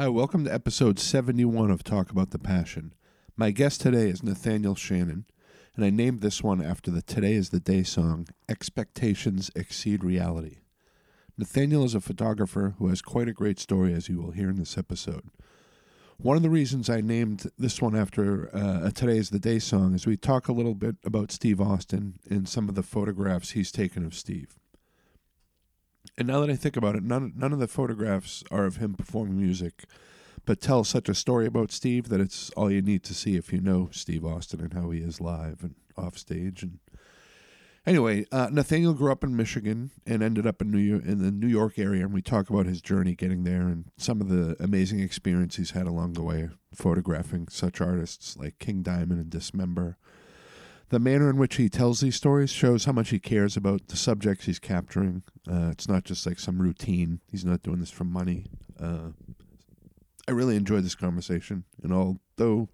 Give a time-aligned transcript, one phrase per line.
[0.00, 2.94] Hi, welcome to episode 71 of Talk About the Passion.
[3.36, 5.26] My guest today is Nathaniel Shannon,
[5.76, 10.60] and I named this one after the Today is the Day song, Expectations Exceed Reality.
[11.36, 14.56] Nathaniel is a photographer who has quite a great story, as you will hear in
[14.56, 15.24] this episode.
[16.16, 19.58] One of the reasons I named this one after uh, a Today is the Day
[19.58, 23.50] song is we talk a little bit about Steve Austin and some of the photographs
[23.50, 24.59] he's taken of Steve.
[26.20, 28.92] And now that I think about it, none none of the photographs are of him
[28.92, 29.84] performing music,
[30.44, 33.54] but tell such a story about Steve that it's all you need to see if
[33.54, 36.62] you know Steve Austin and how he is live and off stage.
[36.62, 36.78] And
[37.86, 41.30] anyway, uh, Nathaniel grew up in Michigan and ended up in New York, in the
[41.30, 44.56] New York area, and we talk about his journey getting there and some of the
[44.60, 49.96] amazing experience he's had along the way, photographing such artists like King Diamond and Dismember.
[50.90, 53.96] The manner in which he tells these stories shows how much he cares about the
[53.96, 55.22] subjects he's capturing.
[55.50, 57.20] Uh, it's not just like some routine.
[57.30, 58.46] He's not doing this for money.
[58.78, 59.10] Uh,
[60.26, 62.68] I really enjoyed this conversation, and although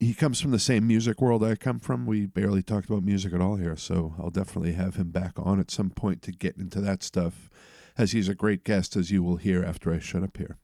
[0.00, 3.32] he comes from the same music world I come from, we barely talked about music
[3.32, 3.76] at all here.
[3.76, 7.48] So I'll definitely have him back on at some point to get into that stuff,
[7.96, 10.58] as he's a great guest, as you will hear after I shut up here.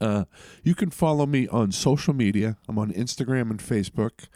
[0.00, 0.24] Uh,
[0.62, 2.56] you can follow me on social media.
[2.68, 4.28] I'm on Instagram and Facebook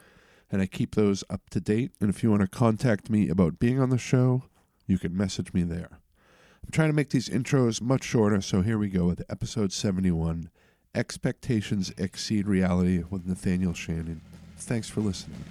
[0.53, 1.92] and I keep those up to date.
[2.00, 4.45] And if you want to contact me about being on the show,
[4.86, 5.98] you can message me there.
[6.64, 10.50] I'm trying to make these intros much shorter, so here we go with episode 71
[10.95, 14.20] Expectations Exceed Reality with Nathaniel Shannon.
[14.58, 15.42] Thanks for listening.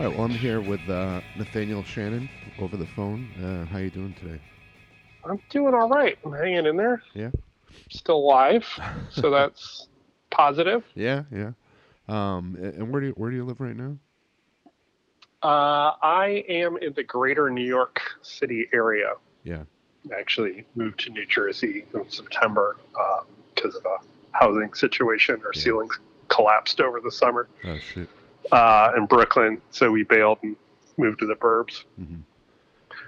[0.00, 2.26] All right, well, I'm here with uh, Nathaniel Shannon
[2.58, 3.28] over the phone.
[3.38, 4.38] Uh, how you doing today?
[5.26, 6.16] I'm doing all right.
[6.24, 7.02] I'm hanging in there.
[7.12, 7.28] Yeah.
[7.90, 8.64] Still alive,
[9.10, 9.88] so that's
[10.30, 10.84] positive.
[10.94, 11.50] Yeah, yeah.
[12.08, 13.98] Um, and where do you, where do you live right now?
[15.42, 19.12] Uh, I am in the greater New York City area.
[19.44, 19.64] Yeah.
[20.10, 22.78] I actually moved to New Jersey in September
[23.54, 23.98] because of a
[24.32, 25.42] housing situation.
[25.44, 25.60] Our Yeah.
[25.60, 28.08] ceilings collapsed over the summer Oh shit.
[28.52, 30.56] Uh, in Brooklyn, so we bailed and
[30.96, 32.20] moved to the burbs, Mhm.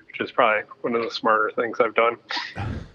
[0.06, 2.16] which is probably one of the smarter things I've done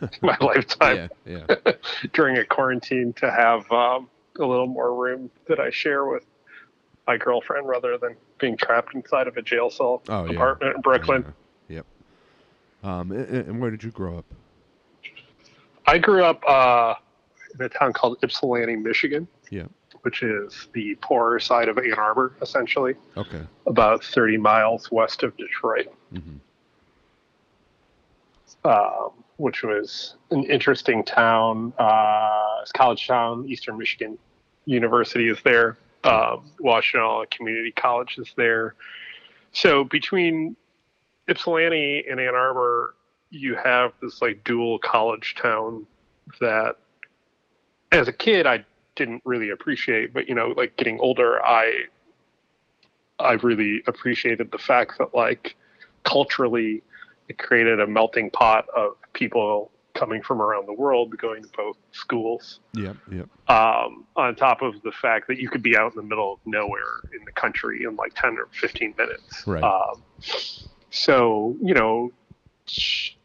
[0.02, 1.09] in my lifetime.
[1.26, 1.72] yeah, yeah.
[2.14, 4.09] during a quarantine to have um,
[4.40, 6.26] a little more room that I share with
[7.08, 10.31] my girlfriend rather than being trapped inside of a jail cell Oh, yeah.
[10.34, 11.26] apartment in Brooklyn.
[11.70, 11.76] Yeah.
[11.78, 11.86] Yep.
[12.84, 14.26] Um, a- a- and where did you grow up?
[15.86, 16.96] I grew up uh,
[17.58, 19.68] in a town called Ypsilanti, Michigan, Yeah.
[20.07, 23.41] Which is the poorer side of Ann Arbor, essentially, Okay.
[23.66, 25.88] about 30 miles west of Detroit.
[26.13, 26.38] hmm
[28.63, 31.72] um, which was an interesting town.
[31.78, 33.46] Uh, it's a college town.
[33.47, 34.17] Eastern Michigan
[34.66, 35.78] University is there.
[36.03, 38.75] Um, Washtenaw Community College is there.
[39.51, 40.56] So between
[41.29, 42.96] Ypsilanti and Ann Arbor,
[43.29, 45.85] you have this like dual college town
[46.41, 46.78] that,
[47.91, 48.66] as a kid, I
[48.97, 50.13] didn't really appreciate.
[50.13, 51.84] But you know, like getting older, I
[53.19, 55.56] I really appreciated the fact that like
[56.03, 56.84] culturally
[57.30, 61.75] it created a melting pot of people coming from around the world going to both
[61.91, 62.96] schools Yep.
[63.12, 63.28] Yep.
[63.50, 66.40] um, on top of the fact that you could be out in the middle of
[66.46, 69.64] nowhere in the country in like 10 or 15 minutes Right.
[69.64, 70.03] um,
[70.91, 72.12] so you know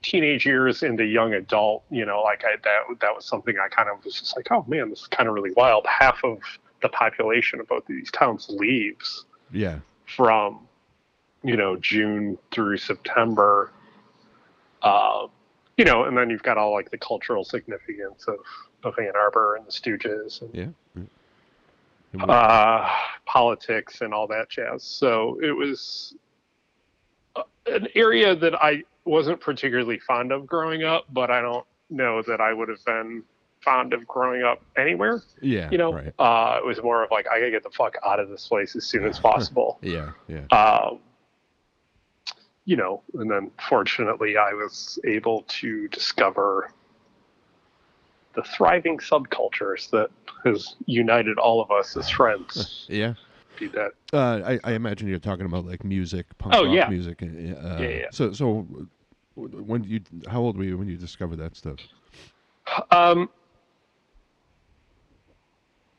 [0.03, 3.89] teenage years into young adult you know like I, that, that was something i kind
[3.89, 6.39] of was just like oh man this is kind of really wild half of
[6.83, 9.79] the population of both of these towns leaves Yeah.
[10.07, 10.67] from
[11.45, 13.73] you know June through September.
[14.83, 15.27] Uh,
[15.77, 18.37] you know, and then you've got all like the cultural significance of
[18.85, 20.67] of Ann Arbor and the Stooges and Yeah.
[20.97, 21.03] yeah.
[22.15, 22.89] And uh,
[23.27, 24.83] politics and all that jazz.
[24.85, 26.15] So it was
[27.37, 32.23] uh, an area that I wasn't particularly fond of growing up, but I don't know
[32.23, 33.23] that I would have been
[33.61, 35.23] fond of growing up anywhere.
[35.41, 35.69] yeah.
[35.71, 36.13] You know, Right.
[36.19, 38.75] uh, it was more of like I gotta get the fuck out of this place
[38.77, 39.79] as soon as possible.
[39.83, 40.11] Yeah.
[40.29, 40.47] Yeah.
[40.51, 40.99] um,
[42.65, 46.71] you know, and then fortunately, I was able to discover
[48.35, 50.11] the thriving subcultures that
[50.45, 52.87] has united all of us as friends.
[52.89, 53.15] Yeah.
[53.59, 56.89] Be that Uh, I, I imagine you're talking about like music, punk Oh, rock yeah.
[56.89, 57.23] music.
[57.23, 58.07] Uh, uh, Yeah, yeah.
[58.13, 58.67] So, so
[59.35, 61.79] when you, how old were you when you discovered that stuff?
[62.91, 63.29] um,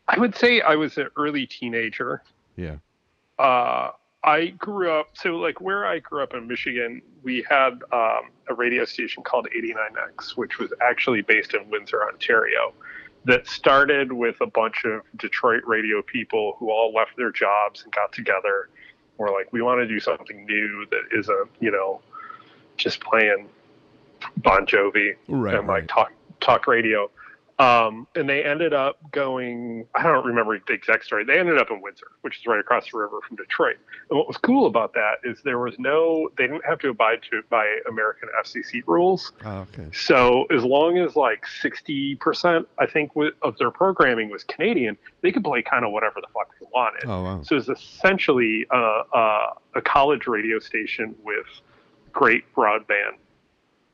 [0.08, 2.24] I would say I was an early teenager.
[2.56, 2.76] Yeah.
[3.40, 3.92] uh,
[4.26, 8.54] I grew up so like where I grew up in Michigan, we had um, a
[8.56, 12.74] radio station called 89X, which was actually based in Windsor, Ontario,
[13.25, 17.94] that started with a bunch of Detroit radio people who all left their jobs and
[17.94, 18.70] got together.
[19.18, 22.02] We're like, we want to do something new that isn't, you know,
[22.78, 23.48] just playing
[24.38, 25.88] Bon Jovi Right, and like right.
[25.88, 26.12] talk
[26.42, 27.10] talk radio.
[27.60, 29.86] Um, and they ended up going.
[29.94, 31.24] I don't remember the exact story.
[31.24, 33.78] They ended up in Windsor, which is right across the river from Detroit.
[34.10, 36.30] And what was cool about that is there was no.
[36.38, 39.34] They didn't have to abide to by American FCC rules.
[39.46, 39.88] Oh, okay.
[39.94, 43.12] So as long as like sixty percent, I think,
[43.44, 47.06] of their programming was Canadian, they could play kind of whatever the fuck they wanted.
[47.06, 47.42] Oh wow.
[47.44, 51.46] So it's essentially a, a, a college radio station with
[52.12, 53.18] great broadband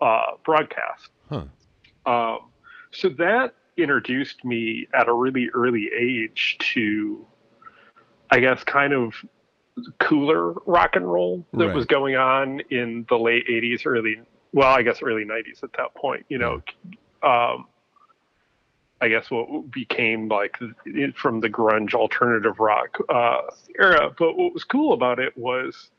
[0.02, 1.10] uh, broadcast.
[1.30, 1.44] Huh.
[2.06, 2.40] Um,
[2.92, 7.26] so that introduced me at a really early age to,
[8.32, 9.14] I guess, kind of
[10.00, 11.76] cooler rock and roll that Right.
[11.76, 14.22] was going on in the late 80s, early,
[14.52, 16.26] well, I guess early 90s at that point.
[16.30, 16.62] You know,
[17.24, 17.68] um,
[19.02, 20.58] I guess what became like
[21.16, 23.42] from the grunge alternative rock uh,
[23.80, 24.14] era.
[24.18, 25.92] But what was cool about it was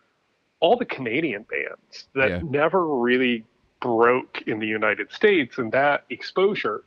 [0.61, 2.41] all the Canadian bands that Yeah.
[2.43, 3.47] never really
[3.81, 6.83] broke in the United States, and that exposure,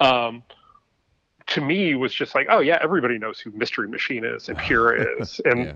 [0.00, 0.42] um,
[1.48, 4.96] to me, was just like, oh yeah, everybody knows who Mystery Machine is and Pure
[5.20, 5.72] is, and Yeah.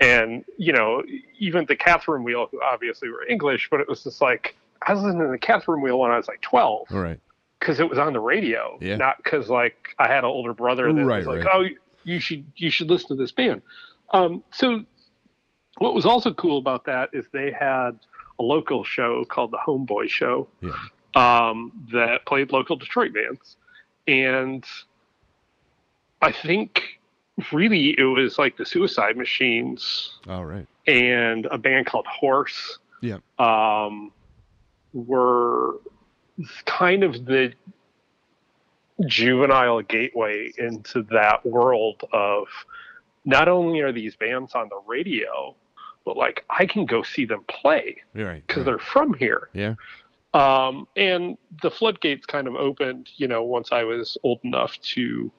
[0.00, 1.02] and you know
[1.38, 5.02] even the Catherine Wheel, who obviously were English, but it was just like I was
[5.02, 7.18] listening to the Catherine Wheel when I was like twelve right.
[7.58, 8.96] because it was on the radio, Yeah.
[8.96, 11.72] not because like I had an older brother that Right, was like, right.
[11.74, 13.62] oh, you should you should listen to this band.
[14.10, 14.84] Um, so
[15.78, 17.98] what was also cool about that is they had
[18.38, 20.70] a local show called the Homeboy Show Yeah.
[21.14, 23.56] um, that played local Detroit bands,
[24.06, 24.64] and
[26.22, 26.82] I think
[27.52, 30.66] really it was like the Suicide Machines All right.
[30.86, 33.18] and a band called Horse Yeah.
[33.38, 34.12] um,
[34.92, 35.74] were
[36.64, 37.52] kind of the
[39.06, 42.46] juvenile gateway into that world of
[43.24, 45.54] not only are these bands on the radio,
[46.06, 48.46] but like I can go see them play You're right.
[48.46, 48.64] because right.
[48.64, 49.50] they're from here.
[49.52, 49.74] Yeah.
[50.32, 55.30] Um, and the floodgates kind of opened, you know, once I was old enough to,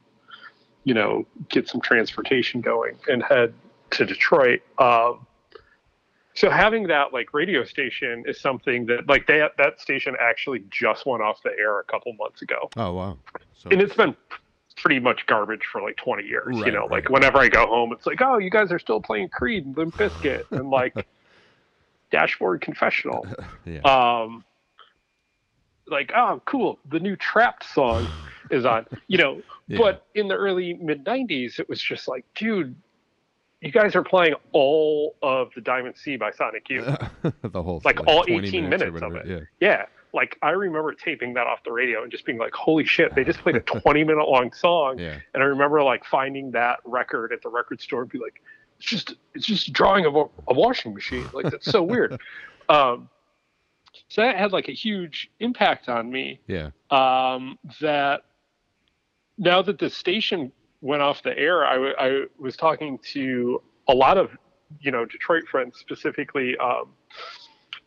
[0.83, 3.53] you know, get some transportation going and head
[3.91, 4.61] to Detroit.
[4.77, 5.25] Um,
[6.33, 11.05] so having that like radio station is something that like that that station actually just
[11.05, 13.17] went off the air a couple months ago, Oh wow.
[13.55, 14.15] So and it's been
[14.77, 16.45] pretty much garbage for like 20 years.
[16.47, 17.11] Right, you know, like right.
[17.11, 19.95] whenever I go home, it's like, oh, you guys are still playing Creed and Limp
[19.97, 21.07] Bizkit and like
[22.11, 23.25] Dashboard Confessional
[23.65, 23.79] yeah.
[23.81, 24.43] um
[25.87, 28.07] like oh cool the new Trapt song
[28.51, 29.79] is on you know Yeah.
[29.79, 32.73] but in the early mid 90s it was just like dude
[33.59, 36.85] you guys are playing all of the diamond sea by sonic youth
[37.41, 39.45] the whole like all 18 or minutes of it.
[39.59, 43.13] yeah like i remember taping that off the radio and just being like holy shit
[43.15, 45.17] they just played a 20 minute long song Yeah.
[45.33, 48.41] and i remember like finding that record at the record store and be like
[48.77, 52.19] it's just it's just a drawing of a, a washing machine like that's so weird
[52.69, 53.09] um
[54.09, 56.69] so that had like a huge impact on me Yeah.
[56.91, 58.21] um, that
[59.39, 60.51] now that the station
[60.81, 64.29] went off the air, I, w- I was talking to a lot of,
[64.79, 66.93] you know, Detroit friends, specifically um,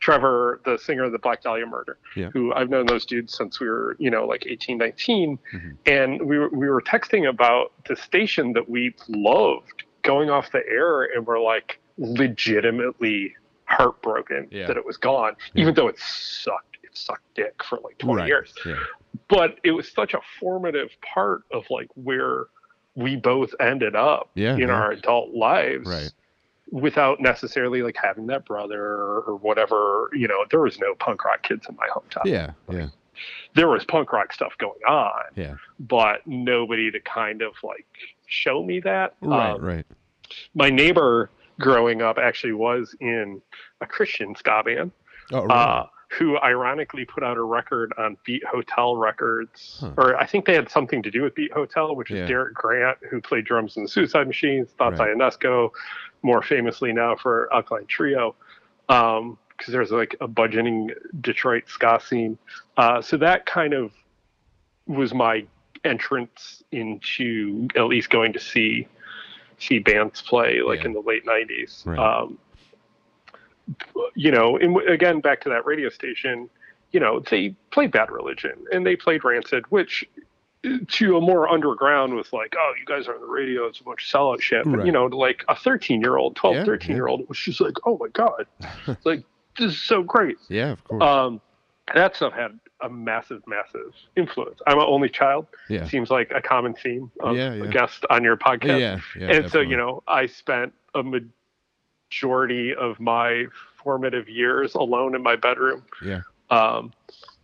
[0.01, 2.31] Trevor, the singer of the Black Dahlia Murder, Yeah.
[2.33, 5.39] who I've known those dudes since we were, you know, like 18, 19.
[5.53, 5.77] Mhm.
[5.87, 10.67] And we were, we were texting about the station that we loved going off the
[10.67, 13.35] air and we're like legitimately
[13.67, 14.67] heartbroken Yeah.
[14.67, 15.63] that it was gone, Yeah.
[15.63, 16.79] even though it sucked.
[16.83, 18.29] It sucked dick for like 20 Right.
[18.29, 18.53] years
[19.29, 22.47] but it was such a formative part of like where
[22.97, 26.11] we both ended up in our adult lives Right.
[26.71, 31.43] Without necessarily like having that brother or, whatever you know there was no punk rock
[31.43, 32.51] kids in my hometown Yeah.
[32.71, 32.89] Yeah.
[33.55, 35.55] there was punk rock stuff going on Yeah.
[35.79, 37.87] but nobody to kind of like
[38.27, 39.51] show me that Right.
[39.53, 39.87] Um, right.
[40.55, 43.41] my neighbor growing up actually was in
[43.81, 44.91] a christian ska band
[45.33, 45.87] Oh, uh,
[46.19, 49.93] who ironically put out a record on Beat Hotel Records, Huh.
[49.97, 52.99] or I think they had something to do with Beat Hotel, which is Derek Grant,
[53.09, 55.17] who played drums in the Suicide Machines, Thoughts Right.
[55.17, 55.71] Ionesco,
[56.23, 58.35] more famously now for Alkaline Trio,
[58.89, 59.37] because
[59.69, 62.39] there's like a budgeting Detroit ska scene.
[62.77, 63.93] Uh, so that kind of
[64.87, 65.45] was my
[65.85, 68.87] entrance into at least going to see
[69.59, 70.87] see bands play like Yeah.
[70.87, 71.99] in the late 90s Right.
[71.99, 72.39] um,
[74.15, 76.51] you know and again back to that radio station
[76.93, 80.05] you know they played bad religion and they played rancid which
[80.89, 83.85] to a more underground with like oh you guys are on the radio it's a
[83.85, 84.87] bunch of sellout shit but Right.
[84.87, 86.97] you know like a 13 year old 12 Yeah, 13 yeah.
[86.97, 88.47] year old it was just like oh my god
[89.05, 89.25] like
[89.59, 90.73] this is so great yeah.
[90.73, 91.03] Of course.
[91.03, 91.41] um,
[91.95, 94.61] that stuff had a massive, massive influence.
[94.67, 95.47] I'm an only child.
[95.69, 95.87] Yeah.
[95.89, 97.67] Seems like a common theme of Yeah, a yeah.
[97.67, 98.79] guest on your podcast.
[98.81, 99.01] Yeah.
[99.19, 99.33] Yeah.
[99.37, 103.47] and so, you know, I spent a majority of my
[103.83, 106.21] formative years alone in my bedroom, Yeah.
[106.51, 106.93] um,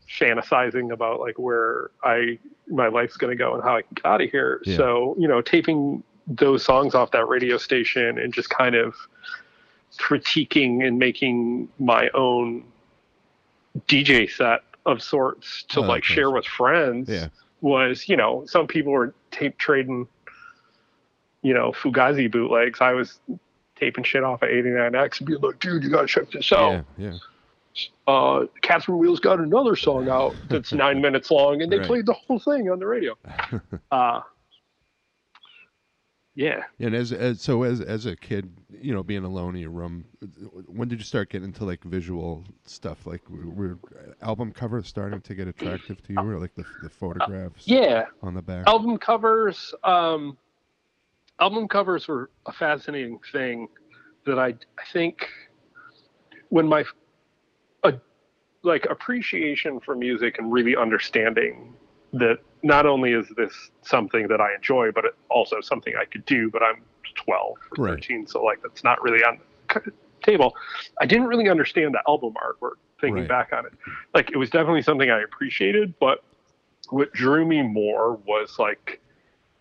[0.09, 4.07] fantasizing about like where I my life's going to go and how I can get
[4.07, 4.61] out of here.
[4.65, 4.77] Yeah.
[4.77, 8.95] So, you know, taping those songs off that radio station and just kind of
[9.99, 12.65] critiquing and making my own
[13.87, 17.29] DJ set of sorts to Oh, like share with friends Yeah.
[17.61, 20.07] was, you know, some people were tape trading,
[21.43, 22.81] you know, Fugazi bootlegs.
[22.81, 23.19] I was
[23.77, 26.85] taping shit off of 89X and being like, dude, you gotta check this out.
[26.99, 27.11] Yeah.
[27.11, 27.19] Yeah.
[28.07, 31.87] Uh, Catherine Wheels got another song out that's nine minutes long, and they Right.
[31.87, 33.17] played the whole thing on the radio.
[33.91, 34.21] Uh,
[36.35, 36.65] yeah.
[36.81, 40.05] And as, as so as as a kid, you know, being alone in your room,
[40.67, 43.07] when did you start getting into like visual stuff?
[43.07, 43.79] Like, were
[44.21, 48.07] album covers starting to get attractive to you, or like the the photographs Yeah.
[48.23, 48.67] on the back?
[48.67, 50.37] album covers um
[51.41, 53.69] album covers were a fascinating thing
[54.27, 55.29] that i i think
[56.49, 56.85] when my
[58.67, 61.73] like appreciation for music and really understanding
[62.13, 66.25] that not only is this something that i enjoy but it also something i could
[66.27, 66.83] do but i'm
[67.15, 67.91] 12 or Right.
[67.95, 69.39] 13 so like that's not really on
[69.75, 69.93] the
[70.23, 70.55] table
[71.01, 73.29] i didn't really understand the album artwork thinking Right.
[73.29, 73.73] back on it
[74.15, 76.25] like it was definitely something i appreciated but
[76.91, 79.01] what drew me more was like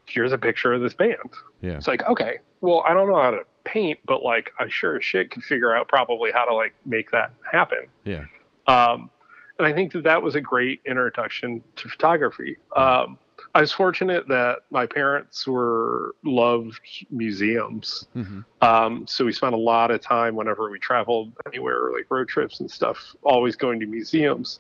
[0.08, 1.18] here's a picture of this band
[1.62, 1.74] Yeah.
[1.78, 5.04] it's like okay well i don't know how to paint but like i sure as
[5.04, 8.26] shit can figure out probably how to like make that happen Yeah.
[8.68, 9.10] Um,
[9.58, 13.18] and i think that that was a great introduction to photography um,
[13.54, 16.80] i was fortunate that my parents were loved
[17.12, 22.08] museums hmm um, so we spent a lot of time whenever we traveled anywhere, like
[22.10, 24.60] road trips and stuff, always going to museums.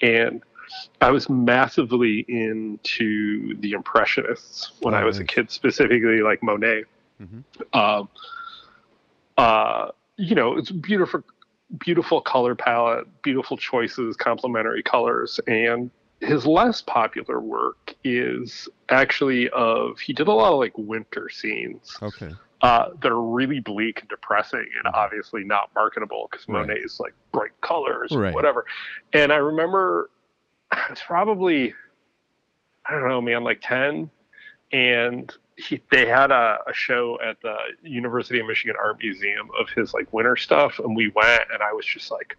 [0.00, 0.42] And
[1.02, 6.84] I was massively into the Impressionists when Oh, I was a kid, specifically like Monet.
[7.20, 7.44] Mhm.
[7.74, 8.08] Um,
[9.36, 11.22] uh, you know, it's beautiful,
[11.78, 19.98] beautiful color palette, beautiful choices, complementary colors, and his less popular work is actually of
[19.98, 22.32] he did a lot of like winter scenes Okay.
[22.60, 24.96] uh, that are really bleak and depressing and Mhm.
[24.96, 26.60] obviously not marketable because Right.
[26.68, 28.32] Monet is like bright colors Right.
[28.32, 28.64] whatever.
[29.12, 30.10] And I remember
[30.90, 31.74] it's probably,
[32.86, 34.08] I don't know, man, like 10.
[34.70, 35.36] And
[35.68, 39.92] he, they had a, a show at the University of Michigan Art Museum of his
[39.94, 40.78] like winter stuff.
[40.78, 42.36] And we went and I was just like,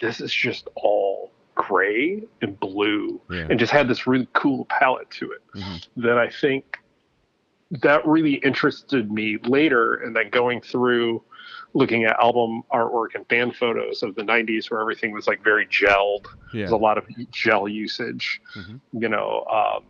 [0.00, 3.46] this is just all gray and blue Yeah.
[3.48, 5.86] and just had this really cool palette to it Mhm.
[5.96, 6.78] that I think
[7.70, 9.94] that really interested me later.
[9.94, 11.22] And then going through
[11.72, 15.66] looking at album artwork and band photos of the 90s where everything was like very
[15.66, 16.60] gelled, Yeah.
[16.60, 18.40] there's a lot of gel usage.
[18.54, 18.80] Mhm.
[18.92, 19.84] You know, um,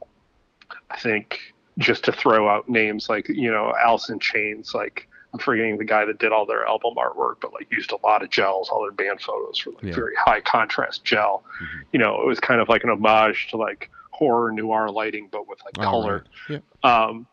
[0.90, 5.40] I think just to throw out names like, you know, Alice in Chains, like, I'm
[5.40, 8.30] forgetting the guy that did all their album artwork, but like used a lot of
[8.30, 9.94] gels, all their band photos for like Yeah.
[9.94, 11.44] very high contrast gel.
[11.60, 11.84] Mhm.
[11.92, 15.46] You know, it was kind of like an homage to like horror noir lighting, but
[15.46, 16.24] with like All color.
[16.48, 16.62] right.
[16.84, 17.04] Yeah.
[17.04, 17.26] Um,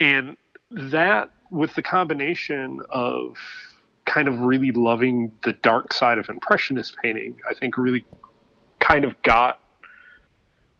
[0.00, 0.36] and
[0.70, 3.36] that, with the combination of
[4.06, 8.04] kind of really loving the dark side of Impressionist painting, I think really
[8.80, 9.60] kind of got,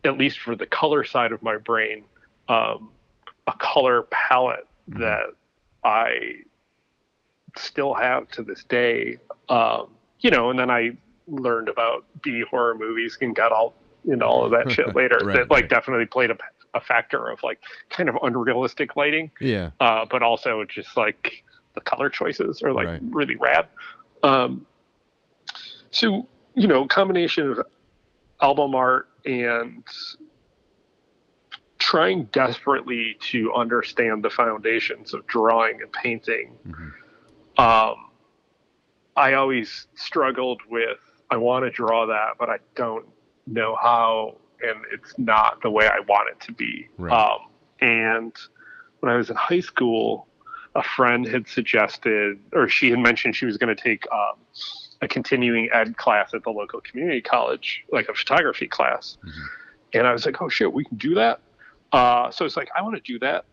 [0.03, 2.03] at least for the color side of my brain,
[2.49, 2.91] um,
[3.47, 4.99] a color palette Mhm.
[5.01, 5.27] that
[5.85, 6.37] I
[7.57, 9.19] still have to this day.
[9.49, 10.97] Um, you know, and then I
[11.27, 13.75] learned about B horror movies and got all
[14.07, 15.19] into all of that shit later.
[15.23, 15.71] Right, that like right.
[15.71, 16.37] definitely played a,
[16.75, 17.61] a factor of like
[17.91, 19.71] kind of unrealistic lighting, Yeah.
[19.81, 23.01] uh, but also just like the color choices are like Right.
[23.11, 23.69] really rad.
[24.23, 24.67] Um,
[25.91, 27.61] so you know, combination of
[28.41, 29.83] album art and
[31.85, 36.93] trying desperately to understand the foundations of drawing and painting Mhm.
[37.63, 38.11] um,
[39.17, 40.99] I always struggled with
[41.31, 43.07] I want to draw that, but I don't
[43.47, 46.89] know how, and it's not the way I want it to be.
[46.99, 47.13] Right.
[47.13, 47.41] Um,
[47.81, 48.33] and
[49.01, 50.27] when I was in high school,
[50.75, 54.37] a friend had suggested, or she had mentioned she was going to take um,
[55.01, 59.17] a continuing ed class at the local community college, like a photography class.
[59.25, 59.33] Mhm.
[59.95, 61.41] And I was like, oh shit, we can do that.
[61.95, 63.45] Uh, so it's like, I want to do that.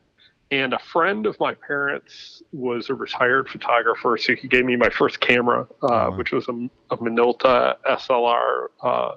[0.50, 4.89] And a friend of my parents was a retired photographer, so he gave me my
[4.89, 6.17] first camera, uh, wow.
[6.17, 9.12] which was a, a Minolta SLR uh,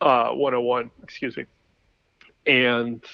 [0.00, 1.44] uh, 101, excuse me.
[2.46, 3.04] And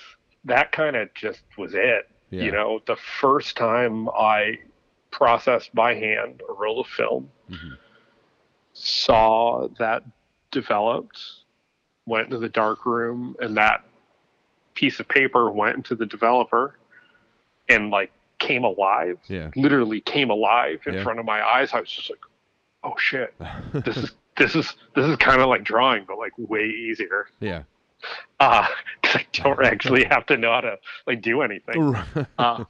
[0.44, 2.08] that kind of just was it.
[2.30, 2.44] Yeah.
[2.44, 4.60] You know, the first time I
[5.10, 7.76] processed by hand a roll of film, Mhm.
[8.74, 10.04] saw that
[10.52, 11.20] developed
[12.06, 13.84] went into the dark room and that
[14.78, 16.76] piece of paper went into the developer
[17.68, 19.50] and like came alive Yeah.
[19.56, 21.02] literally came alive in Yeah.
[21.02, 22.20] front of my eyes i was just like
[22.84, 23.34] oh shit
[23.72, 27.62] this is this is this is kind of like drawing but like way easier yeah.
[28.38, 28.68] uh
[29.02, 30.76] 'cause i don't actually have to know how to
[31.08, 31.96] like do anything
[32.38, 32.64] uh,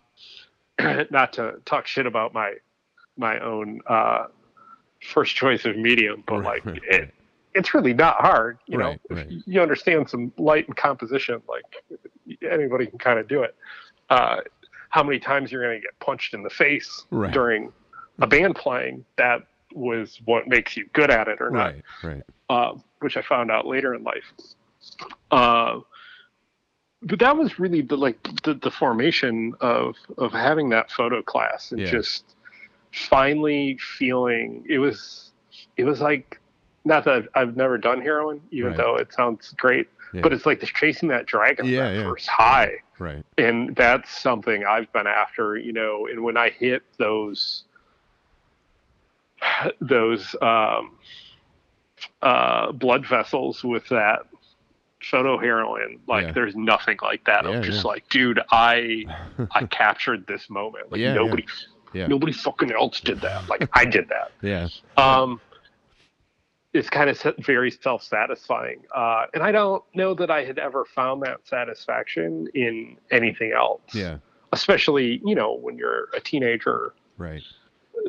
[1.10, 2.54] not to talk shit about my
[3.18, 4.24] my own uh,
[5.12, 7.12] first choice of medium, but like it,
[7.54, 8.58] it's really not hard.
[8.66, 9.26] You Right, know, right.
[9.30, 11.64] if you understand some light and composition, like
[12.50, 13.54] anybody can kind of do it.
[14.10, 14.40] Uh,
[14.90, 17.32] how many times you're going to get punched in the face Right.
[17.32, 17.72] during
[18.20, 19.04] a band playing?
[19.16, 19.42] That
[19.74, 21.82] was what makes you good at it or not right.
[22.02, 22.22] Right.
[22.48, 24.32] uh, which I found out later in life.
[25.30, 25.80] Uh,
[27.02, 31.70] but that was really the like the, the formation of of having that photo class
[31.70, 31.90] and Yeah.
[31.90, 32.34] just
[32.92, 35.30] finally feeling it was
[35.76, 36.40] it was like
[36.88, 38.76] not that I've, I've never done heroin even Right.
[38.78, 40.22] though it sounds great Yeah.
[40.22, 42.02] but it's like just chasing that dragon Yeah, that yeah.
[42.04, 43.24] first high Right.
[43.36, 46.08] and that's something I've been after, you know.
[46.10, 47.62] And when I hit those
[49.80, 50.96] those um,
[52.22, 54.20] uh, blood vessels with that
[55.10, 56.32] photo heroin, like Yeah.
[56.32, 57.44] there's nothing like that.
[57.44, 57.90] Yeah, I'm just yeah.
[57.90, 59.06] like, dude, I
[59.52, 60.90] I captured this moment.
[60.90, 61.44] Like nobody
[61.94, 62.06] Yeah.
[62.08, 63.48] nobody fucking else did that.
[63.48, 64.32] Like I did that.
[64.42, 64.68] Yeah.
[64.96, 65.40] Um,
[66.74, 71.22] it's kind of very self-satisfying, uh, and I don't know that I had ever found
[71.22, 73.80] that satisfaction in anything else.
[73.94, 74.18] Yeah.
[74.52, 77.42] Especially, you know, when you're a teenager, Right.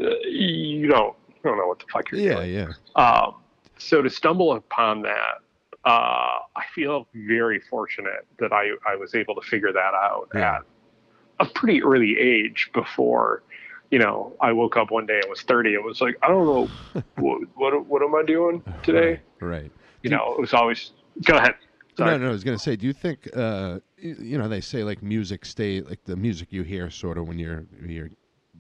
[0.02, 2.36] uh, you don't you don't know what the fuck you're Yeah.
[2.36, 2.54] doing.
[2.54, 3.02] Yeah.
[3.02, 3.36] Um,
[3.78, 5.36] so to stumble upon that,
[5.86, 10.58] uh, I feel very fortunate that I I was able to figure that out Yeah.
[10.58, 10.64] at
[11.40, 13.42] a pretty early age before.
[13.90, 16.46] You know, I woke up one day and was 30 It was like, I don't
[16.46, 16.70] know,
[17.16, 19.22] what, what, what am I doing today?
[19.42, 19.62] Right.
[19.62, 19.72] right.
[20.04, 20.92] You know, it was always,
[21.24, 21.56] go ahead.
[21.98, 22.12] Sorry.
[22.12, 25.04] No, no, I was gonna say, do you think, uh, you know, they say like
[25.04, 28.10] music stay, like the music you hear sort of when you're you're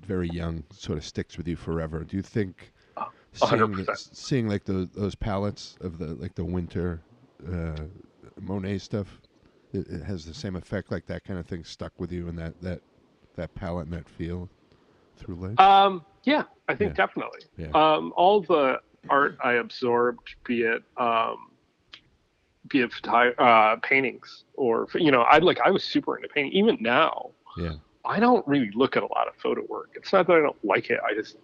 [0.05, 2.03] very young, sort of sticks with you forever.
[2.03, 2.73] Do you think
[3.33, 7.01] seeing, seeing like those those palettes of the like the winter
[7.47, 7.83] uh,
[8.41, 9.21] Monet stuff,
[9.71, 12.37] it, it has the same effect, like that kind of thing stuck with you, and
[12.37, 12.81] that that
[13.35, 14.49] that palette and that feel
[15.19, 15.59] through life.
[15.59, 17.05] Um, yeah, I think Yeah.
[17.05, 17.39] definitely.
[17.57, 17.71] Yeah.
[17.73, 21.51] Um, all the art I absorbed, be it um,
[22.67, 26.53] be it uh, paintings or you know, I like I was super into painting.
[26.53, 27.73] Even now, yeah.
[28.05, 29.91] I don't really look at a lot of photo work.
[29.95, 30.99] It's not that I don't like it.
[31.05, 31.37] I just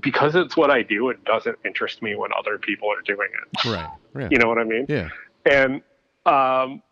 [0.00, 3.64] because it's what I do, it doesn't interest me when other people are doing it.
[3.70, 3.88] Right.
[4.18, 4.28] Yeah.
[4.30, 4.86] You know what I mean?
[4.88, 5.08] Yeah.
[5.46, 5.82] and
[6.26, 6.82] um,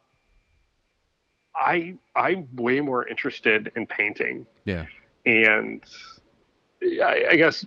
[1.54, 4.86] I I'm way more interested in painting Yeah.
[5.26, 5.82] And
[6.82, 7.64] I, I guess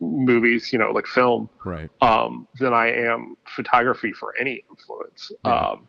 [0.00, 1.90] movies, you know, like film, Right.
[2.00, 5.58] um, than I am photography for any influence, Yeah.
[5.70, 5.88] um,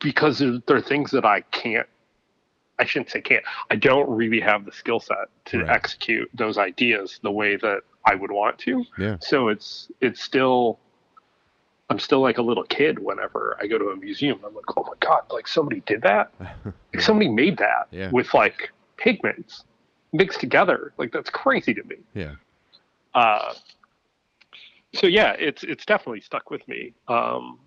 [0.00, 1.86] because there, there are things that I can't.
[2.78, 3.44] I shouldn't say can't.
[3.70, 5.70] I don't really have the skill set to Right.
[5.70, 8.84] execute those ideas the way that I would want to.
[8.98, 9.16] Yeah.
[9.20, 10.78] So it's it's still
[11.88, 14.40] I'm still like a little kid whenever I go to a museum.
[14.44, 16.32] I'm like, oh my god, like somebody did that.
[16.92, 18.10] Like somebody made that Yeah.
[18.10, 19.64] with like pigments
[20.16, 20.92] mixed together.
[20.98, 21.96] Like that's crazy to me.
[22.14, 22.32] Yeah.
[23.14, 23.54] Uh,
[24.94, 26.92] so yeah, it's it's definitely stuck with me.
[27.08, 27.58] Um,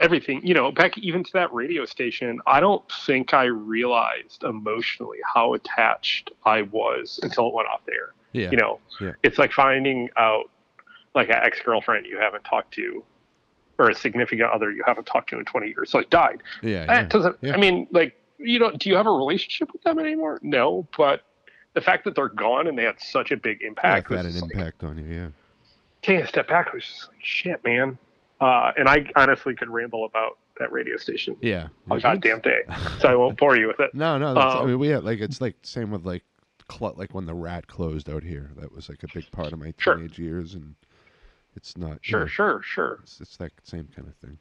[0.00, 5.18] everything, you know, back even to that radio station, I don't think I realized emotionally
[5.34, 8.12] how attached I was until it went off there.
[8.32, 8.50] Yeah.
[8.50, 9.12] You know, Yeah.
[9.22, 10.50] it's like finding out
[11.14, 13.02] like an ex girlfriend you haven't talked to,
[13.78, 16.42] or a significant other you haven't talked to in 20 years, like died.
[16.62, 16.84] Yeah.
[16.86, 17.08] That yeah.
[17.08, 17.36] doesn't.
[17.40, 17.54] yeah.
[17.54, 20.38] I mean, like you know, do you have a relationship with them anymore?
[20.42, 21.22] No, but
[21.76, 24.40] the fact that they're gone and they had such a big impact that had an
[24.40, 25.04] like, impact on you.
[25.14, 25.28] Yeah.
[26.02, 27.98] taking a step back, I was just like, shit, man.
[28.40, 31.68] Uh, and I honestly could ramble about that radio station Yeah.
[31.90, 32.60] a goddamn day,
[32.98, 33.90] so I won't bore you with it.
[33.94, 34.32] No, no.
[34.34, 36.24] That's, I Um, mean, we had like it's like same with like
[36.72, 38.50] cl- like when the rat closed out here.
[38.56, 39.96] That was like a big part of my Sure.
[39.96, 40.74] teenage years, and
[41.56, 41.92] it's not.
[41.92, 42.98] you Sure, know, sure, sure.
[43.02, 44.38] It's, it's that same kind of thing.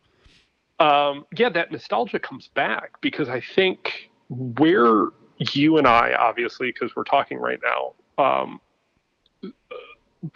[0.79, 6.95] Um, yeah, that nostalgia comes back because I think where you and I, obviously, because
[6.95, 7.93] we're talking right now,
[8.23, 8.61] um,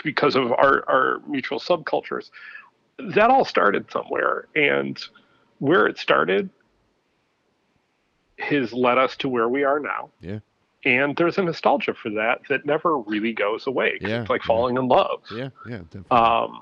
[0.04, 2.30] because of our, our mutual subcultures,
[2.98, 4.48] that all started somewhere.
[4.56, 5.00] And
[5.60, 6.50] where it started
[8.40, 10.10] has led us to where we are now.
[10.22, 10.40] Yeah.
[10.86, 13.98] And there's a nostalgia for that that never really goes away.
[14.00, 14.48] Yeah, It's like yeah.
[14.48, 15.22] falling in love.
[15.32, 15.50] Yeah.
[15.68, 15.80] Yeah.
[15.92, 16.18] Definitely.
[16.18, 16.62] Um,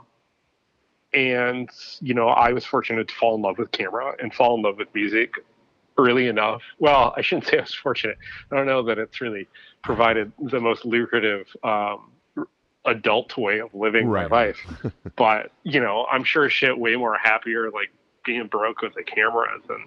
[1.14, 1.70] and
[2.02, 4.78] you know, I was fortunate to fall in love with camera and fall in love
[4.78, 5.36] with music
[5.98, 6.62] early enough.
[6.80, 8.18] Well, I shouldn't say I was fortunate.
[8.52, 9.48] I don't know that it's really
[9.84, 12.12] provided the most lucrative um,
[12.86, 14.30] adult way of living Right.
[14.30, 14.58] my life.
[15.16, 17.92] but you know, I'm sure shit way more happier like
[18.26, 19.84] being broke with a camera than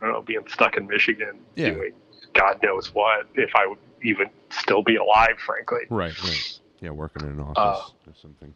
[0.00, 1.70] I don't know being stuck in Michigan Yeah.
[1.70, 1.92] doing
[2.34, 5.38] God knows what if I would even still be alive.
[5.44, 6.60] Frankly, Right, right.
[6.80, 8.54] Yeah, working in an office Uh, or something.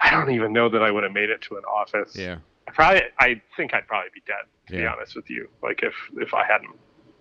[0.00, 2.16] I don't even know that I would have made it to an office.
[2.16, 5.48] Yeah, I probably I think I'd probably be dead to be honest with you.
[5.62, 6.70] Like if if I hadn't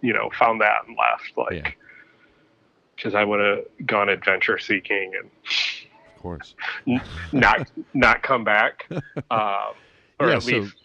[0.01, 1.71] you know found that and left like Yeah.
[2.95, 5.29] because I would have gone adventure seeking and
[6.15, 6.55] of course.
[7.31, 8.85] not not come back,
[9.31, 9.73] um,
[10.19, 10.75] or Yeah, at so- least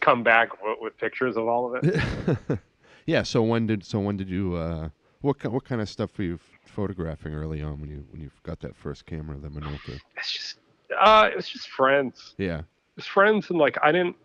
[0.00, 2.58] come back with, with pictures of all of it.
[3.06, 3.22] yeah.
[3.24, 4.88] So when did so when did you uh,
[5.20, 8.60] what what kind of stuff were you photographing early on when you when you got
[8.60, 9.98] that first camera, the Minolta?
[10.16, 10.58] It's just
[11.00, 12.62] uh, it was just friends, Yeah,
[13.04, 14.16] friends, and like I didn't.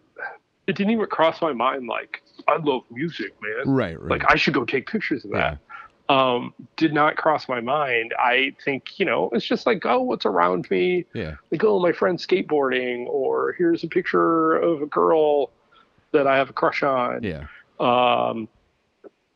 [0.68, 3.76] It didn't even cross my mind like I love music, man.
[3.76, 4.12] right, right.
[4.12, 5.58] Like I should go take pictures of yeah,
[6.08, 6.14] that.
[6.14, 8.14] Um, did not cross my mind.
[8.18, 11.06] I think you know it's just like oh, what's around me.
[11.14, 15.50] yeah, like oh my friend's skateboarding or here's a picture of a girl
[16.14, 17.46] that i have a crush on yeah.
[17.80, 18.50] um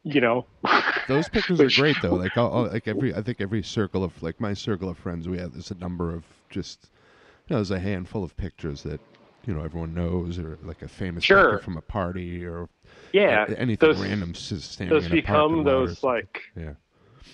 [0.03, 0.45] you know
[1.07, 2.15] Those pictures Which- are great though.
[2.15, 5.27] Like all, all- like every I think every circle of like my circle of friends
[5.29, 6.89] we have there's a number of just
[7.47, 8.99] you know there's a handful of pictures that
[9.45, 11.59] you know everyone knows or like a famous Sure.
[11.59, 12.69] from a party or
[13.13, 13.45] yeah.
[13.57, 16.73] anything those, random standing those in a parking become those like yeah.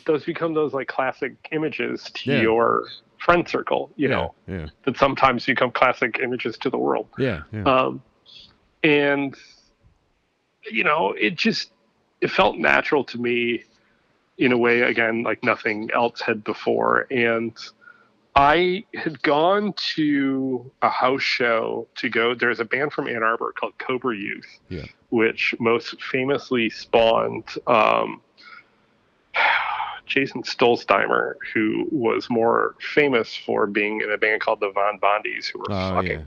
[0.06, 2.42] those become those like classic images to Yeah.
[2.42, 2.86] your
[3.18, 4.68] friend circle you yeah, know yeah.
[4.84, 7.08] that sometimes become classic images to the world.
[7.18, 7.64] Yeah yeah.
[7.64, 8.02] Um
[8.84, 9.36] and
[10.70, 11.72] you know it just
[12.22, 13.64] it felt natural to me
[14.38, 17.06] in a way again like nothing else had before.
[17.12, 17.56] And
[18.36, 23.52] i had gone to a house show to go there's a band from ann arbor
[23.52, 24.86] called cobra youth Yeah.
[25.10, 28.22] which most famously spawned um,
[30.06, 35.48] jason Stollsteimer who was more famous for being in a band called the von bondies
[35.48, 36.26] who were oh fucking yeah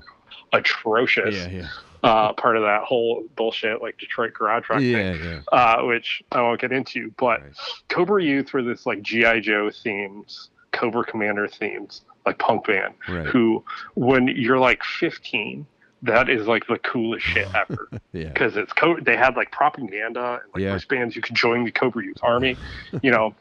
[0.52, 1.68] atrocious yeah yeah
[2.04, 6.22] uh, part of that whole bullshit like Detroit garage rock yeah thing, yeah uh, which
[6.32, 7.10] I won't get into.
[7.16, 7.52] But Right.
[7.88, 12.94] Cobra Youth were this like GI Joe themes, Cobra Commander themes, like punk band.
[13.08, 15.66] right Who, when you're like 15,
[16.02, 20.40] that is like the coolest shit ever yeah because it's co- they had like propaganda
[20.42, 20.72] and like Yeah.
[20.74, 21.16] wristbands.
[21.16, 22.56] You could join the Cobra Youth Army.
[23.02, 23.34] you know,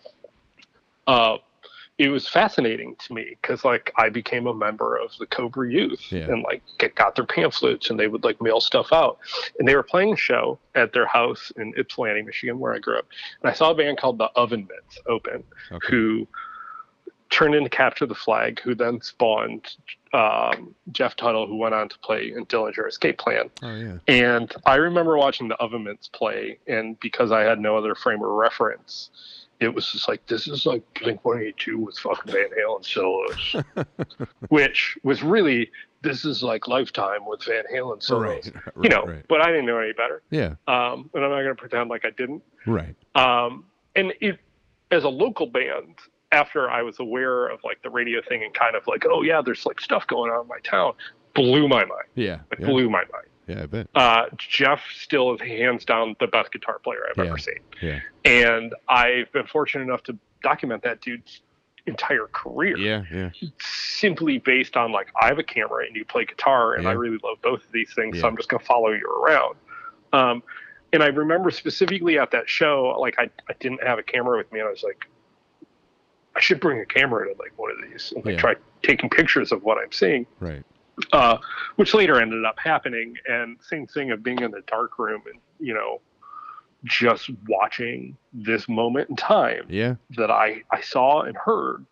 [1.08, 1.38] uh,
[2.00, 6.02] it was fascinating to me because like I became a member of the Cobra Youth
[6.12, 6.32] Yeah.
[6.32, 9.20] and like get, got their pamphlets and they would like mail stuff out.
[9.60, 12.98] And they were playing a show at their house in Ypsilanti, Michigan, where I grew
[12.98, 13.06] up.
[13.42, 15.88] And I saw a band called the Oven Mitts open okay.
[15.88, 16.28] who
[17.34, 19.76] turned into Capture the Flag, who then spawned
[20.14, 23.50] um, Jeff Tuttle, who went on to play in Dillinger Escape Plan.
[23.64, 27.76] oh yeah And I remember watching the Oven Mitts play, and because I had no
[27.76, 29.10] other frame of reference,
[29.60, 33.56] it was just like this is like Blink 182 with fucking Van Halen solos,
[34.50, 35.72] which was really
[36.04, 39.06] this is like Lifetime with Van Halen solos, right, right you know.
[39.06, 39.26] right.
[39.28, 42.06] But I didn't know any better, yeah um, and I'm not going to pretend like
[42.06, 42.44] I didn't.
[42.68, 43.66] right Um,
[43.96, 44.38] and it,
[44.92, 45.96] as a local band,
[46.34, 49.42] after I was aware of like the radio thing and kind of like, oh yeah,
[49.42, 50.94] there's like stuff going on in my town,
[51.34, 52.10] blew my mind.
[52.16, 53.28] yeah It yeah, blew my mind.
[53.48, 57.30] yeah I bet Uh, Jeff still is hands down the best guitar player I've Yeah.
[57.32, 61.42] ever seen, yeah and I've been fortunate enough to document that dude's
[61.86, 63.30] entire career yeah yeah
[63.62, 67.18] simply based on like I have a camera and you play guitar and I really
[67.24, 68.22] love both of these things, Yeah.
[68.22, 69.56] so I'm just gonna follow you around.
[70.14, 70.44] Um,
[70.94, 74.52] and I remember specifically at that show, like I, I didn't have a camera with
[74.52, 75.06] me, and I was like,
[76.36, 78.40] I should bring a camera to like one of these and like Yeah.
[78.42, 80.26] try taking pictures of what I'm seeing.
[80.40, 80.64] right
[81.12, 81.38] Uh,
[81.76, 83.16] which later ended up happening.
[83.28, 86.02] And same thing of being in the dark room and you know
[86.84, 91.86] just watching this moment in time yeah that I, I saw and heard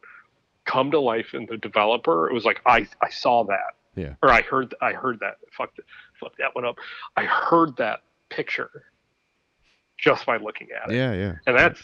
[0.66, 2.30] come to life in the developer.
[2.30, 3.76] It was like I, I saw that.
[3.96, 4.14] Yeah.
[4.22, 5.38] Or I heard I heard that.
[5.58, 5.88] Fuck, th-
[6.20, 6.78] fuck that one up.
[7.18, 8.84] I heard that picture
[9.98, 11.80] just by looking at it, yeah yeah and that's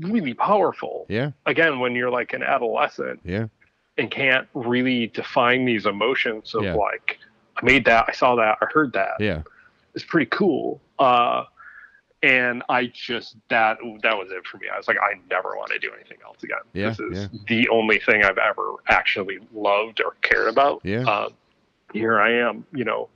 [0.00, 1.06] really powerful.
[1.08, 3.46] yeah Again, when you're like an adolescent yeah
[3.98, 6.74] and can't really define these emotions of Yeah.
[6.74, 7.18] like
[7.56, 9.42] I made that, I saw that, I heard that yeah
[9.94, 10.80] It's pretty cool.
[10.98, 11.44] Uh,
[12.22, 14.66] and I just that that was it for me.
[14.72, 16.58] I was like, I never want to do anything else again.
[16.72, 17.38] Yeah, this is yeah.
[17.48, 20.80] the only thing I've ever actually loved or cared about.
[20.84, 21.02] Yeah.
[21.02, 21.32] Um,
[21.92, 23.08] here I am, you know,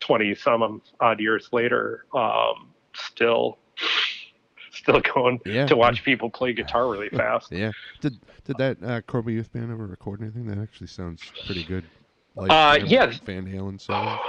[0.00, 3.58] twenty some odd years later, um, still,
[4.78, 5.66] still going Yeah.
[5.66, 7.50] to watch people play guitar really fast.
[7.52, 7.72] Yeah.
[8.00, 10.46] Did did that uh, Cobra Youth Band ever record anything?
[10.46, 11.84] That actually sounds pretty good.
[12.34, 13.12] Like Uh, yeah.
[13.24, 14.18] Van Halen solo.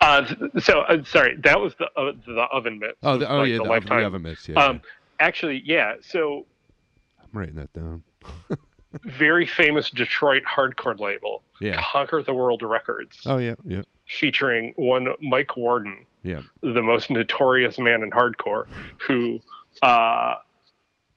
[0.00, 0.26] Uh,
[0.58, 2.96] so uh, sorry, that was the uh, the oven mitt.
[3.04, 4.00] Oh, the, oh like yeah, the the, lifetime.
[4.00, 4.48] the oven mitts.
[4.48, 4.80] Yeah, Um,
[5.20, 5.94] actually, yeah.
[6.00, 6.44] So
[7.22, 8.02] I'm writing that down.
[9.04, 11.80] very famous Detroit hardcore label, Yeah.
[11.92, 13.54] Conquer the World Records, Oh yeah.
[13.64, 13.82] Yeah.
[14.08, 16.42] featuring one Mike Warden, Yeah.
[16.62, 18.66] the most notorious man in hardcore,
[19.06, 19.38] who
[19.80, 20.34] uh,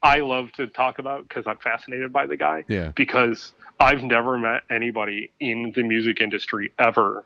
[0.04, 2.64] I love to talk about because I'm fascinated by the guy.
[2.68, 2.92] Yeah.
[2.96, 7.26] Because I've never met anybody in the music industry ever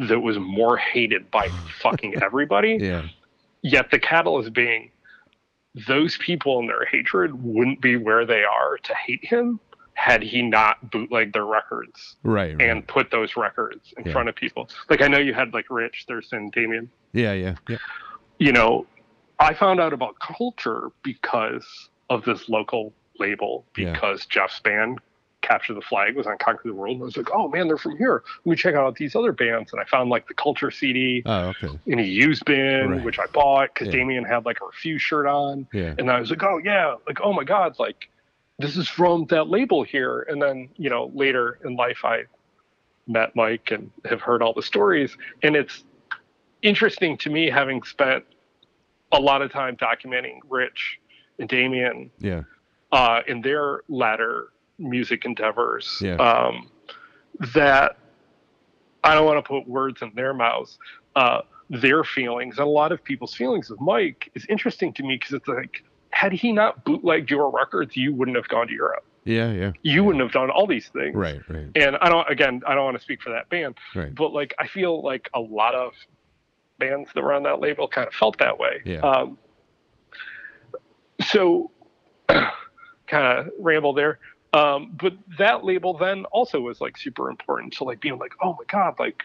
[0.00, 1.48] that was more hated by
[1.80, 2.78] fucking everybody.
[2.80, 3.06] Yeah.
[3.62, 4.90] Yet the catalyst being
[5.86, 9.58] those people and their hatred wouldn't be where they are to hate him
[9.94, 12.56] had he not bootlegged their records Right.
[12.58, 12.68] right.
[12.68, 14.12] and put those records in Yeah.
[14.12, 14.68] front of people.
[14.90, 16.90] Like I know you had like Rich, Thurston, Damien.
[17.12, 17.32] yeah.
[17.32, 17.54] Yeah.
[17.68, 17.76] Yeah.
[18.38, 18.86] You know,
[19.42, 23.92] I found out about culture because of this local label Yeah.
[23.92, 25.00] because Jeff's band
[25.42, 26.94] Capture the Flag was on Conquer the World.
[26.94, 28.22] And I was like, oh man, they're from here.
[28.44, 29.72] Let me check out these other bands.
[29.72, 31.76] And I found like the Culture CD Oh, okay.
[31.86, 33.04] in a used bin, Right.
[33.04, 33.94] which I bought because Yeah.
[34.00, 35.66] Damien had like a Refuse shirt on.
[35.72, 35.94] Yeah.
[35.98, 38.08] And I was like, oh yeah, like oh my god, like
[38.60, 40.20] this is from that label here.
[40.28, 42.22] And then you know later in life, I
[43.08, 45.82] met Mike and have heard all the stories, and it's
[46.62, 48.24] interesting to me having spent
[49.12, 50.98] a lot of time documenting Rich
[51.38, 52.42] and Damien Yeah.
[52.90, 54.48] uh, in their latter
[54.78, 56.14] music endeavors Yeah.
[56.16, 56.70] um,
[57.54, 57.96] that
[59.04, 60.78] I don't want to put words in their mouths.
[61.16, 65.16] Uh, their feelings and a lot of people's feelings of Mike is interesting to me
[65.16, 69.04] because it's like, had he not bootlegged your records, you wouldn't have gone to Europe.
[69.24, 69.50] Yeah.
[69.52, 69.72] Yeah.
[69.82, 71.14] You wouldn't have done all these things.
[71.14, 71.40] Right.
[71.48, 71.68] Right.
[71.76, 74.14] And I don't, again, I don't want to speak for that band, Right.
[74.14, 75.92] but like, I feel like a lot of
[76.82, 78.80] bands that were on that label kind of felt that way.
[78.84, 79.00] Yeah.
[79.00, 79.38] Um,
[81.24, 81.70] so,
[82.28, 82.46] kind
[83.38, 84.18] of ramble there.
[84.54, 88.52] Um, but that label then also was like super important to like being like, oh
[88.58, 89.22] my god, like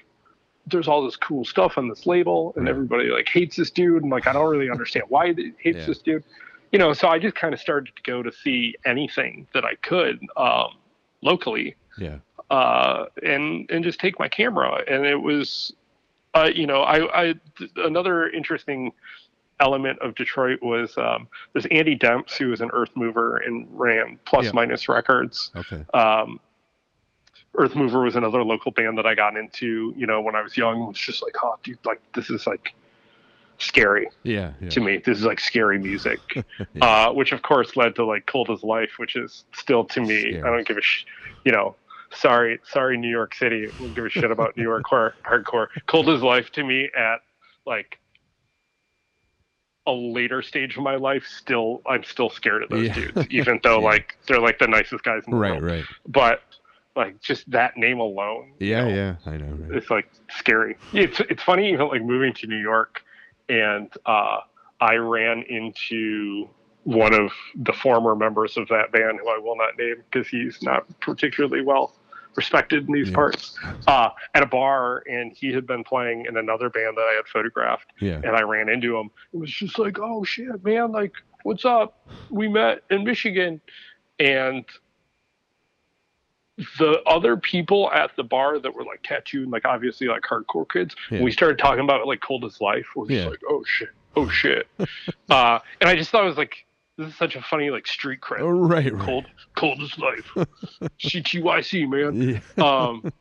[0.68, 4.12] there's all this cool stuff on this label, and everybody like hates this dude, and
[4.12, 5.86] like I don't really understand why they hates Yeah.
[5.86, 6.24] this dude.
[6.72, 9.76] You know, so I just kind of started to go to see anything that I
[9.76, 10.72] could um,
[11.22, 12.18] locally Yeah.
[12.50, 14.84] uh, and and just take my camera.
[14.88, 15.74] And it was,
[16.44, 17.34] uh, you know, I, I
[17.78, 18.92] another interesting
[19.60, 24.20] element of Detroit was um, there's Andy Demps who was an Earth Mover and ran
[24.26, 24.52] Plus Yeah.
[24.54, 25.52] Minus Records.
[25.56, 25.84] Okay.
[25.94, 26.40] Um,
[27.56, 29.94] Earth Mover was another local band that I got into.
[29.98, 32.46] You know, when I was young, it was just like, oh, dude, like this is
[32.46, 32.74] like
[33.58, 34.54] scary Yeah.
[34.62, 34.70] Yeah.
[34.70, 34.98] to me.
[35.04, 36.86] This is like scary music, Yeah.
[37.08, 40.20] uh, which of course led to like Cold as Life, which is still to me.
[40.34, 40.44] Scary.
[40.44, 41.06] I don't give a, sh-
[41.46, 41.76] you know,
[42.14, 43.68] sorry, sorry, New York City.
[43.78, 45.68] Don't give a shit about New York hor- hardcore.
[45.88, 47.18] Cold as Life to me at
[47.66, 48.00] like
[49.86, 51.26] a later stage of my life.
[51.26, 52.94] Still, I'm still scared of those Yeah.
[52.94, 53.86] dudes, even though Yeah.
[53.86, 55.52] like they're like the nicest guys in the Right.
[55.52, 55.64] world.
[55.64, 55.72] Right.
[55.78, 55.86] right.
[56.08, 56.42] But
[56.96, 58.84] like just that name alone, you Yeah.
[58.84, 59.16] know, Yeah.
[59.26, 59.46] I know.
[59.66, 59.78] Right.
[59.78, 60.76] it's like scary.
[60.94, 63.02] It's it's funny even like moving to New York,
[63.50, 64.40] and uh,
[64.82, 66.50] I ran into
[66.84, 70.62] one of the former members of that band, who I will not name because he's
[70.64, 71.94] not particularly well
[72.42, 73.16] respected in these Yeah.
[73.16, 77.14] parts, uh, at a bar, and he had been playing in another band that I
[77.16, 78.22] had photographed, Yeah.
[78.24, 79.10] and I ran into him.
[79.34, 81.98] It was just like, oh shit, man, like what's up?
[82.30, 83.60] We met in Michigan,
[84.20, 84.64] and
[86.80, 90.96] the other people at the bar that were like tattooed, like obviously like hardcore kids,
[91.12, 91.22] Yeah.
[91.22, 93.30] we started talking about like cold as life, we're just Yeah.
[93.30, 94.68] like, oh shit, oh shit.
[95.30, 96.66] uh, and I just thought it was like,
[96.98, 98.40] this is such a funny like street cred.
[98.42, 98.92] Oh, right.
[98.94, 99.06] Right.
[99.06, 100.32] Cold, cold as life.
[101.00, 102.42] CTYC, man.
[102.58, 102.64] Yeah.
[102.64, 103.12] Um,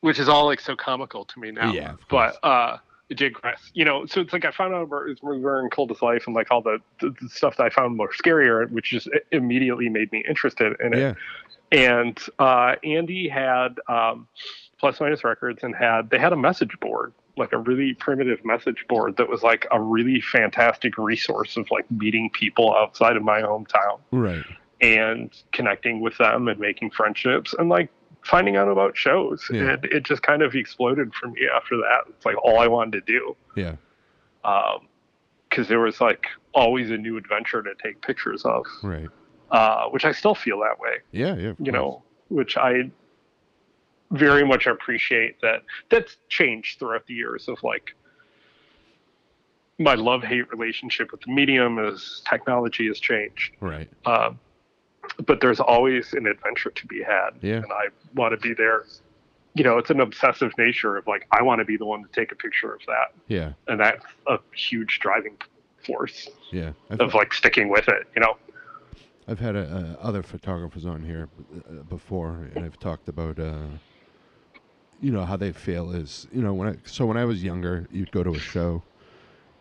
[0.00, 1.72] which is all like so comical to me now.
[1.72, 2.78] Yeah, But uh,
[3.10, 3.70] digress.
[3.74, 6.24] You know, so it's like I found out about Earth Mover and Cold as Life
[6.26, 9.88] and like all the, the, the stuff that I found more scarier, which just immediately
[9.88, 11.14] made me interested in it Yeah.
[11.72, 14.28] and uh, Andy had um,
[14.78, 18.84] Plus Minus Records and had they had a message board, like a really primitive message
[18.88, 23.42] board that was like a really fantastic resource of like meeting people outside of my
[23.42, 24.44] hometown Right.
[24.80, 27.90] and connecting with them and making friendships and like
[28.22, 29.46] finding out about shows.
[29.52, 29.72] Yeah.
[29.74, 32.04] And it just kind of exploded for me after that.
[32.08, 33.76] It's like all I wanted to do Yeah.
[34.44, 34.88] Um,
[35.48, 39.08] because there was like always a new adventure to take pictures of, Right.
[39.50, 40.96] uh, which I still feel that way.
[41.12, 41.34] Yeah.
[41.36, 41.42] Yeah.
[41.48, 41.68] you course.
[41.72, 42.90] know, which I
[44.10, 47.94] very much appreciate that that's changed throughout the years of like
[49.78, 53.52] my love hate relationship with the medium as technology has changed.
[53.60, 53.88] Right.
[54.06, 54.38] Um,
[55.26, 57.30] but there's always an adventure to be had.
[57.42, 57.56] Yeah.
[57.56, 58.84] And I want to be there.
[59.54, 62.08] You know, it's an obsessive nature of like, I want to be the one to
[62.12, 63.12] take a picture of that.
[63.28, 63.52] Yeah.
[63.68, 65.36] And that's a huge driving
[65.84, 66.72] force Yeah.
[66.90, 68.36] I've, of like sticking with it, you know?
[69.28, 73.66] I've had uh, other photographers on here uh, before, and I've talked about, uh,
[75.00, 77.86] you know, how they feel is, you know, when I so when I was younger,
[77.90, 78.84] you'd go to a show,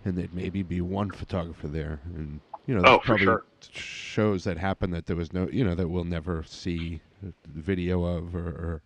[0.04, 3.46] and there'd maybe be one photographer there, and You know, Oh, probably sure.
[3.72, 8.04] shows that happen that there was no, you know, that we'll never see the video
[8.04, 8.82] of, or, or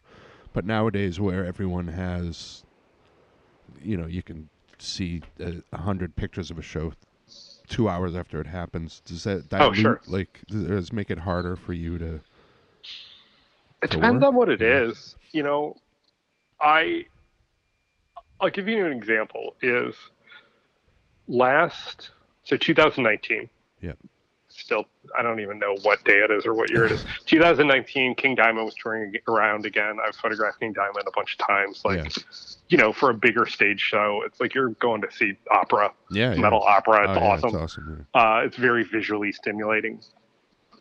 [0.54, 2.64] but nowadays where everyone has,
[3.82, 6.94] you know, you can see a, hundred pictures of a show
[7.68, 9.02] two hours after it happens.
[9.06, 10.02] Does that Oh, dilute, sure.
[10.08, 12.22] like does it make it harder for you to?
[13.82, 14.24] It depends work?
[14.24, 14.62] on what it Yeah.
[14.62, 15.16] is.
[15.34, 15.82] You know,
[16.62, 17.06] I
[18.41, 19.56] I'll give you an example.
[19.62, 19.95] Is
[21.28, 22.12] last
[22.43, 23.50] so 2019.
[23.82, 23.93] Yeah.
[24.52, 24.86] Still,
[25.17, 27.06] I don't even know what day it is or what year it is.
[27.28, 29.98] 2019, King Diamond was touring around again.
[30.06, 31.82] I've photographed King Diamond a bunch of times.
[31.86, 32.24] Like, Yeah.
[32.69, 36.34] you know, for a bigger stage show, it's like you're going to see opera, Yeah,
[36.34, 36.41] yeah.
[36.41, 37.04] metal opera.
[37.04, 37.50] It's Oh, yeah, awesome.
[37.50, 38.08] It's awesome.
[38.13, 40.02] Uh, it's very visually stimulating.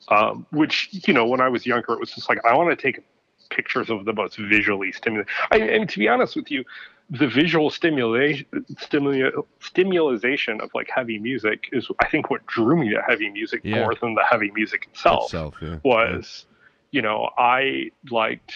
[0.08, 2.82] Um, which you know, when I was younger, it was just like I want to
[2.82, 3.04] take
[3.50, 5.32] pictures of the most visually stimulating.
[5.50, 6.64] I, and to be honest with you,
[7.10, 9.30] the visual stimulation, stimula,
[9.60, 13.76] stimulation of like heavy music is, I think, what drew me to heavy music Yeah.
[13.76, 15.24] more than the heavy music itself.
[15.24, 15.78] Itself, yeah.
[15.84, 16.46] was,
[16.90, 18.52] you know, I liked.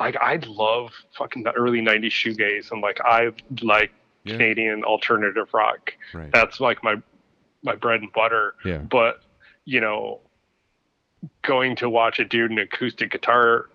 [0.00, 3.30] Like I love fucking the early '90s shoegaze, and like I
[3.62, 3.92] like
[4.24, 4.32] Yeah.
[4.32, 6.30] Canadian alternative rock Right.
[6.32, 6.96] that's like my
[7.62, 8.78] my bread and butter Yeah.
[8.78, 9.20] but
[9.66, 10.20] you know
[11.42, 13.68] going to watch a dude in acoustic guitar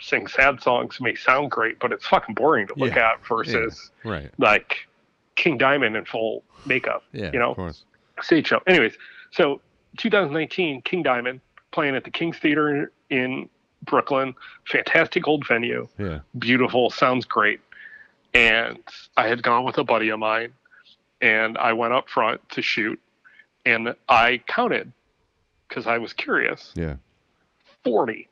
[0.00, 3.12] sing sad songs may sound great but it's fucking boring to look Yeah.
[3.12, 4.30] at versus Right.
[4.38, 4.88] like
[5.36, 7.30] king diamond in full makeup Yeah.
[7.32, 7.84] you know Of course.
[8.20, 8.94] stage show anyways
[9.30, 9.60] so
[9.98, 13.48] 2019 king diamond playing at the king's theater in
[13.84, 14.34] brooklyn
[14.66, 16.20] fantastic old venue Yeah.
[16.38, 17.60] beautiful, sounds great.
[18.34, 18.78] And
[19.16, 20.52] I had gone with a buddy of mine,
[21.20, 22.98] and I went up front to shoot,
[23.66, 24.90] and I counted
[25.72, 26.96] because I was curious Yeah.
[27.84, 28.28] 40.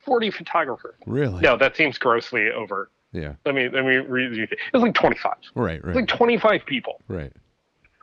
[0.00, 0.94] 40 photographers.
[1.06, 1.40] Really.
[1.42, 2.90] No, that seems grossly over.
[3.12, 3.34] Yeah.
[3.44, 4.44] Let me let me read you.
[4.44, 5.34] It was like 25.
[5.54, 5.82] Right.
[5.84, 5.84] Right.
[5.84, 7.00] was like 25 people.
[7.08, 7.32] right.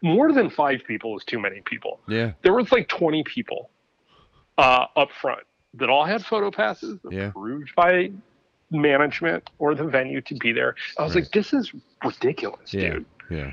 [0.01, 2.01] More than five people is too many people.
[2.09, 2.33] Yeah.
[2.41, 3.69] There was like 20 people
[4.57, 5.43] uh, up front
[5.75, 7.27] that all had photo passes Yeah.
[7.27, 8.11] approved by
[8.69, 10.75] management or the venue to be there.
[10.99, 11.23] I was Right.
[11.23, 11.71] like, this is
[12.03, 12.89] ridiculous, Yeah.
[12.95, 13.05] dude.
[13.29, 13.51] Yeah.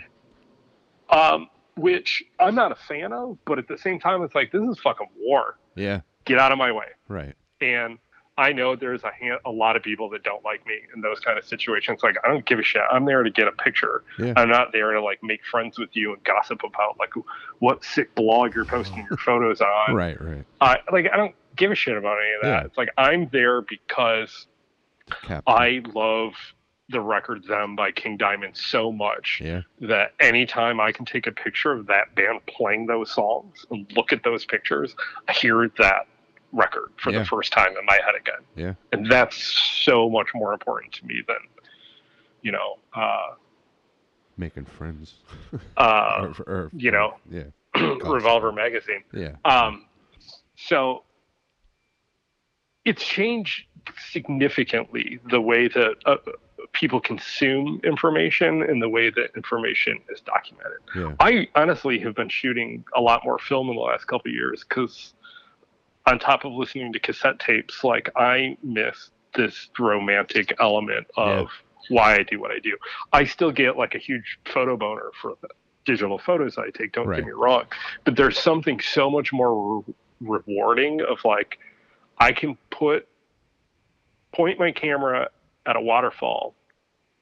[1.11, 4.63] Um, which I'm not a fan of, but at the same time, it's like this
[4.63, 5.59] is fucking war.
[5.75, 6.01] Yeah.
[6.25, 6.87] Get out of my way.
[7.09, 7.35] Right.
[7.61, 7.99] And
[8.39, 11.21] I know there's a hand, a lot of people that don't like me in those
[11.21, 12.03] kind of situations.
[12.03, 12.83] Like I don't give a shit.
[12.91, 14.03] I'm there to get a picture.
[14.19, 14.33] Yeah.
[14.37, 17.13] I'm not there to like make friends with you and gossip about like
[17.59, 19.95] what sick blog you're posting your photos on.
[19.95, 20.21] Right.
[20.21, 20.45] Right.
[20.61, 22.63] I like I don't give a shit about any of that.
[22.63, 22.67] Yeah.
[22.67, 24.47] It's like I'm there because
[25.23, 25.43] Cap.
[25.47, 26.33] I love
[26.91, 29.63] the record Them by King Diamond so much Yeah.
[29.81, 34.13] that anytime I can take a picture of that band playing those songs and look
[34.13, 34.95] at those pictures,
[35.29, 36.07] I hear that
[36.53, 37.21] record for Yeah.
[37.21, 38.41] the first time in my head again.
[38.57, 38.75] Yeah.
[38.93, 41.37] And that's so much more important to me than,
[42.43, 43.35] you know, uh,
[44.37, 45.15] Making friends.
[45.77, 47.19] uh, or, or, you know.
[47.31, 47.45] Yeah.
[47.77, 49.05] Revolver magazine.
[49.13, 49.37] Yeah.
[49.45, 49.87] Um,
[50.57, 51.05] so
[52.85, 53.65] it's changed
[54.11, 56.17] significantly the way that uh,
[56.73, 60.79] people consume information and the way that information is documented.
[60.95, 61.15] Yeah.
[61.21, 64.65] I honestly have been shooting a lot more film in the last couple of years
[64.69, 65.15] because,
[66.07, 71.49] on top of listening to cassette tapes, like I miss this romantic element of
[71.89, 72.77] why I do what I do.
[73.13, 75.49] I still get like a huge photo boner for the
[75.87, 76.93] digital photos I take.
[76.93, 77.17] Don't Right.
[77.17, 77.65] get me wrong,
[78.05, 81.59] but there's something so much more re- rewarding of like
[82.21, 83.09] I can put
[84.33, 85.31] point my camera
[85.67, 86.55] at a waterfall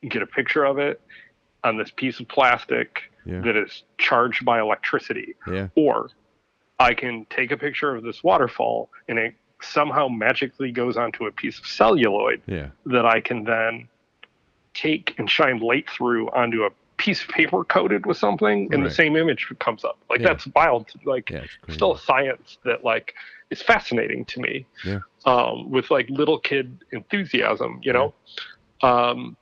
[0.03, 1.01] and get a picture of it
[1.65, 3.41] on this piece of plastic Yeah.
[3.43, 5.69] that is charged by electricity Yeah.
[5.77, 6.11] or
[6.79, 11.33] I can take a picture of this waterfall and it somehow magically goes onto a
[11.33, 12.69] piece of celluloid Yeah.
[12.87, 13.89] that I can then
[14.75, 18.91] take and shine light through onto a piece of paper coated with something and the
[18.91, 19.99] same image comes up.
[20.11, 20.29] Like Yeah.
[20.29, 20.91] that's wild.
[21.05, 21.45] Like Yeah.
[21.67, 23.15] It's still a science that like
[23.51, 24.67] is fascinating to me.
[24.85, 24.99] Yeah.
[25.25, 28.15] Um, with like little kid enthusiasm, you know.
[28.83, 29.37] Um,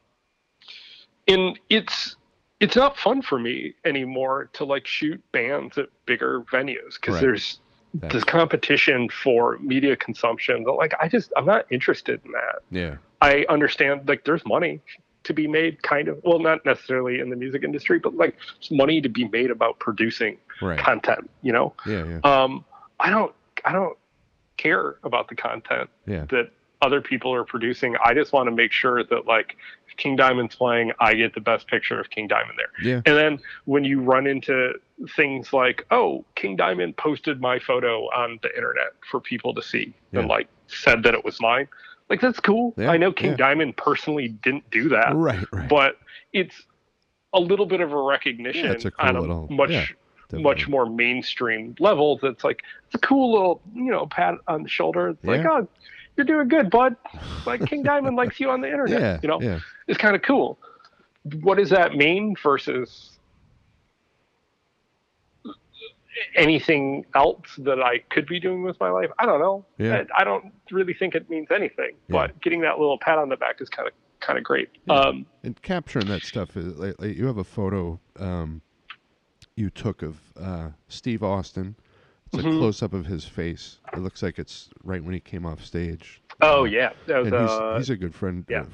[1.29, 2.17] and it's
[2.61, 7.21] it's not fun for me anymore to like shoot bands at bigger venues because Right.
[7.23, 7.61] there's
[7.95, 12.57] That- this competition for media consumption that like I just I'm not interested in that.
[12.71, 12.97] Yeah.
[13.23, 14.81] I understand like there's money
[15.27, 18.37] to be made kind of well not necessarily in the music industry but like
[18.71, 20.79] money to be made about producing Right.
[20.79, 22.05] content you know Yeah.
[22.05, 22.21] Yeah.
[22.23, 22.65] um
[23.01, 23.33] I don't
[23.65, 23.99] I don't
[24.57, 26.25] care about the content Yeah.
[26.31, 26.51] that
[26.83, 29.57] other people are producing I just want to make sure that like
[29.89, 33.01] if King Diamond's playing I get the best picture of King Diamond there Yeah.
[33.05, 34.75] and then when you run into
[35.15, 39.93] things like, oh, King Diamond posted my photo on the internet for people to see
[40.13, 40.21] Yeah.
[40.21, 41.69] and like said that it was mine.
[42.09, 42.73] Like that's cool.
[42.77, 43.37] Yeah, I know King yeah.
[43.37, 45.45] Diamond personally didn't do that, Right.
[45.53, 45.69] Right.
[45.69, 45.99] but
[46.33, 46.55] it's
[47.33, 49.95] a little bit of a recognition Yeah, a cool on a little- much
[50.33, 52.19] much more mainstream level.
[52.21, 55.09] That's like it's a cool little you know pat on the shoulder.
[55.11, 55.69] It's like oh
[56.17, 56.97] you're doing good, bud.
[57.45, 59.01] Like King Diamond likes you on the internet.
[59.01, 60.59] Yeah, you know, it's kind of cool.
[61.43, 63.16] What does that mean versus
[66.35, 69.11] anything else that I could be doing with my life?
[69.19, 69.65] I don't know.
[69.79, 70.05] Yeah.
[70.17, 71.93] I, I don't really think it means anything.
[72.09, 72.13] Yeah.
[72.29, 74.71] But getting that little pat on the back is kind of kind of great.
[74.87, 74.95] Yeah.
[74.95, 78.63] Um, and capturing that stuff is like, like you have a photo um,
[79.57, 81.77] you took of uh, Steve Austin.
[82.33, 82.59] It's a Mhm.
[82.59, 83.79] close up of his face.
[83.93, 86.21] It looks like it's right when he came off stage.
[86.41, 88.45] oh Uh, yeah, that was he's, uh, he's a good friend.
[88.49, 88.65] yeah.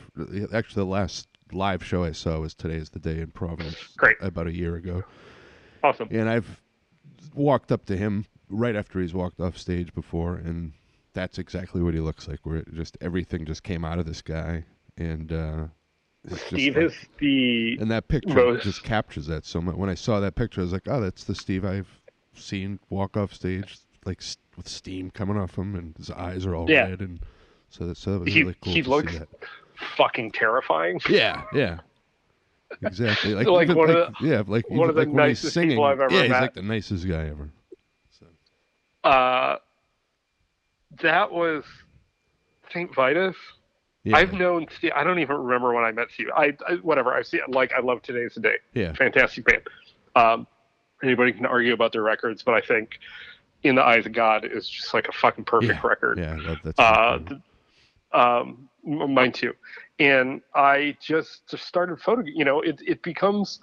[0.55, 3.77] Actually, the last live show I saw was Today's the Day in Providence.
[3.99, 4.17] Great.
[4.23, 5.03] About a year ago.
[5.85, 6.09] awesome.
[6.11, 6.62] And I've
[7.35, 10.73] walked up to him right after he's walked off stage before, and
[11.15, 12.41] that's exactly what he looks like.
[12.45, 14.65] Where it just everything just came out of this guy,
[14.97, 15.65] and uh,
[16.25, 19.77] it's just Steve like- is the and that picture most- just captures that so much.
[19.77, 21.89] When I saw that picture, I was like, "Oh, that's the Steve I've
[22.35, 24.23] seen walk off stage, like
[24.57, 26.89] with steam coming off him, and his eyes are all Yeah.
[26.89, 27.21] red." And
[27.69, 29.29] so that, so that was He- really cool he to looks see that.
[29.97, 31.01] fucking terrifying.
[31.09, 31.81] Yeah, yeah.
[32.81, 33.35] Exactly.
[33.35, 35.71] Like, Like even, one of like, yeah, like one of the like nicest singing.
[35.71, 37.51] people I've ever yeah, he's like the nicest guy ever.
[38.19, 38.27] So,
[39.05, 39.57] Uh,
[41.03, 41.65] that was
[42.73, 43.37] Saint Vitus.
[44.05, 44.93] yeah, I've known Steve.
[44.95, 46.29] I don't even remember when I met Steve.
[46.35, 47.13] I, I whatever.
[47.15, 47.41] I see.
[47.49, 48.57] Like I love Today's the Day.
[48.75, 49.63] yeah, Fantastic band.
[50.15, 50.47] Um,
[51.03, 52.99] anybody can argue about their records, but I think
[53.63, 55.87] In the Eyes of God is just like a fucking perfect Yeah.
[55.89, 56.19] record.
[56.19, 56.37] yeah.
[56.47, 57.41] That, that's Uh, th-
[58.13, 59.55] um, mine too.
[60.03, 62.23] And I just, just started photo.
[62.27, 63.61] You know, it it becomes.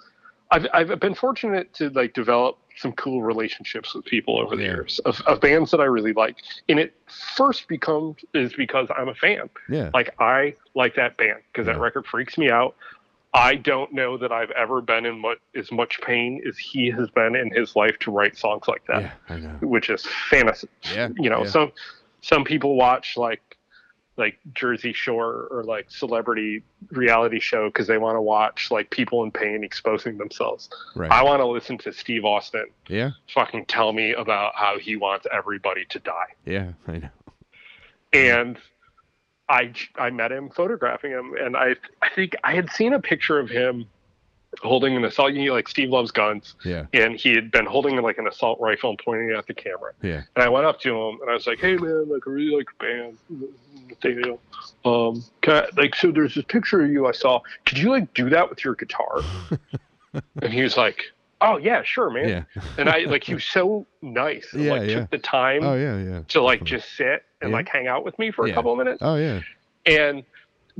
[0.50, 4.98] I've I've been fortunate to like develop some cool relationships with people over the years
[5.00, 6.36] of, of bands that I really like.
[6.68, 6.94] And it
[7.36, 9.50] first becomes is because I'm a fan.
[9.68, 12.74] yeah, Like I like that band because that record freaks me out.
[13.32, 17.10] I don't know that I've ever been in what as much pain as he has
[17.10, 19.56] been in his life to write songs like that, yeah.
[19.60, 21.50] Which is fantasy Yeah, you know yeah.
[21.50, 21.72] some
[22.22, 23.49] some people watch like
[24.20, 29.24] like jersey shore or like celebrity reality show because they want to watch like people
[29.24, 31.10] in pain exposing themselves right.
[31.10, 35.26] i want to listen to steve austin yeah, fucking tell me about how he wants
[35.32, 36.72] everybody to die yeah.
[36.86, 37.08] I know.
[38.12, 38.58] and
[39.48, 43.40] i i met him photographing him and i i think i had seen a picture
[43.40, 43.86] of him
[44.62, 47.96] holding an assault you know, like steve loves guns Yeah, and he had been holding
[48.02, 50.80] like an assault rifle and pointing it at the camera yeah, And I went up
[50.80, 53.48] to him and I was like, "Hey man, like I really like your band,
[53.88, 54.40] Nathaniel.
[54.84, 57.40] Um, can I, like so there's this picture of you I saw.
[57.66, 59.22] Could you like do that with your guitar?"
[60.42, 61.04] and he was like,
[61.40, 62.62] "Oh yeah, sure, man." yeah.
[62.78, 64.48] And I like he was so nice.
[64.52, 64.94] And, Yeah, like yeah.
[65.00, 66.22] took the time Oh yeah, yeah.
[66.28, 67.56] to like just sit and Yeah.
[67.56, 68.98] like hang out with me for a couple of minutes.
[69.02, 69.40] Oh yeah,
[69.86, 70.24] And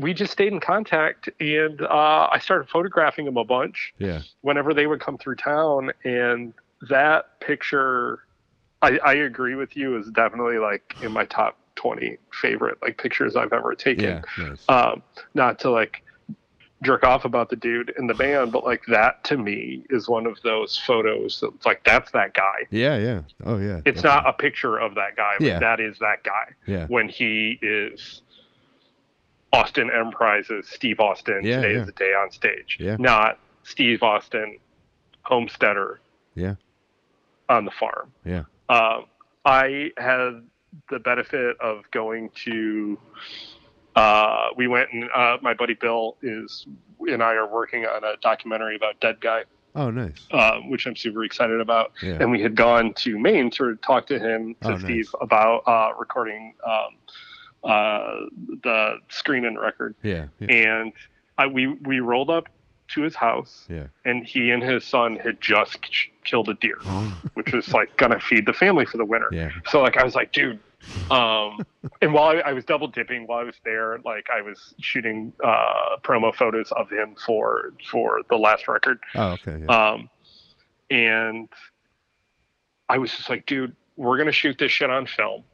[0.01, 4.73] we just stayed in contact and uh, I started photographing him a bunch yeah, whenever
[4.75, 6.55] they would come through town and
[6.89, 8.21] that picture
[8.83, 13.37] I, I agree with you is definitely like in my top 20 favorite like pictures
[13.37, 14.23] i've ever taken yeah.
[14.39, 14.65] Nice.
[14.69, 15.03] um
[15.35, 16.03] not to like
[16.83, 20.27] jerk off about the dude in the band but like that to me is one
[20.27, 23.21] of those photos that's like that's that guy yeah, yeah.
[23.45, 23.83] Oh yeah.
[23.85, 25.59] it's not a picture of that guy but Yeah.
[25.59, 28.23] that is that guy Yeah, when he is
[29.53, 31.41] Austin Enterprises, Steve Austin.
[31.45, 31.81] Yeah, Today yeah.
[31.81, 32.77] is the day on stage.
[32.81, 32.97] Yeah.
[32.99, 34.59] Not Steve Austin,
[35.23, 36.01] homesteader.
[36.35, 36.55] Yeah.
[37.49, 38.13] On the farm.
[38.25, 38.45] Yeah.
[38.69, 39.07] Um,
[39.45, 40.43] I had
[40.89, 42.99] the benefit of going to.
[43.97, 46.65] Uh, we went and uh, my buddy Bill is
[47.01, 49.43] and I are working on a documentary about Dead Guy,
[49.75, 50.27] Oh nice.
[50.31, 52.19] um, which I'm super excited about Yeah.
[52.21, 54.83] and we had gone to Maine to talk to him to Oh, nice.
[54.83, 56.95] Steve about uh, recording um,
[57.65, 58.15] uh,
[58.63, 60.27] the screening record, Yeah.
[60.39, 60.49] Yeah.
[60.49, 60.93] and
[61.39, 62.49] I, we we rolled up
[62.89, 63.87] to his house, Yeah.
[64.05, 66.79] and he and his son had just k- killed a deer,
[67.35, 69.29] which was like gonna feed the family for the winter.
[69.33, 69.51] Yeah.
[69.69, 70.59] So like I was like, dude.
[71.11, 71.59] Um,
[72.01, 75.31] and while I, I was double dipping while I was there, like I was shooting
[75.45, 78.99] uh, promo photos of him for for the last record.
[79.15, 79.59] Oh okay.
[79.69, 79.91] Yeah.
[79.91, 80.09] Um,
[80.91, 81.49] and
[82.89, 85.45] I was just like, dude, we're gonna shoot this shit on film,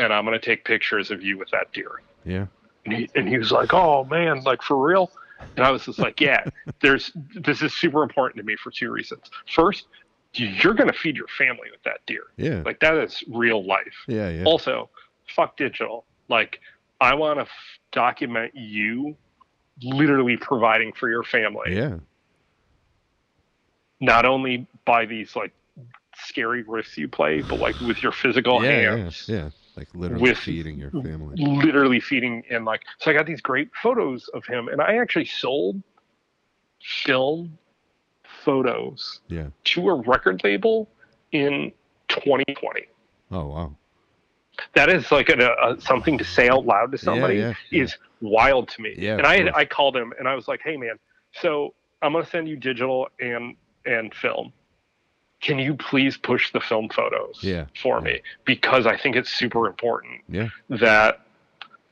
[0.00, 2.00] and I'm gonna take pictures of you with that deer.
[2.24, 2.46] yeah.
[2.86, 5.10] And he, and he was like, oh man, like for real.
[5.56, 6.44] And I was just like, yeah,
[6.80, 9.22] there's this is super important to me for two reasons.
[9.54, 9.86] First,
[10.34, 12.22] you're gonna feed your family with that deer.
[12.38, 12.62] Yeah.
[12.64, 13.94] Like that is real life.
[14.08, 14.30] Yeah.
[14.30, 14.44] Yeah.
[14.44, 14.88] Also,
[15.36, 16.04] fuck digital.
[16.28, 16.60] Like
[17.02, 17.48] I want to f-
[17.92, 19.14] document you
[19.82, 21.96] literally providing for your family Yeah.
[24.00, 25.52] not only by these like
[26.16, 28.70] scary riffs you play, but like with your physical Yeah.
[28.80, 28.96] Yeah.
[28.96, 29.50] hands, Yeah.
[29.76, 31.36] Like literally With- feeding your family.
[31.36, 32.82] literally feeding and like.
[32.98, 35.82] So I got these great photos of him, and I actually sold
[36.82, 37.58] film
[38.44, 39.48] photos Yeah.
[39.64, 40.88] to a record label
[41.32, 41.72] in
[42.08, 42.86] 2020.
[43.30, 43.76] Oh wow.
[44.74, 47.82] That is like a, a, something to say out loud to somebody yeah, yeah.
[47.84, 48.94] is wild to me.
[48.98, 49.48] Yeah, and I had.
[49.54, 50.98] I called him and I was like, "Hey man,
[51.32, 53.56] so I'm gonna send you digital and
[53.86, 54.52] and film.
[55.40, 59.66] Can you please push the film photos Yeah, for me because I think it's super
[59.66, 60.48] important Yeah.
[60.68, 61.20] that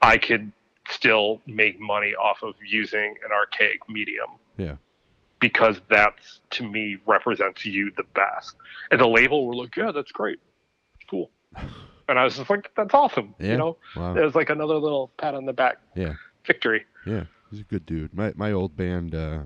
[0.03, 0.53] I could
[0.90, 4.28] still make money off of using an archaic medium.
[4.57, 4.76] Yeah.
[5.40, 8.57] Because that's to me represents you the best.
[8.90, 10.40] And the label were like, yeah, that's great,
[11.09, 11.30] cool.
[12.09, 13.34] And I was just like, that's awesome.
[13.38, 13.53] Yeah.
[13.53, 14.14] You know, Wow.
[14.16, 16.14] it was like another little pat on the back Yeah.
[16.44, 16.84] victory.
[17.07, 18.12] Yeah, he's a good dude.
[18.14, 19.40] My my old band, uh,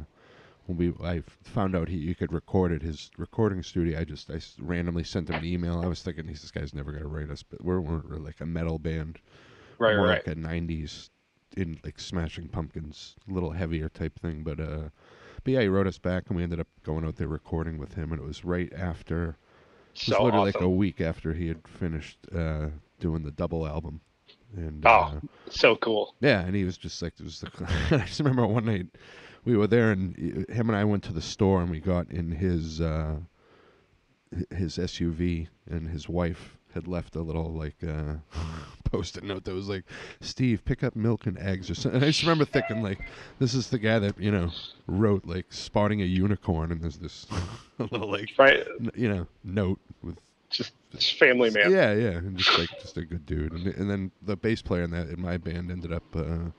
[0.76, 4.30] when we I found out he you could record at his recording studio, I just
[4.30, 5.80] I randomly sent him an email.
[5.82, 8.78] I was thinking this guy's never gonna write us, but we're, we're like a metal
[8.78, 9.18] band,
[9.78, 10.26] Right, more right.
[10.26, 11.10] like a '90s
[11.56, 14.42] in like Smashing Pumpkins, a little heavier type thing.
[14.42, 14.88] But uh,
[15.44, 17.94] but yeah, he wrote us back, and we ended up going out there recording with
[17.94, 19.36] him, and it was right after.
[20.00, 20.60] It was So literally awesome.
[20.60, 22.68] like a week after he had finished uh,
[23.00, 24.00] doing the double album,
[24.56, 24.90] and Oh.
[24.90, 25.20] uh,
[25.50, 26.14] so cool.
[26.20, 27.50] yeah, and he was just like, it was the.
[27.90, 28.86] I just remember one night
[29.44, 30.16] we were there, and
[30.48, 33.16] him and I went to the store, and we got in his uh,
[34.54, 38.14] his SUV, and his wife had left a little like uh,
[38.90, 39.84] post-it note that was like,
[40.20, 41.96] "Steve, pick up milk and eggs," or something.
[41.96, 43.00] And I just remember thinking like,
[43.38, 44.50] this is the guy that you know
[44.86, 47.26] wrote like spotting a unicorn, and there's this
[47.78, 48.64] little like Right.
[48.80, 50.16] n- you know note with
[50.50, 51.70] Just, just family man.
[51.70, 53.52] yeah, yeah, and just like just a good dude.
[53.52, 56.50] And, and then the bass player in that in my band ended up uh,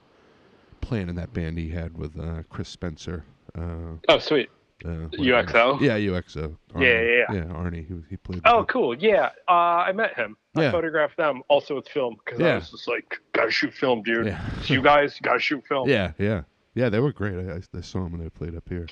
[0.84, 3.24] playing in that band he had with uh, Chris Spencer.
[3.58, 4.50] Uh, Oh, sweet.
[4.86, 5.08] uh.
[5.14, 5.80] UXO?
[5.82, 6.56] Yeah, UXO.
[6.76, 7.26] Yeah, yeah, yeah.
[7.34, 7.44] yeah.
[7.54, 8.42] Arnie, he, he played.
[8.46, 8.96] Oh, cool.
[8.96, 9.30] Yeah.
[9.48, 9.52] Uh,
[9.88, 10.36] I met him.
[10.56, 10.72] I Yeah.
[10.72, 12.54] photographed them also with film because Yeah.
[12.54, 14.28] I was just like, gotta shoot film, dude.
[14.28, 14.42] Yeah.
[14.66, 15.90] you guys, gotta shoot film.
[15.90, 16.42] Yeah, yeah,
[16.76, 16.90] yeah.
[16.90, 17.36] They were great.
[17.38, 18.88] I, I, I saw them when they played up here.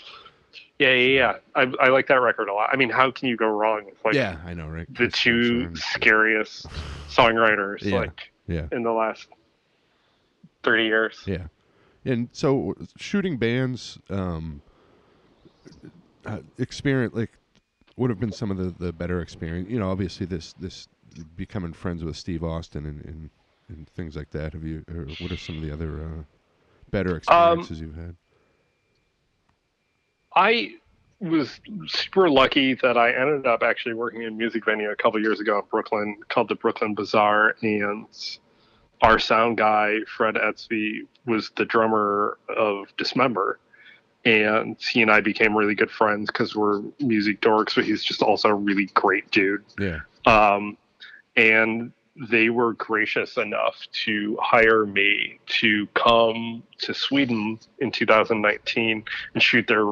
[0.79, 1.33] Yeah, yeah, yeah.
[1.55, 2.69] I, I like that record a lot.
[2.73, 4.87] I mean, how can you go wrong with like yeah, I know, right?
[4.89, 6.65] the Chris two Spencer scariest
[7.09, 7.97] songwriters Yeah.
[7.99, 9.27] like Yeah, in the last
[10.63, 11.23] 30 years?
[11.25, 11.45] yeah.
[12.05, 14.61] And so shooting bands, um,
[16.25, 17.31] uh, experience like
[17.97, 19.69] would have been some of the, the better experience.
[19.69, 20.87] You know, obviously this this
[21.35, 23.29] becoming friends with Steve Austin and, and,
[23.69, 24.53] and things like that.
[24.53, 24.83] Have you?
[24.89, 26.23] Or what are some of the other uh,
[26.89, 28.15] better experiences you've had?
[30.35, 30.75] I
[31.19, 35.21] was super lucky that I ended up actually working in a music venue a couple
[35.21, 38.07] years ago in Brooklyn called the Brooklyn Bazaar, and
[39.01, 43.59] our sound guy Fred Estby was the drummer of Dismember,
[44.25, 48.21] and he and I became really good friends because we're music dorks, but he's just
[48.21, 49.63] also a really great dude.
[49.79, 50.77] Yeah, Um,
[51.35, 51.91] and
[52.29, 53.75] they were gracious enough
[54.05, 59.85] to hire me to come to Sweden in 2019 and shoot their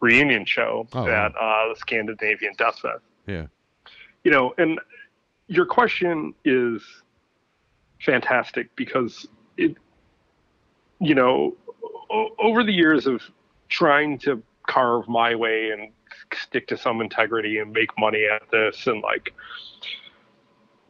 [0.00, 3.02] reunion show Oh, at uh, the Scandinavian Death Fest.
[3.26, 3.46] yeah,
[4.24, 4.80] You know, and
[5.46, 6.82] your question is
[8.04, 9.26] fantastic because
[9.56, 9.76] it,
[11.00, 11.54] you know,
[12.10, 13.22] o- over the years of
[13.68, 15.92] trying to carve my way and
[16.34, 19.32] stick to some integrity and make money at this and like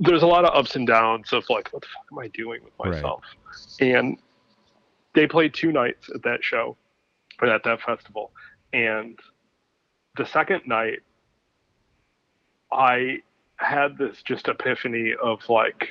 [0.01, 2.63] there's a lot of ups and downs of like what the fuck am i doing
[2.65, 2.95] with Right.
[2.95, 3.23] myself
[3.81, 4.19] and
[5.15, 6.77] they played two nights at that show
[7.43, 8.31] or at that festival
[8.73, 9.19] and
[10.17, 11.01] the second night
[12.73, 13.19] i
[13.57, 15.89] had this just epiphany of like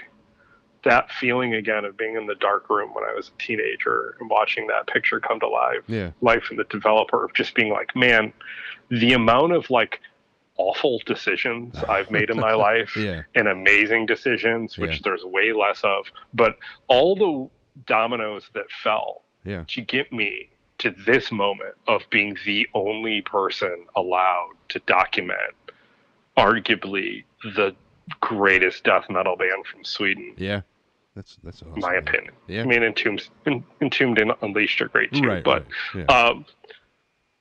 [0.85, 4.29] that feeling again of being in the dark room when i was a teenager and
[4.29, 7.95] watching that picture come to life yeah, life in the developer of just being like,
[7.95, 8.31] man,
[8.89, 9.99] the amount of like
[10.57, 14.97] awful decisions I've made in my life yeah, and amazing decisions, which Yeah.
[15.03, 16.57] there's way less of, but
[16.87, 22.67] all the dominoes that fell yeah, to get me to this moment of being the
[22.73, 25.53] only person allowed to document
[26.37, 27.75] arguably the
[28.21, 30.61] greatest death metal band from Sweden, yeah.
[31.15, 31.79] That's that's awesome.
[31.79, 32.33] my opinion.
[32.47, 33.27] Yeah, I mean, Entombed,
[33.81, 36.05] Entombed and Unleashed are great too, right, but right.
[36.09, 36.15] Yeah.
[36.27, 36.45] um,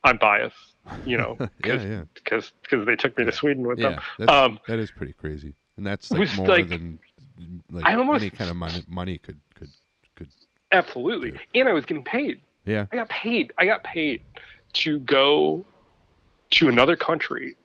[0.05, 0.57] I'm biased,
[1.05, 3.99] you know, because yeah, because they took me to Sweden with them.
[4.19, 6.99] That's, Um, that is pretty crazy, and that's like more like- than
[7.71, 9.71] like I almost- any kind of money money could could
[10.15, 10.29] could.
[10.71, 12.41] absolutely, and I was getting paid.
[12.65, 13.53] Yeah, I got paid.
[13.59, 14.23] I got paid
[14.75, 15.65] to go
[16.51, 17.57] to another country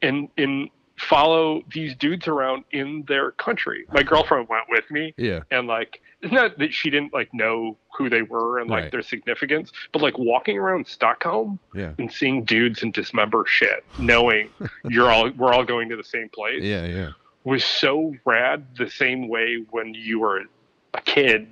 [0.00, 3.84] and and follow these dudes around in their country.
[3.92, 7.76] My girlfriend went with me, yeah, and like it's not that she didn't like know
[7.96, 8.92] who they were and like Right.
[8.92, 14.50] their significance, but like walking around Stockholm yeah, and seeing dudes and dismember shit, knowing
[14.88, 16.62] you're all we're all going to the same place.
[16.62, 17.10] yeah, yeah,
[17.44, 20.42] was so rad the same way when you were
[20.94, 21.48] a kid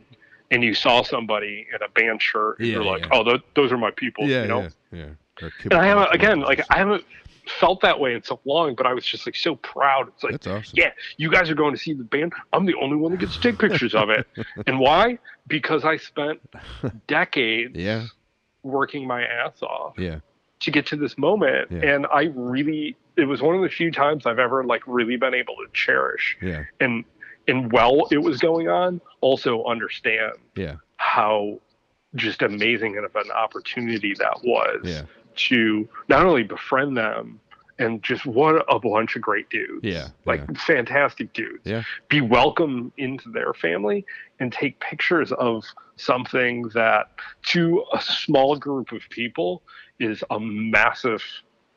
[0.50, 3.08] and you saw somebody in a band shirt, and Yeah, you're like, yeah.
[3.12, 4.60] oh, th- those are my people, yeah, you know.
[4.92, 4.98] yeah,
[5.40, 5.48] yeah.
[5.64, 7.04] And I haven't again, like I haven't
[7.48, 10.08] felt that way in so long, but I was just like so proud.
[10.08, 10.74] It's like, awesome.
[10.74, 12.32] yeah, you guys are going to see the band.
[12.52, 14.26] I'm the only one that gets to take pictures of it.
[14.66, 15.18] and why?
[15.46, 16.40] Because I spent
[17.06, 18.06] decades Yeah,
[18.62, 20.20] working my ass off yeah,
[20.60, 21.70] to get to this moment.
[21.70, 21.94] Yeah.
[21.94, 25.34] And I really, it was one of the few times I've ever like really been
[25.34, 27.04] able to cherish yeah, and,
[27.48, 31.58] and while it was going on, also understand yeah, how
[32.14, 35.02] just amazing of an opportunity that was yeah,
[35.36, 37.40] to not only befriend them
[37.78, 39.80] and just what a bunch of great dudes.
[39.82, 40.58] Yeah, Like yeah.
[40.66, 41.62] fantastic dudes.
[41.64, 41.82] Yeah.
[42.08, 44.04] Be welcome into their family
[44.38, 45.64] and take pictures of
[45.96, 47.08] something that
[47.46, 49.62] to a small group of people
[49.98, 51.22] is a massive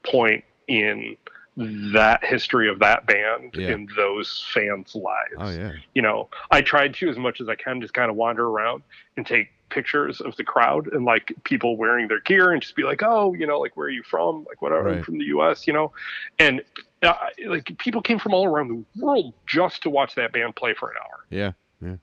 [0.03, 1.15] point in
[1.57, 3.69] that history of that band Yeah.
[3.71, 7.55] in those fans' lives Oh yeah, you know, I tried to as much as I
[7.55, 8.83] can just kind of wander around
[9.15, 12.83] and take pictures of the crowd and like people wearing their gear and just be
[12.83, 14.45] like, oh, you know, like where are you from?
[14.47, 15.67] Like whatever, I'm from the U.S.
[15.67, 15.91] You know,
[16.39, 16.61] and
[17.01, 17.13] uh,
[17.47, 20.89] like people came from all around the world just to watch that band play for
[20.89, 21.51] an hour, Yeah,
[21.81, 21.95] yeah,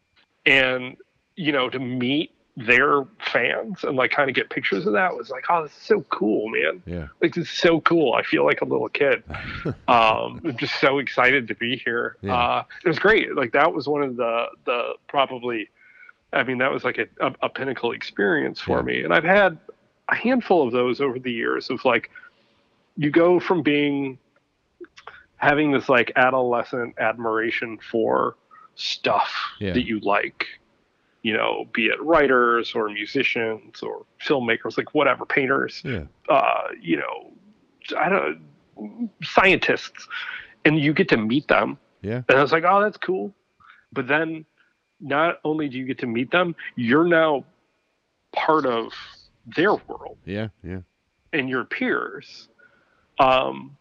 [0.46, 0.96] and
[1.36, 5.30] you know, to meet their fans and like kind of get pictures of that was
[5.30, 6.82] like, oh, this is so cool, man.
[6.84, 8.12] yeah, Like this is so cool.
[8.12, 9.22] I feel like a little kid.
[9.88, 12.16] Um, I'm just so excited to be here.
[12.20, 12.34] Yeah.
[12.34, 13.34] Uh, it was great.
[13.34, 15.70] Like that was one of the the probably,
[16.33, 18.83] I mean, that was like a, a, a pinnacle experience for Yeah.
[18.85, 19.03] me.
[19.03, 19.59] And I've had
[20.09, 21.70] a handful of those over the years.
[21.70, 22.11] Of like,
[22.97, 24.18] you go from being
[25.37, 28.37] having this like adolescent admiration for
[28.74, 29.72] stuff Yeah.
[29.74, 30.47] that you like
[31.22, 36.97] you know be it writers or musicians or filmmakers like whatever painters yeah, uh, you
[36.97, 37.33] know,
[37.99, 38.41] I don't
[39.22, 40.09] scientists,
[40.64, 41.78] and you get to meet them.
[42.01, 42.22] Yeah.
[42.28, 43.33] And I was like, oh, that's cool.
[43.93, 44.45] But then,
[45.03, 47.44] not only do you get to meet them, you're now
[48.32, 48.92] part of
[49.57, 50.80] their world yeah, yeah,
[51.32, 52.48] and your peers.
[53.18, 53.76] Um,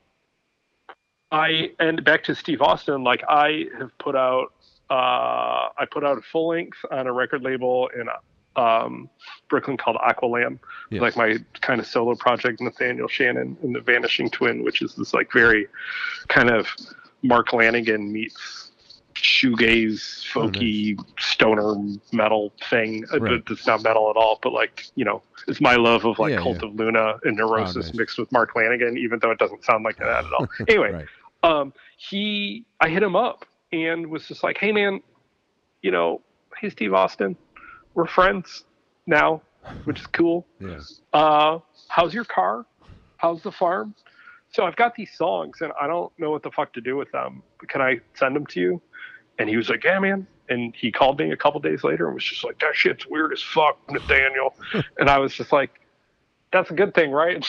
[1.32, 4.54] I and back to Steve Austin, like I have put out,
[4.90, 8.10] uh, I put out a full length on a record label in
[8.56, 9.10] um,
[9.50, 10.60] Brooklyn called Aqualamb,
[10.90, 11.02] yes.
[11.02, 15.14] like my kind of solo project, Nathaniel Shannon and the Vanishing Twin, which is this
[15.14, 15.68] like very
[16.28, 16.68] kind of
[17.24, 18.71] Mark Lanegan meets
[19.22, 21.76] shoegaze, Oh, folky, stoner
[22.12, 23.06] metal thing.
[23.14, 23.44] Uh, Right.
[23.50, 26.42] It's not metal at all, but like you know, it's my love of like Yeah,
[26.42, 26.70] Cult yeah.
[26.70, 27.96] of Luna and Neurosis nice.
[27.96, 30.48] mixed with Mark Lanegan, even though it doesn't sound like that at all.
[30.68, 31.08] anyway, right,
[31.44, 35.02] um, he, I hit him up and was just like, "Hey, man,
[35.82, 36.22] you know,
[36.60, 37.36] hey, Steve Austin,
[37.94, 38.64] we're friends
[39.08, 39.42] now,
[39.86, 40.46] which is cool.
[40.60, 40.80] yeah,
[41.14, 42.66] Uh, how's your car?
[43.18, 43.94] How's the farm?
[44.52, 47.12] So I've got these songs and I don't know what the fuck to do with
[47.12, 47.42] them.
[47.68, 48.82] Can I send them to you?"
[49.40, 52.16] And he was like, "Yeah, man." And he called me a couple days later and
[52.16, 54.56] was just like, "That shit's weird as fuck, Nathaniel."
[55.00, 55.80] and I was just like,
[56.52, 57.46] "That's a good thing, right?"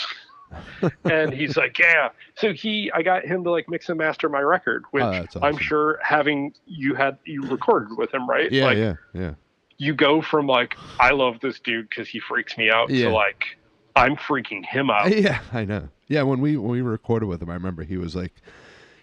[1.04, 4.40] and he's like, "Yeah." So he, I got him to like mix and master my
[4.40, 8.50] record, oh, which Oh, that's I'm sure having you had you recorded with him, right?
[8.52, 9.34] yeah, like, yeah, yeah,
[9.78, 13.06] You go from like, I love this dude because he freaks me out, Yeah.
[13.08, 13.44] to like,
[13.96, 15.16] I'm freaking him out.
[15.16, 15.40] yeah.
[15.52, 15.88] I know.
[16.12, 18.34] Yeah, when we when we recorded with him, I remember he was like,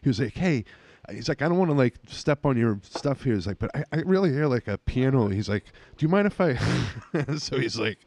[0.02, 0.64] he was like, hey.
[1.12, 3.34] He's like, I don't want to like step on your stuff here.
[3.34, 5.28] He's like, but I, I really hear like a piano.
[5.28, 5.64] He's like,
[5.98, 6.56] do you mind if I?
[7.38, 7.98] so he's like,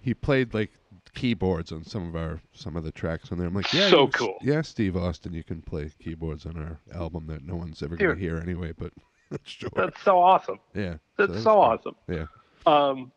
[0.00, 0.72] he played like
[1.14, 3.46] keyboards on some of our some of the tracks on there.
[3.46, 4.38] I'm like, yeah, So cool.
[4.42, 8.16] Yeah, Steve Austin, you can play keyboards on our album that no one's ever gonna
[8.16, 8.72] hear anyway.
[8.76, 8.92] But
[9.30, 10.58] that's sure, That's so awesome.
[10.74, 11.94] yeah, That's that's so awesome.
[12.08, 12.26] Yeah,
[12.66, 13.12] Um,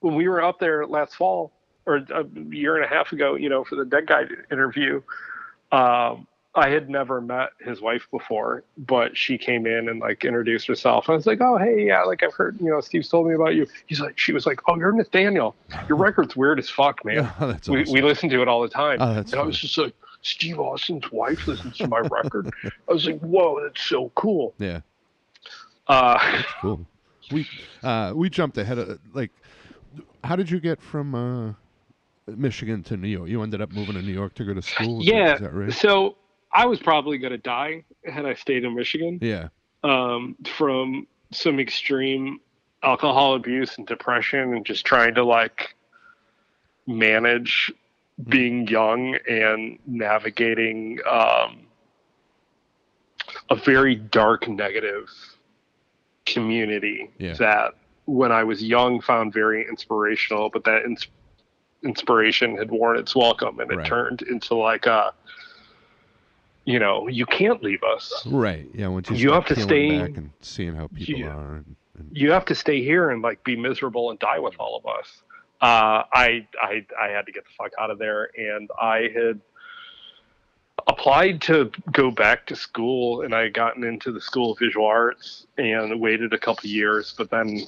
[0.00, 1.52] when we were up there last fall
[1.86, 5.02] or a year and a half ago, you know, for the Dead Guy interview,
[5.72, 10.66] um, I had never met his wife before, but she came in and like introduced
[10.66, 11.10] herself.
[11.10, 13.54] I was like, "Oh, hey, yeah, like I've heard, you know, Steve's told me about
[13.54, 15.54] you." He's like, she was like, "Oh, you're Nathaniel.
[15.86, 17.30] Your record's weird as fuck, man.
[17.40, 17.92] Oh, we awesome.
[17.92, 21.12] we listen to it all the time." Oh, and I was just like, "Steve Austin's
[21.12, 24.80] wife listens to my record." I was like, "Whoa, that's so cool." yeah.
[25.88, 26.86] Uh, cool.
[27.30, 27.46] We
[27.82, 29.30] uh we jumped ahead of like
[30.24, 31.52] how did you get from uh
[32.26, 33.28] Michigan to New York?
[33.28, 35.00] You ended up moving to New York to go to school?
[35.00, 35.36] Is yeah.
[35.38, 35.72] that right?
[35.72, 36.16] So
[36.52, 39.18] I was probably gonna die had I stayed in Michigan.
[39.22, 39.48] Yeah.
[39.84, 42.40] um, from some extreme
[42.82, 45.74] alcohol abuse and depression and just trying to like
[46.86, 47.72] manage
[48.28, 51.66] being young and navigating um,
[53.50, 55.08] a very dark negative
[56.24, 57.34] community Yeah.
[57.34, 57.74] that
[58.06, 61.08] when I was young found very inspirational, but that ins-
[61.86, 63.86] inspiration had worn its welcome and it Right.
[63.86, 65.12] turned into like a
[66.68, 68.26] you know, you can't leave us.
[68.26, 68.66] Right.
[68.74, 71.28] Yeah, once you, You have to stay- back and seeing how people Yeah.
[71.36, 71.76] are and
[72.10, 75.22] you have to stay here and like be miserable and die with all of us.
[75.62, 78.30] Uh, I, I, I had to get the fuck out of there.
[78.36, 79.40] And I had
[80.88, 84.86] applied to go back to school and I had gotten into the School of Visual
[84.86, 87.60] Arts and waited a couple years, but then,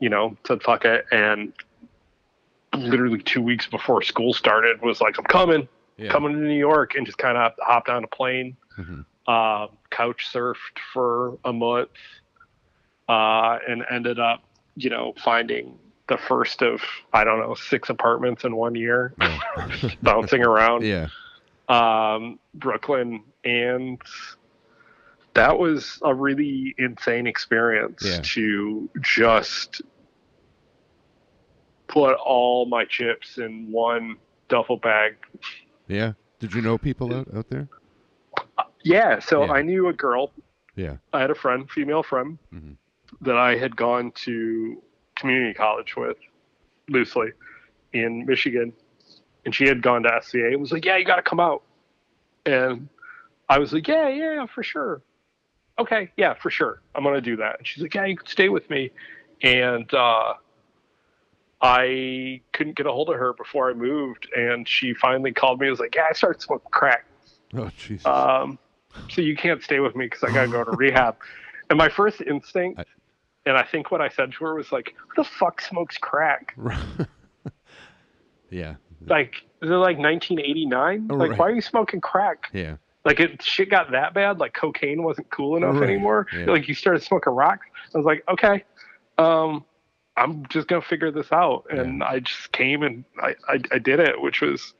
[0.00, 1.04] you know, said fuck it.
[1.12, 1.52] And
[2.76, 6.10] literally two weeks before school started was like, I'm coming, Yeah.
[6.10, 9.04] coming to New York and just kind of hopped on a plane Mhm.
[9.26, 11.88] uh, couch surfed for a month
[13.08, 14.42] uh, and ended up,
[14.76, 16.80] you know, finding the first of
[17.12, 19.38] I don't know six apartments in one year, Oh.
[20.02, 21.08] bouncing around yeah.
[21.68, 24.00] um, Brooklyn, and
[25.34, 28.20] that was a really insane experience Yeah.
[28.22, 29.82] to just
[31.88, 34.16] put all my chips in one
[34.48, 35.16] duffel bag
[35.88, 36.12] Yeah.
[36.40, 37.68] Did you know people out, out there?
[38.82, 39.52] Yeah, so Yeah.
[39.52, 40.32] I knew a girl.
[40.74, 40.96] Yeah.
[41.12, 42.76] I had a friend, female friend, Mhm.
[43.22, 44.82] that I had gone to
[45.16, 46.18] community college with,
[46.88, 47.32] loosely,
[47.92, 48.72] in Michigan,
[49.44, 51.62] and she had gone to SVA and was like, "Yeah, you got to come out,"
[52.44, 52.88] and
[53.48, 55.02] I was like, "Yeah, yeah, yeah, for sure."
[55.78, 57.58] Okay, yeah, for sure, I'm gonna do that.
[57.58, 58.90] And she's like, "Yeah, you can stay with me,"
[59.42, 60.34] and uh,
[61.62, 65.66] I couldn't get a hold of her before I moved, and she finally called me.
[65.68, 67.06] and was like, "Yeah, I started smoking crack."
[67.54, 68.04] Oh, Jesus.
[68.06, 68.58] um,
[69.10, 71.16] so you can't stay with me because I gotta go to rehab.
[71.68, 72.84] And my first instinct, I-
[73.44, 76.56] and I think what I said to her was like, "Who the fuck smokes crack?"
[78.50, 78.74] yeah.
[79.06, 81.08] Like, is it like 1989?
[81.08, 81.38] Like, Right.
[81.38, 82.50] why are you smoking crack?
[82.52, 82.76] Yeah.
[83.04, 84.38] Like, it shit got that bad.
[84.38, 85.90] Like, cocaine wasn't cool enough Right.
[85.90, 86.26] anymore.
[86.32, 86.46] Yeah.
[86.46, 87.66] Like, you started smoking rocks.
[87.94, 88.64] I was like, okay,
[89.18, 89.64] um,
[90.16, 91.64] I'm just gonna figure this out.
[91.70, 94.74] And I just came and I, I, I did it, which was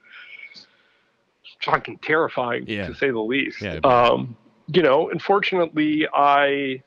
[1.62, 2.88] fucking terrifying Yeah.
[2.88, 3.60] to say the least.
[3.60, 3.76] Yeah.
[3.84, 4.36] Um,
[4.68, 6.82] you know, unfortunately, I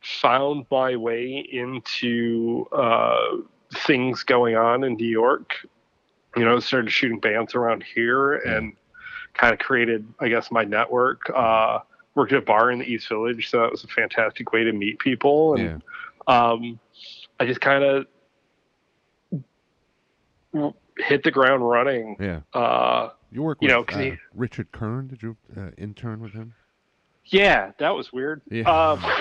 [0.00, 3.36] found my way into uh,
[3.74, 5.54] things going on in New York.
[6.36, 8.74] You know, started shooting bands around here and
[9.34, 11.28] kind of created, I guess, my network.
[11.34, 11.80] Uh,
[12.14, 14.72] worked at a bar in the East Village, so that was a fantastic way to
[14.72, 15.54] meet people.
[15.54, 15.82] And
[16.28, 16.50] Yeah.
[16.52, 16.78] um,
[17.42, 18.06] I just kind of
[20.98, 22.16] hit the ground running.
[22.20, 22.40] Yeah.
[22.54, 25.08] Uh, You work You with uh, he- Richard Kern.
[25.08, 26.54] Did you uh, intern with him?
[27.26, 28.42] yeah, that was weird.
[28.50, 28.62] Yeah.
[28.70, 29.02] Um,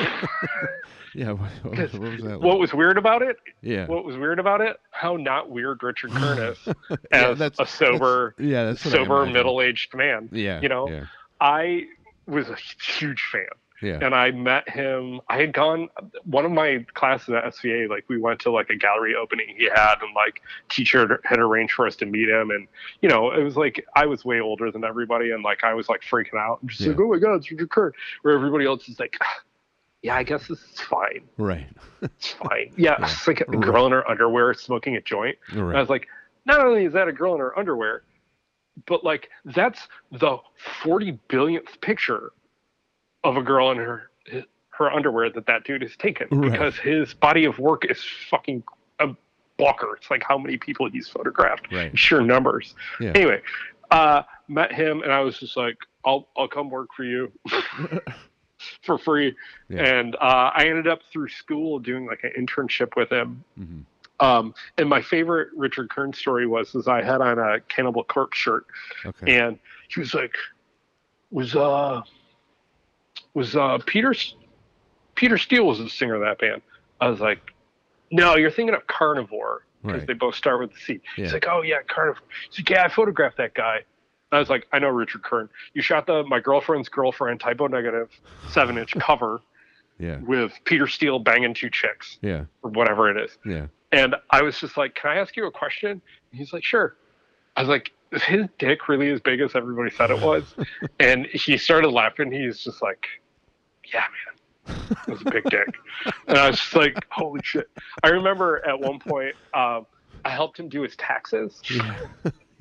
[1.16, 1.32] Yeah.
[1.32, 2.42] What, what, was- what was that?
[2.42, 3.38] what was weird about it?
[3.64, 3.88] yeah.
[3.88, 4.78] What was weird about it?
[4.92, 6.58] How not weird Richard Kern is
[6.90, 10.30] yeah, as that's a sober, Yeah, that's sober middle-aged man.
[10.32, 10.62] Yeah.
[10.62, 10.88] you know?
[10.88, 11.06] Yeah.
[11.42, 11.86] I
[12.28, 13.48] was a huge fan.
[13.82, 14.00] Yeah.
[14.02, 15.22] and I met him.
[15.28, 15.90] I had gone
[16.26, 17.90] one of my classes at SVA.
[17.90, 21.74] Like we went to like a gallery opening he had, and like teacher had arranged
[21.74, 22.52] for us to meet him.
[22.52, 22.68] And
[23.02, 25.90] you know, it was like I was way older than everybody, and like I was
[25.90, 27.92] like freaking out, and just like, oh my god, it's Richard Kern.
[28.22, 29.40] Where everybody else is like, "Ah,
[30.04, 31.22] yeah, I guess this is fine.
[31.38, 31.68] Right.
[32.02, 32.72] It's fine.
[32.78, 33.06] Yeah, Yeah.
[33.06, 35.38] it's like a girl in her underwear smoking a joint.
[35.50, 36.08] And I was like,
[36.46, 38.04] not only is that a girl in her underwear,
[38.88, 40.38] but like that's the
[40.82, 42.32] 40 billionth picture
[43.24, 44.10] of a girl in her
[44.70, 46.52] her underwear that that dude has taken Right.
[46.52, 48.64] because his body of work is fucking
[49.00, 49.10] a
[49.58, 49.96] blocker.
[49.98, 51.98] It's like how many people he's photographed, Right.
[51.98, 52.74] sheer numbers.
[53.00, 53.12] Yeah.
[53.14, 53.42] Anyway,
[53.92, 57.32] uh, met him and I was just like, I'll I'll come work for you.
[58.84, 59.36] for free
[59.70, 59.82] Yeah.
[59.84, 63.86] and uh, i ended up through school doing like an internship with him Mhm.
[64.20, 68.38] um, and my favorite Richard Kern story was is I had on a Cannibal Corpse
[68.38, 68.68] shirt,
[69.04, 69.36] Okay.
[69.40, 69.58] and
[69.90, 70.36] he was like,
[71.32, 72.04] "Was uh,
[73.34, 74.14] was uh Peter
[75.16, 76.62] Peter Steele was the singer of that band?"
[77.00, 77.54] I was like,
[78.12, 80.08] "No, you're thinking of Carnivore because Right.
[80.08, 81.24] they both start with the C." Yeah.
[81.26, 83.84] He's like, "Oh yeah, Carnivore." He's like, "Yeah, I photographed that guy."
[84.32, 85.50] I was like, "I know Richard Kern.
[85.74, 88.10] You shot the my girlfriend's girlfriend Type O Negative
[88.50, 89.42] seven inch cover
[90.00, 90.18] Yeah.
[90.20, 92.46] with Peter Steele banging two chicks Yeah.
[92.64, 93.68] or whatever it is." Yeah.
[93.92, 96.02] And I was just like, "Can I ask you a question?" And
[96.40, 96.96] he's like, "Sure."
[97.58, 100.56] I was like, "Is his dick really as big as everybody said it was?"
[101.00, 102.32] and he started laughing.
[102.32, 103.06] He's just like,
[103.94, 104.06] "Yeah,
[104.68, 105.76] man, it was a big dick."
[106.28, 107.70] and I was just like, "Holy shit!"
[108.04, 109.86] I remember at one point, um,
[110.26, 111.62] I helped him do his taxes.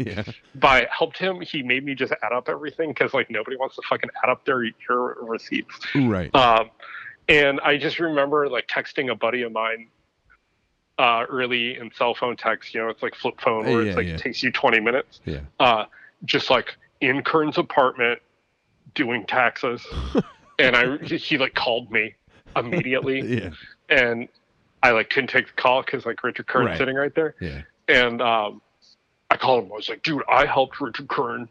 [0.03, 0.25] Yeah.
[0.25, 0.33] yeah.
[0.55, 3.83] By helped him, he made me just add up everything because like nobody wants to
[3.87, 5.79] fucking add up their your receipts.
[5.95, 6.35] Right.
[6.35, 6.71] Um,
[7.29, 9.89] and I just remember like texting a buddy of mine
[11.01, 12.75] uh, early in cell phone text.
[12.75, 14.15] You know, it's like flip phone where Yeah, it's like yeah.
[14.15, 15.21] it takes you 20 minutes.
[15.25, 15.41] Yeah.
[15.59, 15.87] Uh,
[16.27, 18.21] just like in Kern's apartment
[18.95, 19.85] doing taxes.
[20.59, 22.15] and I he like called me
[22.55, 23.51] immediately, Yeah.
[23.89, 24.29] and
[24.83, 26.79] I like couldn't take the call because like Richard Kern's Right.
[26.79, 27.35] sitting right there.
[27.41, 27.63] Yeah.
[27.89, 28.61] And um,
[29.31, 29.73] I called him.
[29.73, 31.49] I was like, dude, I helped Richard Kern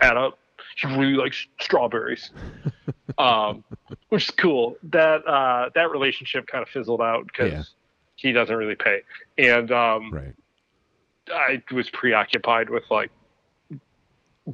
[0.00, 0.38] add up
[0.76, 2.30] he really likes strawberries,
[3.18, 3.64] um,
[4.08, 4.76] which is cool.
[4.84, 7.72] That uh, that relationship kind of fizzled out because.
[8.20, 9.00] He doesn't really pay,
[9.38, 10.34] and um, Right.
[11.32, 13.10] I was preoccupied with like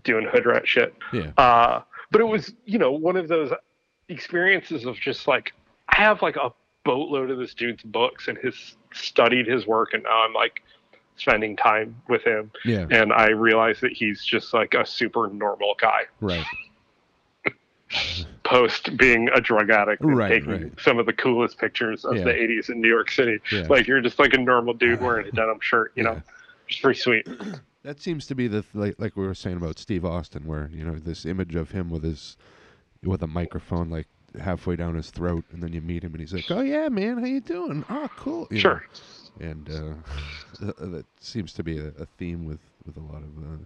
[0.03, 0.95] doing hood rat shit.
[1.13, 1.33] Yeah.
[1.37, 3.51] Uh, but it was, you know, one of those
[4.09, 5.53] experiences of just like
[5.89, 6.51] I have like a
[6.85, 10.63] boatload of this dude's books and his studied his work, and now I'm like
[11.17, 12.87] spending time with him, Yeah.
[12.91, 16.03] and I realize that he's just like a super normal guy.
[16.21, 16.45] Right.
[18.47, 20.73] Post being a drug addict and Right, taking right.
[20.81, 22.25] some of the coolest pictures of Yeah.
[22.25, 23.39] the 80s in New York City.
[23.53, 23.67] Yeah.
[23.69, 26.23] Like you're just like a normal dude wearing a denim shirt, you know,
[26.69, 27.29] it's pretty sweet.
[27.83, 30.69] That seems to be the th- like, like we were saying about Steve Austin, where
[30.73, 32.37] you know this image of him with his
[33.05, 34.09] with a microphone like
[34.41, 37.19] halfway down his throat, and then you meet him, and he's like, "Oh yeah, man,
[37.19, 37.85] how you doing?
[37.89, 38.61] Oh, cool." You know?
[38.61, 38.85] Sure.
[39.39, 43.59] And uh, that seems to be a, a theme with with a lot of uh,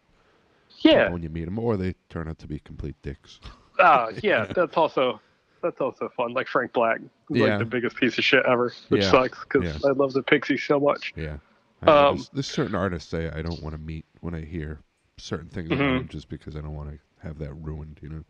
[0.81, 1.09] Yeah.
[1.11, 3.41] when you meet them, or they turn out to be complete dicks.
[3.81, 5.21] Uh, yeah, that's also
[5.63, 6.33] that's also fun.
[6.33, 7.45] Like Frank Black, Yeah.
[7.47, 9.11] like the biggest piece of shit ever, which Yeah.
[9.11, 9.91] sucks because Yeah.
[9.91, 11.13] I love the Pixies so much.
[11.17, 11.37] Yeah.
[11.83, 14.81] Um, there's, there's certain artists I, I don't want to meet when I hear
[15.19, 15.75] certain things Mhm.
[15.75, 18.25] about them just because I don't want to have that ruined, you know?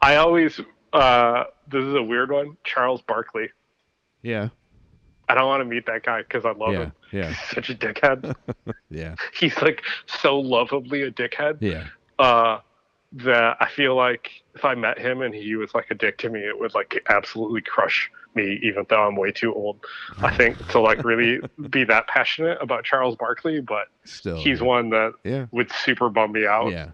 [0.00, 0.60] I always
[0.92, 2.56] uh, this is a weird one.
[2.64, 3.48] Charles Barkley.
[4.22, 4.48] Yeah.
[5.28, 6.92] I don't want to meet that guy because I love him.
[7.10, 7.28] Yeah.
[7.28, 8.34] He's such a dickhead.
[8.90, 9.14] Yeah.
[9.34, 11.56] He's like so lovably a dickhead.
[11.60, 11.86] Yeah.
[12.18, 12.58] Uh,
[13.14, 16.30] that I feel like if I met him and he was like a dick to
[16.30, 19.84] me, it would like absolutely crush me, even though I'm way too old.
[20.22, 21.40] I think to like really
[21.70, 24.36] be that passionate about Charles Barkley, but Still.
[24.36, 24.66] he's yeah.
[24.66, 25.46] one that Yeah.
[25.50, 26.70] would super bum me out.
[26.72, 26.90] Yeah.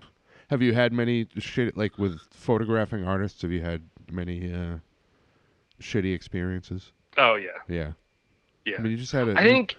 [0.50, 3.42] Have you had many shit like with photographing artists?
[3.42, 4.78] Have you had many uh,
[5.80, 6.90] shitty experiences?
[7.16, 7.92] Oh yeah, Yeah.
[8.64, 8.76] yeah.
[8.78, 9.38] I mean, you just had a.
[9.38, 9.76] I think.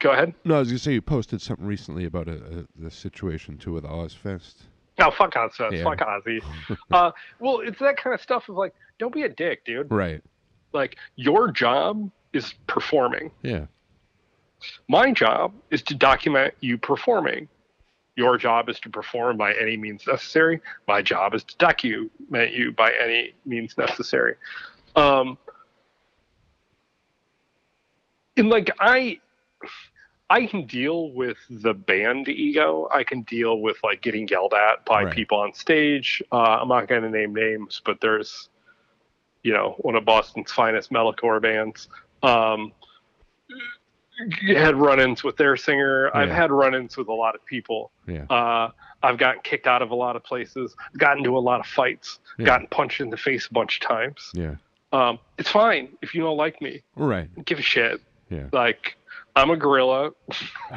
[0.00, 0.34] Go ahead.
[0.44, 3.72] No, I was gonna say you posted something recently about a, a the situation too
[3.72, 4.54] with Ozzfest.
[4.98, 5.72] No, fuck Ozzfest.
[5.72, 5.84] Yeah.
[5.84, 6.42] Fuck Ozzy.
[6.90, 9.90] uh, well, it's that kind of stuff of like, don't be a dick, dude.
[9.90, 10.22] Right.
[10.72, 13.30] Like, your job is performing.
[13.42, 13.66] Yeah.
[14.88, 17.48] My job is to document you performing.
[18.16, 20.60] Your job is to perform by any means necessary.
[20.88, 24.34] My job is to document you by any means necessary.
[24.96, 25.38] Um,
[28.36, 29.20] and like I,
[30.30, 32.86] I can deal with the band ego.
[32.92, 35.14] I can deal with like getting yelled at by Right.
[35.14, 36.22] people on stage.
[36.30, 38.50] Uh, I'm not going to name names, but there's,
[39.42, 41.88] you know, one of Boston's finest metalcore bands.
[42.22, 42.72] Um,
[44.48, 46.10] had run-ins with their singer.
[46.14, 47.92] I've had run-ins with a lot of people.
[48.06, 48.24] Yeah.
[48.28, 48.70] Uh,
[49.02, 50.74] I've gotten kicked out of a lot of places.
[50.98, 52.18] Gotten into a lot of fights.
[52.36, 52.46] Yeah.
[52.46, 54.30] Gotten punched in the face a bunch of times.
[54.34, 54.56] Yeah.
[54.92, 56.82] Um, it's fine if you don't like me.
[56.96, 57.28] Right.
[57.44, 58.02] Give a shit.
[58.28, 58.48] Yeah.
[58.52, 58.96] Like
[59.38, 60.10] I'm a gorilla.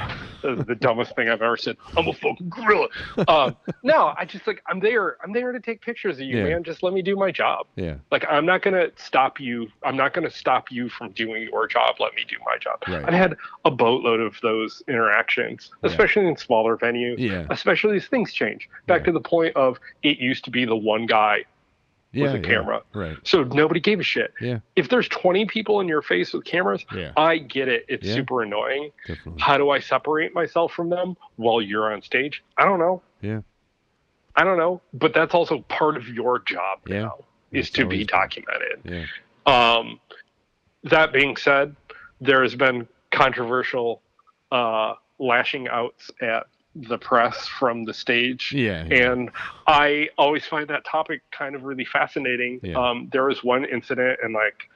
[0.44, 1.78] That's the dumbest thing I've ever said.
[1.98, 2.88] I'm a fucking gorilla.
[3.28, 5.18] Um, no, I just like I'm there.
[5.24, 6.44] I'm there to take pictures of you, Yeah.
[6.46, 6.64] man.
[6.64, 7.68] Just let me do my job.
[7.76, 7.96] Yeah.
[8.12, 9.68] Like I'm not gonna stop you.
[9.84, 11.96] I'm not gonna stop you from doing your job.
[12.00, 12.80] Let me do my job.
[12.88, 13.04] Right.
[13.06, 13.36] I've had
[13.66, 15.90] a boatload of those interactions, Yeah.
[15.90, 17.16] especially in smaller venues.
[17.20, 17.46] Yeah.
[17.50, 18.70] Especially as things change.
[18.88, 19.06] Back Yeah.
[19.08, 21.46] to the point of it used to be the one guy
[22.14, 22.32] Yeah.
[22.32, 22.42] a yeah.
[22.42, 22.82] camera.
[22.94, 23.18] Right.
[23.24, 24.34] so nobody gave a shit.
[24.42, 24.60] Yeah.
[24.76, 27.12] If there's 20 people in your face with cameras, Yeah.
[27.16, 27.86] I get it.
[27.88, 28.16] It's Yeah.
[28.16, 28.92] super annoying.
[29.08, 29.42] Definitely.
[29.42, 32.44] How do I separate myself from them while you're on stage?
[32.58, 33.02] I don't know.
[33.22, 33.42] Yeah.
[34.36, 34.82] I don't know.
[34.94, 37.02] But that's also part of your job Yeah.
[37.02, 37.16] now
[37.52, 38.82] is to be documented.
[38.84, 39.06] Yeah.
[39.46, 40.00] Um,
[40.84, 41.76] that being said,
[42.20, 44.02] there has been controversial
[44.52, 48.54] uh, lashing outs at the press from the stage.
[48.56, 48.86] Yeah.
[48.90, 49.12] yeah.
[49.12, 49.32] And
[49.68, 52.60] I always find that topic kind of really fascinating.
[52.64, 52.78] Yeah.
[52.78, 54.70] Um, there was one incident in like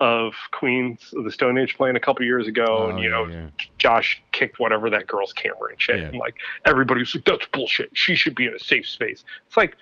[0.00, 3.26] of Queens of the Stone Age playing a couple years ago, Oh, and you know
[3.26, 3.48] yeah.
[3.78, 7.90] Josh kicked whatever that girl's camera and shit, and like everybody was like, "That's bullshit.
[7.94, 9.76] She should be in a safe space." It's like,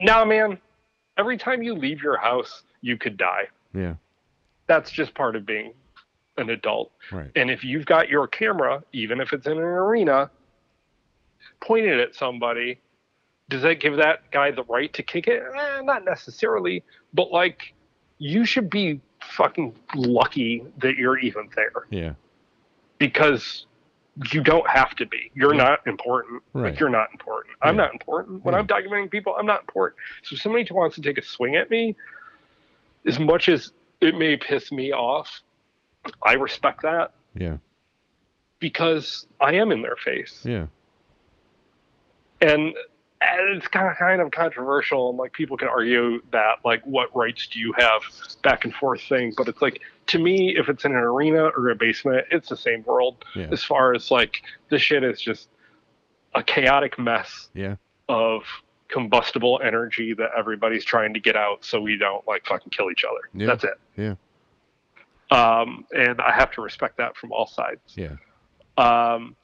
[0.00, 0.58] nah, man.
[1.16, 3.48] Every time you leave your house, you could die.
[3.74, 3.94] Yeah.
[4.68, 5.72] That's just part of being
[6.36, 6.92] an adult.
[7.10, 7.30] Right.
[7.34, 10.30] And if you've got your camera, even if it's in an arena,
[11.60, 12.78] pointed at somebody,
[13.48, 15.42] does that give that guy the right to kick it?
[15.42, 16.82] Eh, not necessarily,
[17.14, 17.74] but like
[18.18, 19.00] you should be
[19.36, 22.12] fucking lucky that you're even there Yeah.
[22.98, 23.66] because
[24.32, 25.30] you don't have to be.
[25.34, 25.62] You're Yeah.
[25.64, 26.42] not important.
[26.52, 26.70] Right.
[26.70, 27.56] Like you're not important.
[27.62, 28.44] I'm not important.
[28.44, 28.58] When Yeah.
[28.60, 30.00] I'm documenting people, I'm not important.
[30.24, 31.94] So if somebody wants to take a swing at me,
[33.06, 35.40] as much as it may piss me off,
[36.22, 37.58] I respect that Yeah.
[38.58, 40.44] because I am in their face.
[40.44, 40.66] Yeah.
[42.40, 42.74] And
[43.20, 47.48] it's kind of kind of controversial and like people can argue that like what rights
[47.48, 48.00] do you have
[48.44, 51.68] back and forth thing but it's like to me if it's in an arena or
[51.70, 53.48] a basement it's the same world Yeah.
[53.50, 55.48] as far as like this shit is just
[56.36, 57.74] a chaotic mess Yeah.
[58.08, 58.44] of
[58.86, 63.02] combustible energy that everybody's trying to get out so we don't like fucking kill each
[63.04, 63.28] other.
[63.34, 63.46] Yeah.
[63.48, 63.80] That's it.
[63.96, 64.14] Yeah.
[65.30, 67.80] Um, and I have to respect that from all sides.
[67.96, 68.14] Yeah.
[68.78, 69.34] Um,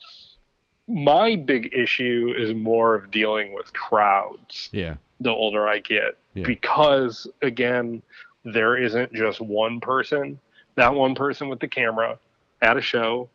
[0.86, 4.96] my big issue is more of dealing with crowds Yeah.
[5.20, 6.44] the older I get Yeah.
[6.46, 8.02] because again,
[8.44, 10.38] there isn't just one person.
[10.74, 12.18] That one person with the camera
[12.60, 13.30] at a show,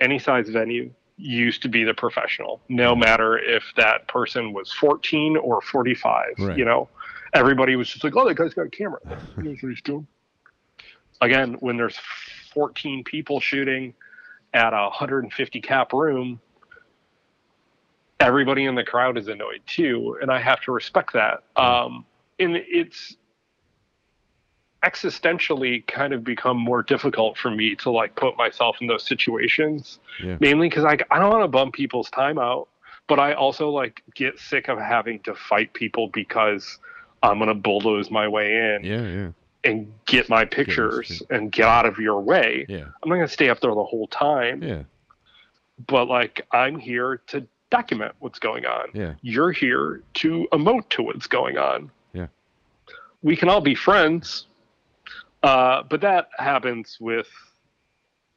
[0.00, 2.60] any size venue, used to be the professional.
[2.68, 6.58] No matter if that person was 14 or 45, Right.
[6.58, 6.88] you know,
[7.32, 9.00] everybody was just like, "Oh, that guy's got a camera."
[9.36, 10.06] He knows what he's doing.
[11.20, 11.96] Again, when there's
[12.52, 13.94] 14 people shooting
[14.54, 16.40] at a 150 cap room,
[18.20, 21.42] everybody in the crowd is annoyed too, and I have to respect that.
[21.56, 22.06] Um,
[22.38, 23.16] and it's
[24.84, 29.98] existentially kind of become more difficult for me to like put myself in those situations,
[30.22, 30.36] Yeah.
[30.40, 32.68] mainly because I I don't want to bum people's time out,
[33.08, 36.78] but I also like get sick of having to fight people because
[37.22, 39.02] I'm gonna bulldoze my way in Yeah.
[39.02, 39.28] Yeah.
[39.64, 42.66] And get my pictures and get out of your way.
[42.68, 42.84] Yeah.
[43.02, 44.82] I'm not gonna stay up there the whole time Yeah.
[45.88, 48.88] but like I'm here to document what's going on.
[48.92, 49.14] Yeah.
[49.22, 51.90] You're here to emote to what's going on.
[52.12, 52.26] Yeah.
[53.22, 54.46] We can all be friends,
[55.42, 57.28] uh, but that happens with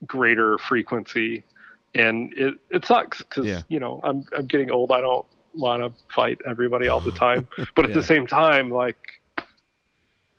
[0.05, 1.43] greater frequency,
[1.95, 3.61] and it it sucks because Yeah.
[3.67, 4.91] you know I'm I'm getting old.
[4.91, 7.95] I don't want to fight everybody all the time, but at Yeah.
[7.95, 9.16] the same time, like,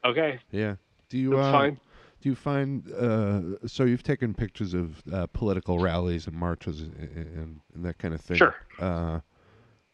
[0.09, 0.77] okay, Yeah.
[1.09, 1.81] Do you that's uh, fine.
[2.21, 6.95] do you find uh, so you've taken pictures of uh, political rallies and marches and,
[7.17, 8.37] and, and that kind of thing?
[8.37, 8.55] Sure.
[8.79, 9.21] Uh,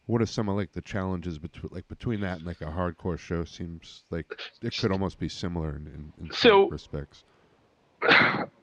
[0.07, 3.17] what are some of like the challenges between like between that and like a hardcore
[3.17, 3.43] show?
[3.45, 4.25] Seems like
[4.61, 7.23] it could almost be similar in, in, in some So- respects.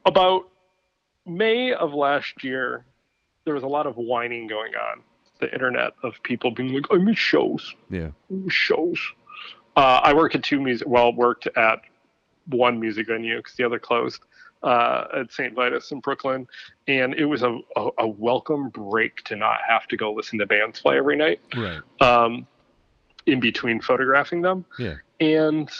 [0.06, 0.48] about
[1.26, 2.84] May of last year,
[3.44, 5.02] there was a lot of whining going on
[5.40, 8.08] the internet of people being like, "I miss shows, Yeah.
[8.30, 8.98] I miss shows."
[9.76, 10.86] Uh, I work at two music.
[10.88, 11.80] Well, worked at
[12.46, 14.20] one music venue because the other closed
[14.62, 15.54] uh, at St.
[15.54, 16.46] Vitus in Brooklyn,
[16.86, 20.46] and it was a, a, a welcome break to not have to go listen to
[20.46, 21.40] bands play every night.
[21.56, 21.80] Right.
[22.00, 22.46] Um,
[23.26, 24.96] in between photographing them, Yeah.
[25.20, 25.70] and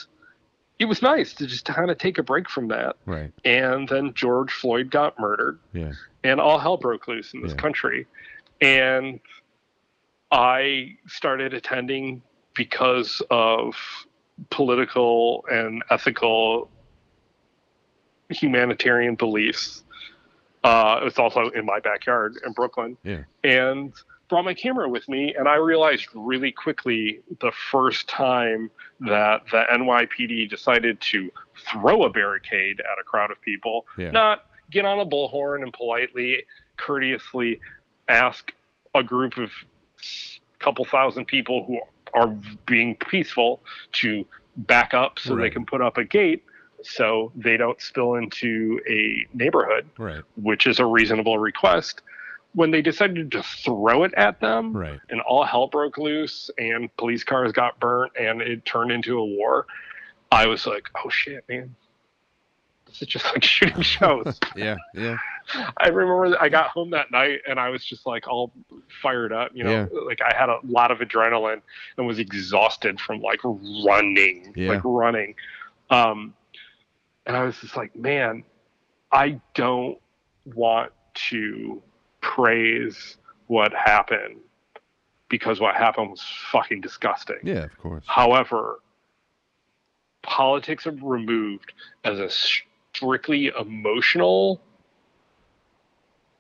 [0.79, 2.97] it was nice to just kind of take a break from that.
[3.05, 3.33] Right.
[3.45, 5.93] And then George Floyd got murdered Yeah.
[6.25, 7.57] and all hell broke loose in this Yeah.
[7.59, 8.07] country.
[8.61, 9.19] And
[10.31, 12.23] I started attending
[12.55, 13.75] because of
[14.51, 16.71] political and ethical
[18.31, 19.83] humanitarian beliefs.
[20.65, 22.97] Uh, it's also in my backyard in Brooklyn.
[23.03, 23.25] Yeah.
[23.45, 23.93] And
[24.29, 29.65] brought my camera with me, and I realized really quickly the first time that the
[29.71, 31.31] NYPD decided to
[31.71, 34.11] throw a barricade at a crowd of people, Yeah.
[34.11, 36.45] not get on a bullhorn and politely,
[36.79, 37.61] courteously
[38.09, 38.53] ask
[38.95, 39.51] a group of
[40.61, 41.79] couple thousand people who
[42.15, 42.29] are
[42.67, 46.45] being peaceful to back up so they can put up a gate
[46.83, 50.23] so they don't spill into a neighborhood, Right.
[50.37, 52.03] which is a reasonable request.
[52.55, 54.99] When they decided to throw it at them, Right.
[55.09, 59.25] and all hell broke loose and police cars got burnt and it turned into a
[59.25, 59.67] war
[60.33, 61.75] i was like oh shit man
[63.01, 64.77] is just like shooting shows Yeah.
[64.95, 65.17] Yeah.
[65.79, 68.53] i remember i got home that night and i was just like all
[69.03, 70.01] fired up you know Yeah.
[70.07, 71.63] like i had a lot of adrenaline
[71.97, 74.69] and was exhausted from like running Yeah.
[74.71, 75.35] like running
[75.91, 76.35] um
[77.27, 78.45] and i was just like man
[79.11, 79.99] i don't
[80.55, 81.83] want to
[82.21, 83.17] praise
[83.47, 84.39] what happened
[85.29, 87.39] because what happened was fucking disgusting.
[87.43, 87.65] Yeah.
[87.65, 88.05] Of course.
[88.07, 88.81] However,
[90.23, 91.73] politics are removed
[92.05, 92.29] as a
[93.03, 94.61] strictly emotional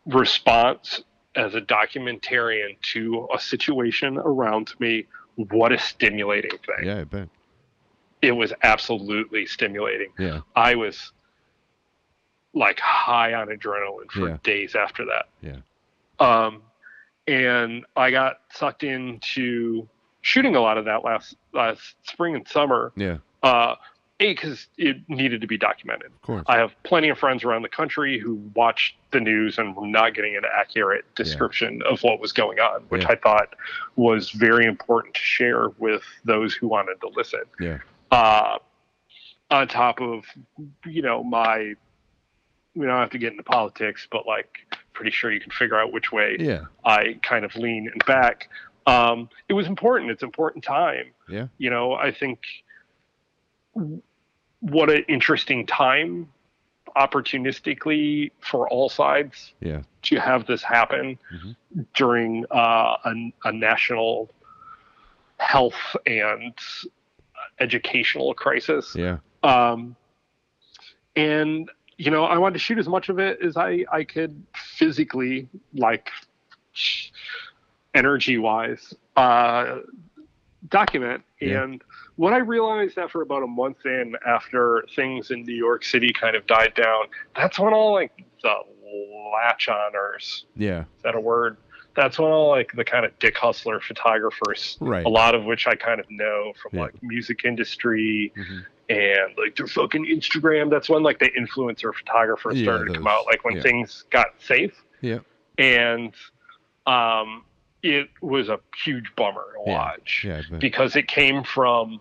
[0.06, 1.02] response
[1.36, 5.06] as a documentarian to a situation around me.
[5.36, 6.86] What a stimulating thing.
[6.86, 7.00] Yeah.
[7.00, 7.28] I bet.
[8.20, 10.10] It was absolutely stimulating.
[10.18, 10.40] Yeah.
[10.54, 11.12] I was
[12.54, 14.36] like high on adrenaline for Yeah.
[14.42, 15.28] days after that.
[15.40, 15.56] Yeah.
[16.20, 16.62] Um,
[17.26, 19.88] and I got sucked into
[20.20, 22.92] shooting a lot of that last last spring and summer.
[22.94, 23.18] Yeah.
[23.42, 23.76] Uh,
[24.22, 26.06] a because it needed to be documented.
[26.12, 26.44] Of course.
[26.46, 30.14] I have plenty of friends around the country who watched the news and were not
[30.14, 33.10] getting an accurate description of what was going on, which Yeah.
[33.10, 33.54] I thought
[33.96, 37.42] was very important to share with those who wanted to listen.
[37.60, 37.78] Yeah.
[38.10, 38.58] Uh,
[39.50, 40.24] on top of,
[40.86, 41.74] you know, my,
[42.74, 44.58] we don't have to get into politics, but like,
[44.94, 46.62] pretty sure you can figure out which way Yeah.
[46.84, 48.48] I kind of lean and back.
[48.86, 50.10] Um, it was important.
[50.10, 51.12] It's important time.
[51.28, 51.48] Yeah.
[51.58, 52.40] You know, I think
[54.62, 56.28] what an interesting time
[56.96, 59.82] opportunistically for all sides Yeah.
[60.02, 61.56] to have this happen Mhm.
[61.94, 64.30] during uh, a, a national
[65.38, 66.52] health and
[67.60, 68.94] educational crisis.
[68.96, 69.18] Yeah.
[69.42, 69.96] Um,
[71.16, 74.42] and you know, I wanted to shoot as much of it as I I could
[74.76, 76.10] physically, like
[77.94, 79.80] energy wise, uh,
[80.68, 81.22] document.
[81.40, 81.62] Yeah.
[81.64, 81.82] And
[82.16, 86.36] what I realized after about a month in, after things in New York City kind
[86.36, 87.04] of died down,
[87.34, 88.54] that's when all like the
[89.32, 90.80] latch honors Yeah.
[90.80, 91.56] is that a word?
[91.94, 95.04] That's when all like the kind of dick hustler photographers, Right.
[95.04, 96.82] a lot of which I kind of know from Yeah.
[96.84, 98.64] like music industry Mhm.
[98.88, 100.70] and like their fucking Instagram.
[100.70, 103.62] That's when like the influencer photographers Yeah, started to come out, like when yeah.
[103.62, 104.74] things got safe.
[105.00, 105.18] Yeah.
[105.58, 106.14] And
[106.86, 107.44] um,
[107.82, 109.72] it was a huge bummer to Yeah.
[109.78, 110.42] watch Yeah.
[110.58, 112.00] Because it came from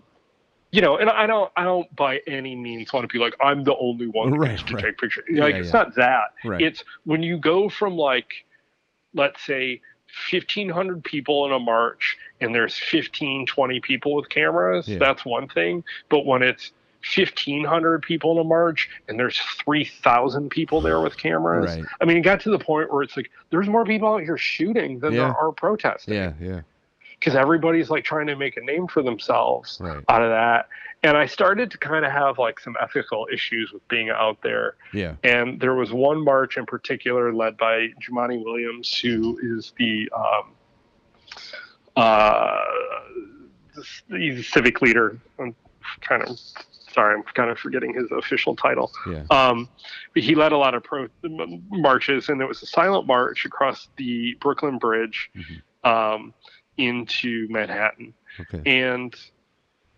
[0.71, 3.63] you know and i don't i don't by any means want to be like i'm
[3.65, 5.79] the only one who Right, to take pictures Yeah, like it's yeah.
[5.83, 6.61] not that Right.
[6.61, 8.45] it's when you go from like
[9.13, 9.81] let's say
[10.31, 14.99] 1500 people in a march and there's 15 20 people with cameras Yeah.
[14.99, 16.71] that's one thing but when it's
[17.03, 21.85] 1500 people in a march and there's 3000 people there with cameras Right.
[21.99, 24.37] i mean it got to the point where it's like there's more people out here
[24.37, 25.19] shooting than Yeah.
[25.25, 26.33] there are protesting Yeah.
[26.39, 26.61] Yeah.
[27.19, 30.03] because everybody's like trying to make a name for themselves Right.
[30.09, 30.67] out of that.
[31.03, 34.75] And I started to kind of have like some ethical issues with being out there.
[34.93, 35.15] Yeah.
[35.23, 40.51] And there was one march in particular led by Jumaane Williams, who is the um,
[41.95, 42.59] uh,
[44.09, 45.17] he's a civic leader.
[45.39, 45.55] I'm
[46.01, 46.37] kind of
[46.93, 48.91] sorry, I'm kind of forgetting his official title.
[49.09, 49.23] Yeah.
[49.29, 49.69] Um,
[50.13, 51.07] but he led a lot of pro
[51.69, 55.61] marches, and there was a silent march across the Brooklyn Bridge Mhm.
[55.89, 56.33] um,
[56.77, 58.13] into Manhattan.
[58.39, 58.61] Okay.
[58.65, 59.15] And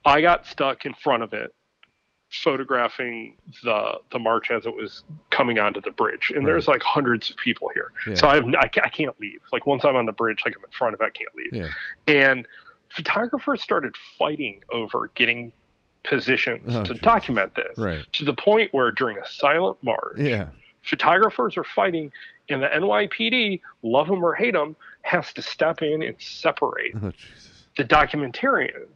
[0.05, 1.53] I got stuck in front of it,
[2.31, 6.31] photographing the the march as it was coming onto the bridge.
[6.35, 8.15] And there's like hundreds of people here, Yeah.
[8.15, 9.39] so I have I, I can't leave.
[9.51, 11.53] Like once I'm on the bridge, like I'm in front of it, I can't leave.
[11.53, 11.69] Yeah.
[12.07, 12.47] And
[12.89, 15.51] photographers started fighting over getting
[16.03, 17.01] positions Oh, to jeez.
[17.01, 18.05] document this Right.
[18.13, 20.47] to the point where during a silent march, Yeah.
[20.83, 22.11] photographers are fighting,
[22.49, 27.11] and the NYPD, love them or hate them, has to step in and separate Oh
[27.77, 28.87] the documentarians.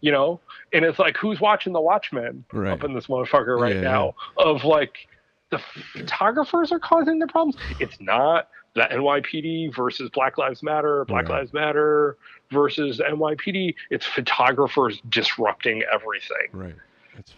[0.00, 0.40] You know,
[0.72, 2.70] and it's like who's watching the Watchmen Right.
[2.72, 4.14] up in this motherfucker right Yeah, now?
[4.36, 5.08] Of like
[5.50, 5.58] the
[5.92, 7.56] photographers are causing the problems.
[7.80, 11.38] It's not the NYPD versus Black Lives Matter, Black Right.
[11.38, 12.18] Lives Matter
[12.52, 13.74] versus NYPD.
[13.90, 16.48] It's photographers disrupting everything.
[16.52, 16.74] Right.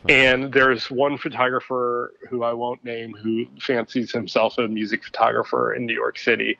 [0.08, 5.86] And there's one photographer who I won't name who fancies himself a music photographer in
[5.86, 6.58] New York City.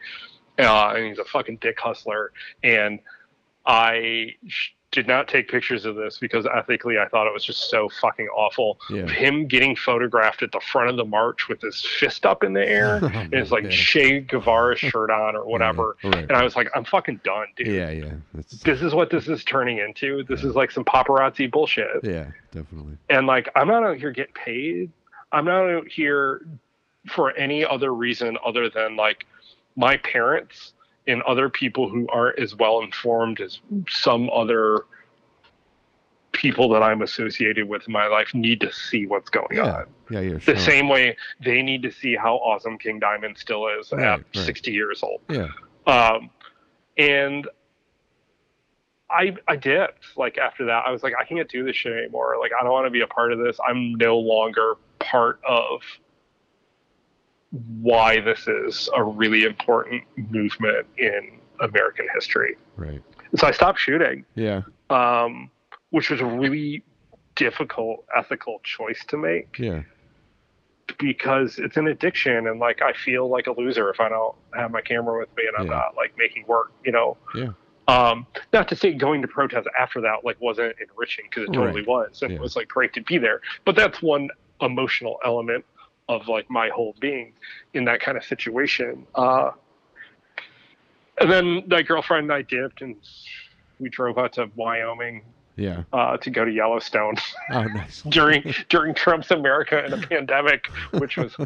[0.57, 2.31] Uh, and he's a fucking dick hustler.
[2.63, 3.01] And
[3.67, 7.69] I sh- did not take pictures of this because ethically I thought it was just
[7.69, 8.79] so fucking awful.
[8.89, 9.07] Yeah.
[9.07, 12.67] Him getting photographed at the front of the march with his fist up in the
[12.69, 13.71] air oh, and his like Yeah.
[13.71, 15.97] Che Guevara shirt on or whatever.
[16.05, 16.11] Yeah.
[16.11, 16.23] Right.
[16.25, 17.67] And I was like, I'm fucking done, dude.
[17.67, 17.91] Yeah.
[17.91, 18.13] Yeah.
[18.33, 20.25] That's, This is what this is turning into.
[20.25, 20.49] This Yeah.
[20.51, 22.27] is like some paparazzi bullshit yeah.
[22.53, 22.97] Definitely.
[23.11, 24.91] and like i'm not out here getting paid
[25.33, 26.47] i'm not out here
[27.11, 29.27] for any other reason other than like
[29.77, 30.73] my parents
[31.09, 34.85] and other people who aren't as well informed as some other
[36.33, 39.79] people that i'm associated with in my life need to see what's going Yeah.
[39.79, 40.21] on Yeah.
[40.21, 40.39] Yeah.
[40.45, 44.21] the same way they need to see how awesome king diamond still is Right, at
[44.37, 44.45] right.
[44.47, 45.49] 60 years old Yeah.
[45.87, 46.31] um,
[46.97, 47.49] and
[49.11, 50.05] I I dipped.
[50.19, 52.37] Like after that, I was like, I can't do this shit anymore.
[52.39, 53.59] Like I don't want to be a part of this.
[53.67, 55.81] I'm no longer part of
[57.51, 62.57] why this is a really important movement in American history.
[62.77, 63.03] Right.
[63.37, 64.63] So I stopped shooting, Yeah.
[64.91, 65.51] um,
[65.91, 66.83] which was a really
[67.37, 69.83] difficult ethical choice to make Yeah.
[70.99, 74.71] because it's an addiction and like I feel like a loser if I don't have
[74.71, 75.79] my camera with me and I'm Yeah.
[75.79, 77.17] not like making work, you know.
[77.35, 77.51] Yeah.
[77.87, 81.81] Um, not to say going to protest after that like wasn't enriching because it totally
[81.83, 81.89] Right.
[81.89, 82.37] was and Yeah.
[82.37, 83.41] it was like great to be there.
[83.65, 84.29] But that's one
[84.61, 85.65] emotional element
[86.09, 87.33] of like my whole being
[87.75, 89.07] in that kind of situation.
[89.15, 89.51] Uh,
[91.21, 92.97] and then my girlfriend and I dipped and
[93.81, 95.23] we drove out to Wyoming
[95.57, 95.83] Yeah.
[95.93, 97.17] uh, to go to Yellowstone
[97.51, 98.03] Oh, nice.
[98.09, 101.37] during during Trump's America in a pandemic, which was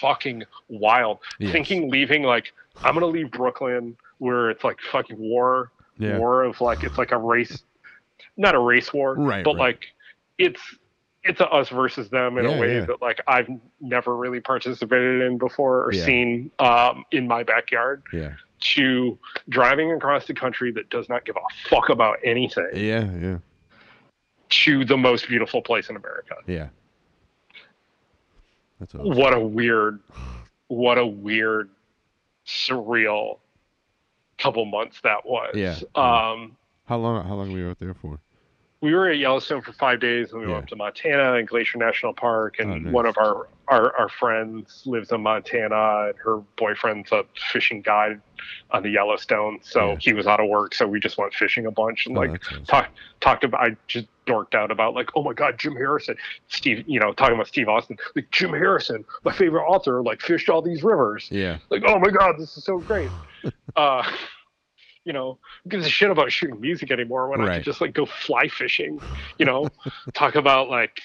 [0.00, 1.18] fucking wild.
[1.38, 1.52] Yes.
[1.52, 6.18] Thinking leaving like I'm gonna leave Brooklyn where it's like fucking war, Yeah.
[6.18, 7.62] war of like it's like a race,
[8.36, 9.60] not a race war, Right, but right.
[9.60, 9.86] like
[10.38, 10.60] it's
[11.24, 12.84] it's a us versus them in Yeah, a way yeah.
[12.86, 13.48] that like I've
[13.80, 16.04] never really participated in before or Yeah.
[16.04, 18.02] seen um, in my backyard.
[18.12, 18.32] Yeah.
[18.74, 19.18] To
[19.48, 23.10] driving across the country that does not give a fuck about anything Yeah.
[23.20, 23.38] Yeah.
[24.50, 26.36] to the most beautiful place in America.
[26.46, 26.68] Yeah.
[28.80, 29.16] That's awesome.
[29.16, 30.00] what a weird
[30.68, 31.70] what a weird
[32.46, 33.38] surreal
[34.38, 35.76] couple months that was Yeah.
[35.94, 37.24] um How long?
[37.26, 38.18] How long were you out there for?
[38.82, 40.54] We were at Yellowstone for five days, and we Yeah.
[40.54, 42.56] went up to Montana and Glacier National Park.
[42.58, 42.92] And Oh, nice.
[42.92, 48.20] one of our, our our friends lives in Montana, and her boyfriend's a fishing guide
[48.72, 49.60] on the Yellowstone.
[49.62, 49.96] So Yeah.
[50.00, 52.42] he was out of work, so we just went fishing a bunch and Oh, like
[52.44, 52.64] awesome.
[52.64, 52.90] talk
[53.20, 53.60] talked about.
[53.60, 56.16] I just dorked out about like, oh my god, Jim Harrison,
[56.48, 60.48] Steve, you know, talking about Steve Austin, like Jim Harrison, my favorite author, like fished
[60.48, 61.58] all these rivers Yeah.
[61.70, 63.10] like, oh my god, this is so great.
[63.76, 64.02] uh,
[65.04, 67.56] you know, who gives a shit about shooting music anymore when I Right.
[67.56, 69.00] could just like go fly fishing.
[69.38, 69.72] You know,
[70.14, 71.00] talk about like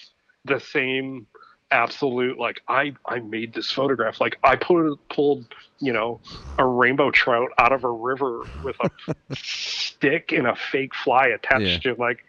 [0.46, 1.28] the same
[1.72, 6.22] absolute like I I made this photograph like I pulled pulled you know
[6.58, 8.90] a rainbow trout out of a river with a
[9.34, 12.20] stick and a fake fly attached to like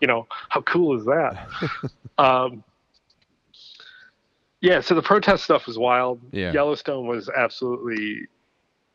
[0.00, 1.50] you know how cool is that
[2.18, 2.64] um
[4.62, 6.52] yeah so the protest stuff was wild Yeah.
[6.52, 8.20] yellowstone was absolutely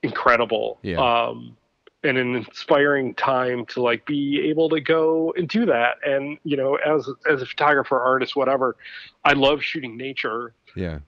[0.02, 0.98] incredible Yeah.
[1.28, 1.56] um
[2.04, 6.58] and an inspiring time to like be able to go and do that and you
[6.58, 8.76] know as as a photographer artist whatever
[9.24, 11.00] i love shooting nature Yeah.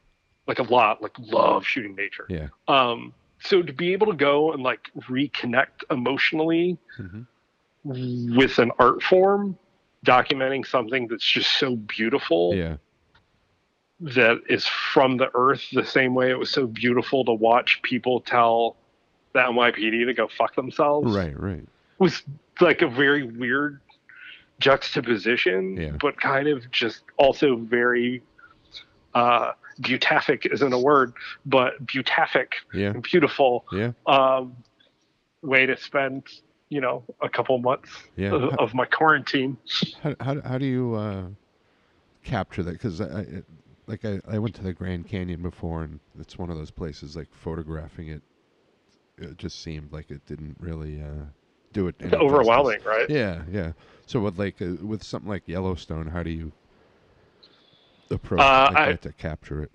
[0.48, 2.48] like a lot like love shooting nature Yeah.
[2.68, 7.22] um so to be able to go and like reconnect emotionally hmm
[7.86, 9.58] with an art form
[10.06, 12.78] documenting something that's just so beautiful Yeah.
[14.00, 18.22] that is from the earth the same way it was so beautiful to watch people
[18.22, 18.78] tell
[19.34, 21.38] the NYPD to go fuck themselves Right.
[21.40, 21.66] Right.
[22.00, 22.24] was
[22.62, 23.80] like a very weird
[24.60, 25.92] juxtaposition Yeah.
[26.00, 28.22] but kind of just also very
[29.14, 29.52] uh
[29.82, 31.14] beautific isn't a word
[31.46, 32.94] but beautific Yeah.
[33.12, 33.92] beautiful Yeah.
[34.06, 34.56] um
[35.42, 36.24] way to spend
[36.70, 38.34] you know a couple months Yeah.
[38.34, 39.58] of, of my quarantine
[40.02, 41.24] How how how do you uh,
[42.24, 42.72] capture that?
[42.74, 43.26] Because I, I
[43.88, 47.18] like I, I went to the Grand Canyon before, and it's one of those places
[47.18, 48.22] like photographing it.
[49.18, 51.26] It just seemed like it didn't really uh,
[51.72, 51.96] do it.
[52.00, 52.86] it's overwhelming justice.
[52.86, 53.74] right Yeah, yeah.
[54.06, 56.52] So with like uh, with something like Yellowstone, how do you
[58.10, 59.72] approach Uh, like I- that to capture it?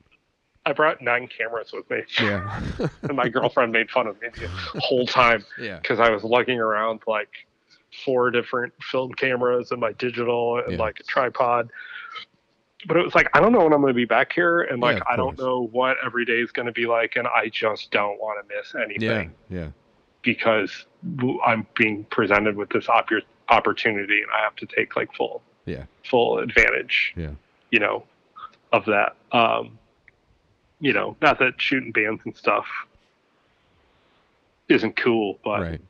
[0.66, 2.60] i brought nine cameras with me Yeah,
[3.04, 4.28] and my girlfriend made fun of me
[4.74, 7.30] the whole time yeah, because I was lugging around like
[8.04, 10.78] four different film cameras and my digital and Yeah.
[10.78, 11.70] like a tripod.
[12.86, 14.80] But it was like I don't know when I'm going to be back here, and
[14.80, 17.48] like Yeah, I don't know what every day is going to be like, and I
[17.48, 19.68] just don't want to miss anything yeah, yeah.
[20.22, 20.86] because
[21.44, 25.84] I'm being presented with this oppor- opportunity, and I have to take like full yeah,
[26.08, 27.32] full advantage, yeah,
[27.70, 28.04] you know,
[28.72, 29.16] of that.
[29.32, 29.78] Um,
[30.80, 32.66] you know, not that shooting bands and stuff
[34.68, 35.80] isn't cool, but right.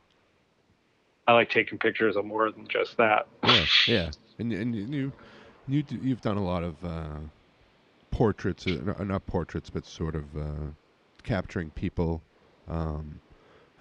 [1.27, 3.27] I like taking pictures of more than just that.
[3.43, 4.11] yeah, yeah.
[4.39, 5.11] And and you
[5.69, 7.19] you do- you've done a lot of uh,
[8.11, 10.71] portraits, uh, not portraits, but sort of uh,
[11.23, 12.21] capturing people.
[12.67, 13.19] Um,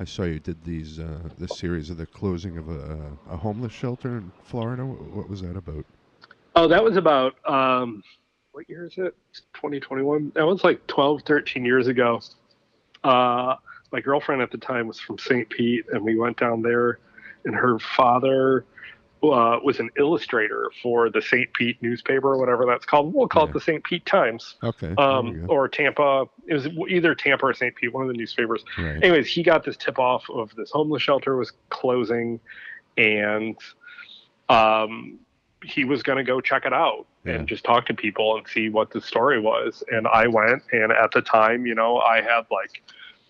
[0.01, 3.73] I saw you did these uh, this series of the closing of a, a homeless
[3.73, 4.85] shelter in Florida.
[4.85, 5.85] What, what was that about?
[6.55, 8.03] Oh, that was about um,
[8.53, 9.15] what year is it?
[9.55, 10.33] 2021.
[10.35, 12.21] That was like 12, 13 years ago.
[13.05, 13.57] Uh,
[13.93, 15.49] my girlfriend at the time was from St.
[15.49, 16.99] Pete, and we went down there,
[17.45, 18.65] and her father
[19.23, 21.53] uh, was an illustrator for the St.
[21.55, 23.13] Pete newspaper, or whatever that's called.
[23.15, 23.51] We'll call Yeah.
[23.51, 23.85] it the St.
[23.85, 26.27] Pete Times, Okay, um, or Tampa.
[26.47, 27.75] It was either Tampa or St.
[27.75, 28.65] Pete, one of the newspapers.
[28.79, 29.03] right.
[29.03, 32.39] anyways, he got this tip off of this homeless shelter was closing,
[32.97, 33.57] and
[34.49, 35.19] um,
[35.65, 37.35] he was going to go check it out Yeah.
[37.35, 39.83] and just talk to people and see what the story was.
[39.91, 42.83] And I went, and at the time, you know, I had like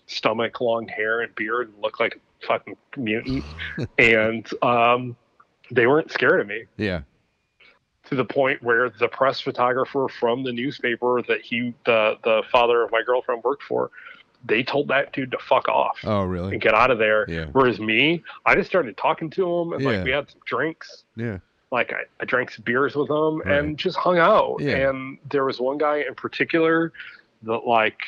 [0.06, 3.44] stomach, long hair, and beard, and looked like a fucking mutant,
[3.98, 5.16] and um,
[5.70, 7.02] they weren't scared of me Yeah,
[8.06, 12.82] to the point where the press photographer from the newspaper that he the the father
[12.82, 13.90] of my girlfriend worked for
[14.44, 16.52] they told that dude to fuck off Oh, really?
[16.52, 17.46] and get out of there Yeah.
[17.52, 19.88] whereas me i just started talking to him and Yeah.
[19.90, 21.38] like we had some drinks Yeah.
[21.72, 23.58] like I, I drank some beers with him Right.
[23.58, 24.88] and just hung out Yeah.
[24.90, 26.92] and there was one guy in particular
[27.42, 27.98] that like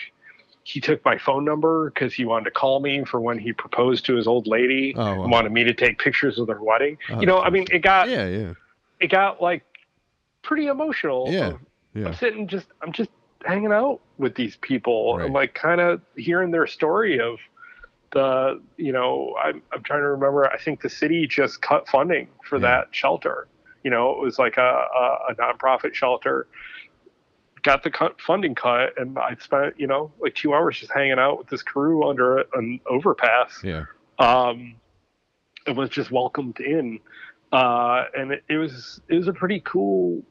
[0.73, 4.05] he took my phone number because he wanted to call me for when he proposed
[4.07, 5.23] to his old lady Oh, wow.
[5.23, 7.81] and wanted me to take pictures of their wedding Oh, you know i mean it
[7.81, 8.53] got Yeah, yeah,
[9.01, 9.63] it got like
[10.43, 11.27] pretty emotional.
[11.29, 11.61] Yeah, of-
[11.95, 12.07] yeah.
[12.09, 13.11] I'm sitting just I'm just
[13.45, 15.25] hanging out with these people Right.
[15.25, 17.39] and like kind of hearing their story of
[18.13, 22.29] the you know I'm I'm trying to remember I think the city just cut funding
[22.45, 22.63] for Yeah.
[22.69, 23.49] that shelter.
[23.85, 26.47] You know, it was like a, a, a nonprofit shelter.
[27.62, 31.19] Got the cut, funding cut, and I spent you know like two hours just hanging
[31.19, 33.85] out with this crew under an overpass Yeah.
[34.19, 34.77] um,
[35.66, 37.01] and was just welcomed in.
[37.53, 40.23] Uh, and it, it was it was a pretty cool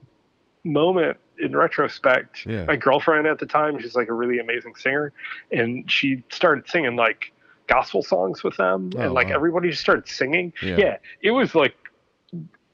[0.64, 2.46] moment in retrospect.
[2.46, 2.66] Yeah.
[2.66, 5.12] My girlfriend at the time, she's like a really amazing singer,
[5.52, 7.32] and she started singing like
[7.68, 9.36] gospel songs with them, Oh, and like wow.
[9.36, 10.52] everybody just started singing.
[10.64, 10.78] Yeah.
[10.78, 11.76] Yeah, it was like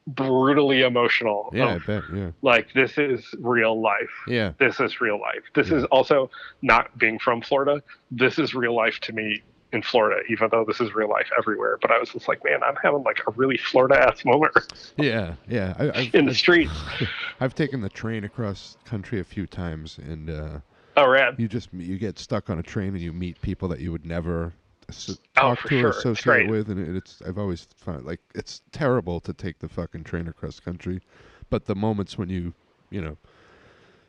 [0.08, 1.50] brutally emotional.
[1.54, 2.04] Yeah, I bet.
[2.14, 2.32] Yeah.
[2.42, 4.10] like this is real life.
[4.28, 4.52] Yeah.
[4.60, 5.42] This is real life.
[5.54, 5.78] This Yeah.
[5.78, 6.30] is also
[6.62, 7.82] not being from Florida.
[8.12, 9.42] This is real life to me
[9.74, 11.78] in Florida, even though this is real life everywhere.
[11.82, 14.54] But I was just like, man, I'm having like a really Florida ass moment
[14.98, 15.34] Yeah.
[15.50, 15.74] Yeah.
[15.78, 16.72] I, in the streets.
[17.42, 20.60] I've taken the train across country a few times, and uh,
[20.98, 21.36] Oh, rad.
[21.38, 24.06] you just you get stuck on a train and you meet people that you would
[24.06, 24.54] never
[24.90, 25.88] as- Oh, talk for to sure.
[25.88, 29.70] or associate with, and it- it's I've always found like it's terrible to take the
[29.70, 31.02] fucking train across country,
[31.50, 32.54] but the moments when you
[32.90, 33.18] you know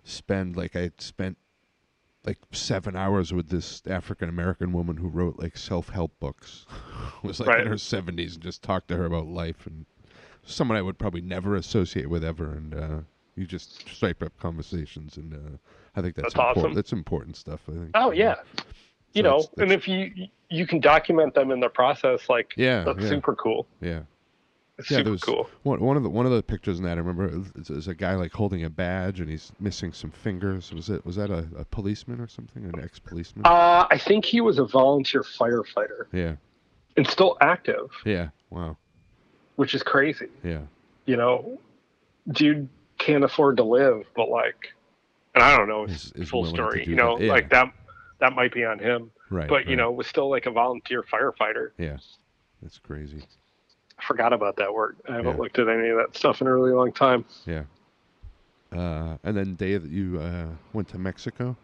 [0.05, 1.37] spend like I spent
[2.25, 6.67] like seven hours with this African American woman who wrote like self help books,
[7.23, 7.61] was like Right.
[7.61, 9.87] in her seventies, and just talked to her about life and
[10.45, 12.99] someone I would probably never associate with ever, and uh,
[13.35, 15.57] you just strike up conversations, and uh,
[15.97, 16.59] I think that's That's important.
[16.67, 16.75] awesome.
[16.75, 17.61] That's important stuff.
[17.69, 17.91] I think.
[17.95, 18.37] Oh, yeah.
[19.17, 22.53] You So know, that's- and if you you can document them in the process, like
[22.57, 23.09] Yeah, that's yeah.
[23.09, 23.67] super cool.
[23.81, 24.03] yeah.
[24.79, 25.51] It's Yeah, super there was cool.
[25.63, 27.95] one, one of the one of the pictures in that I remember is, is a
[27.95, 30.71] guy like holding a badge and he's missing some fingers.
[30.75, 32.63] Was it was that a, a policeman or something?
[32.67, 33.47] An ex policeman?
[33.47, 36.37] Uh, I think he was a volunteer firefighter yeah,
[36.99, 38.29] and still active, yeah.
[38.51, 38.77] Wow.
[39.57, 40.29] which is crazy.
[40.45, 40.61] Yeah,
[41.07, 41.59] You know,
[42.29, 42.69] dude
[42.99, 44.75] can't afford to live, but like,
[45.35, 46.85] and I don't know his Is- is full story.
[46.87, 47.19] You know.
[47.19, 47.33] Yeah.
[47.33, 47.73] like that
[48.21, 49.49] that might be on him, right.
[49.49, 51.71] but you know, was still like a volunteer firefighter.
[51.79, 51.97] Yeah,
[52.63, 53.23] that's crazy.
[53.99, 54.97] I forgot about that work.
[55.09, 55.43] I haven't Yeah.
[55.43, 57.25] looked at any of that stuff in a really long time.
[57.47, 57.65] Yeah.
[58.77, 61.57] Uh, and then day that you uh, went to Mexico.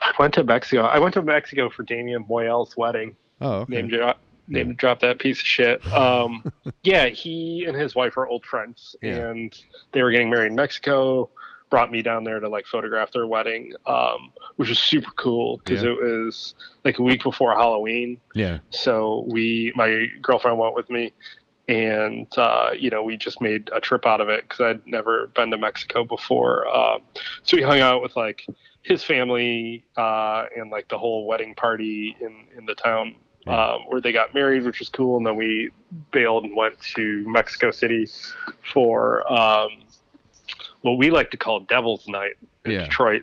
[0.00, 0.82] I went to Mexico.
[0.82, 3.16] I went to Mexico for Damian Moyel's wedding.
[3.40, 3.74] Oh, okay.
[3.74, 4.18] Name drop.
[4.50, 5.86] Name drop that piece of shit.
[5.92, 6.50] Um,
[6.82, 9.28] yeah, he and his wife are old friends, Yeah.
[9.30, 9.60] and
[9.92, 11.28] they were getting married in Mexico.
[11.70, 15.82] Brought me down there to like photograph their wedding, um, which was super cool because
[15.82, 15.90] Yeah.
[15.90, 16.54] it was
[16.84, 18.20] like a week before Halloween.
[18.34, 21.12] Yeah, So we, my girlfriend went with me,
[21.68, 25.26] and uh, you know we just made a trip out of it because I'd never
[25.28, 26.66] been to Mexico before.
[26.74, 27.02] Um,
[27.42, 28.46] so we hung out with like
[28.82, 33.14] his family uh, and like the whole wedding party in in the town
[33.46, 35.16] um, where they got married, which was cool.
[35.18, 35.70] And then we
[36.12, 38.06] bailed and went to Mexico City
[38.72, 39.70] for um,
[40.82, 42.34] what we like to call Devil's Night
[42.64, 42.84] in Yeah.
[42.84, 43.22] Detroit,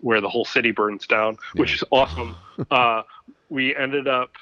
[0.00, 1.74] where the whole city burns down, which Yeah.
[1.76, 2.36] is awesome.
[2.70, 3.02] uh,
[3.48, 4.32] we ended up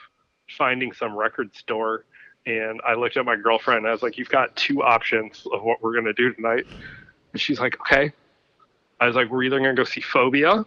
[0.56, 2.04] finding some record store
[2.46, 5.62] and I looked at my girlfriend and I was like, You've got two options of
[5.62, 6.64] what we're gonna do tonight.
[7.32, 8.12] And she's like, Okay.
[8.98, 10.64] I was like, We're either gonna go see Phobia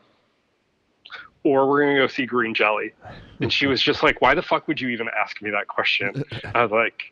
[1.44, 2.94] or we're gonna go see Green Jelly.
[3.42, 6.24] And she was just like, Why the fuck would you even ask me that question?
[6.56, 7.12] I was like,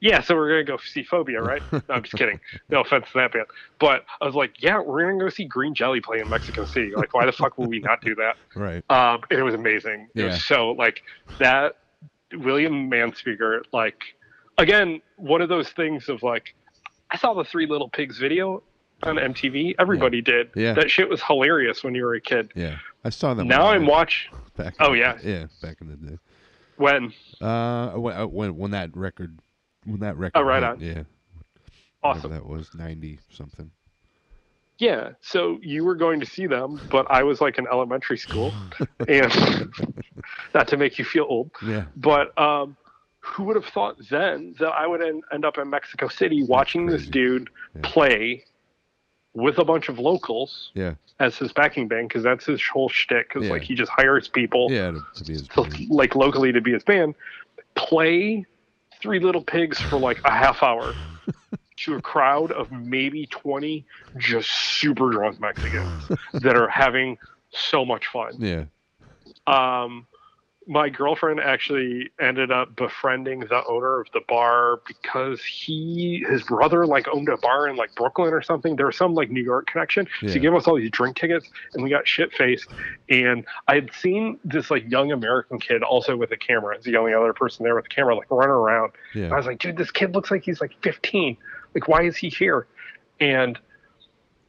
[0.00, 1.62] Yeah, so we're gonna go see Phobia, right?
[1.72, 2.40] No, I'm just kidding.
[2.70, 3.46] No offense to that band.
[3.78, 6.92] But I was like, Yeah, we're gonna go see Green Jelly play in Mexico City.
[6.96, 8.36] Like, why the fuck would we not do that?
[8.56, 8.82] right.
[8.90, 10.08] um, and it was amazing.
[10.14, 10.26] It Yeah.
[10.28, 11.02] was so like
[11.38, 11.76] that
[12.32, 14.02] William Manspeaker, like
[14.58, 16.54] again, one of those things of like
[17.10, 18.62] I saw the Three Little Pigs video
[19.02, 19.74] on MTV.
[19.78, 20.50] Everybody did.
[20.54, 20.74] Yeah.
[20.74, 22.52] That shit was hilarious when you were a kid.
[22.54, 23.48] Yeah, I saw them.
[23.48, 24.74] now I'm watch back.
[24.78, 25.18] Oh, yeah.
[25.24, 26.18] yeah, back in the day.
[27.40, 29.38] Uh, when uh, when, when that record,
[29.84, 30.38] when that record.
[30.40, 30.80] Oh, right hit, on.
[30.80, 31.06] Yeah, whatever
[32.02, 32.30] awesome.
[32.32, 33.70] That was ninety something.
[34.78, 35.10] Yeah.
[35.20, 38.54] So you were going to see them, but I was like in elementary school,
[39.08, 39.70] and
[40.54, 42.76] not to make you feel old, Yeah, but um,
[43.20, 46.86] who would have thought then that I would end, end up in Mexico City watching
[46.86, 47.82] this dude Yeah.
[47.84, 48.44] play
[49.34, 53.28] with a bunch of locals yeah, as his backing band because that's his whole shtick.
[53.28, 53.52] Because Yeah.
[53.52, 54.92] like he just hires people yeah.
[54.92, 57.14] To, to be his to, like locally to be his band,
[57.74, 58.46] play
[59.00, 60.94] Three Little Pigs for like a half hour
[61.76, 63.84] to a crowd of maybe twenty
[64.18, 67.18] just super drunk Mexicans that are having
[67.50, 68.34] so much fun.
[68.38, 68.64] Yeah,
[69.46, 70.06] Um,
[70.66, 76.86] my girlfriend actually ended up befriending the owner of the bar because he his brother
[76.86, 78.76] like owned a bar in like Brooklyn or something.
[78.76, 80.06] There was some like New York connection.
[80.20, 82.68] So he gave us all these drink tickets and we got shit faced.
[83.08, 86.76] And I had seen this like young American kid also with a camera.
[86.76, 88.92] It's the only other person there with a camera, like running around.
[89.24, 91.38] And I was like, dude, this kid looks like he's like 15.
[91.74, 92.66] Like, why is he here?
[93.18, 93.58] And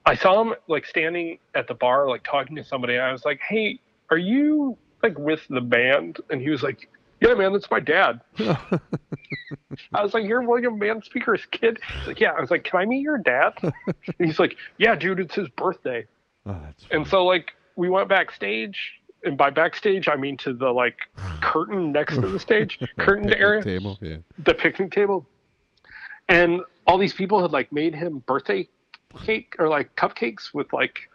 [0.05, 2.97] I saw him like standing at the bar, like talking to somebody.
[2.97, 3.79] I was like, hey,
[4.09, 6.19] are you like with the band?
[6.29, 8.21] And he was like, yeah, man, that's my dad.
[8.39, 11.79] I was like, you're William Manspeaker's kid?
[11.99, 12.31] He's like, yeah.
[12.31, 13.53] I was like, can I meet your dad?
[13.61, 13.73] and
[14.19, 16.05] he's like, yeah, dude, it's his birthday.
[16.45, 16.57] oh,
[16.89, 18.77] And so like we went backstage.
[19.23, 20.97] And by backstage, I mean to the like
[21.41, 23.99] curtain next to the stage, curtained Picnic area table.
[24.01, 25.27] Yeah, the picnic table
[26.31, 28.67] and all these people had like made him birthday
[29.25, 31.09] cake or like cupcakes with like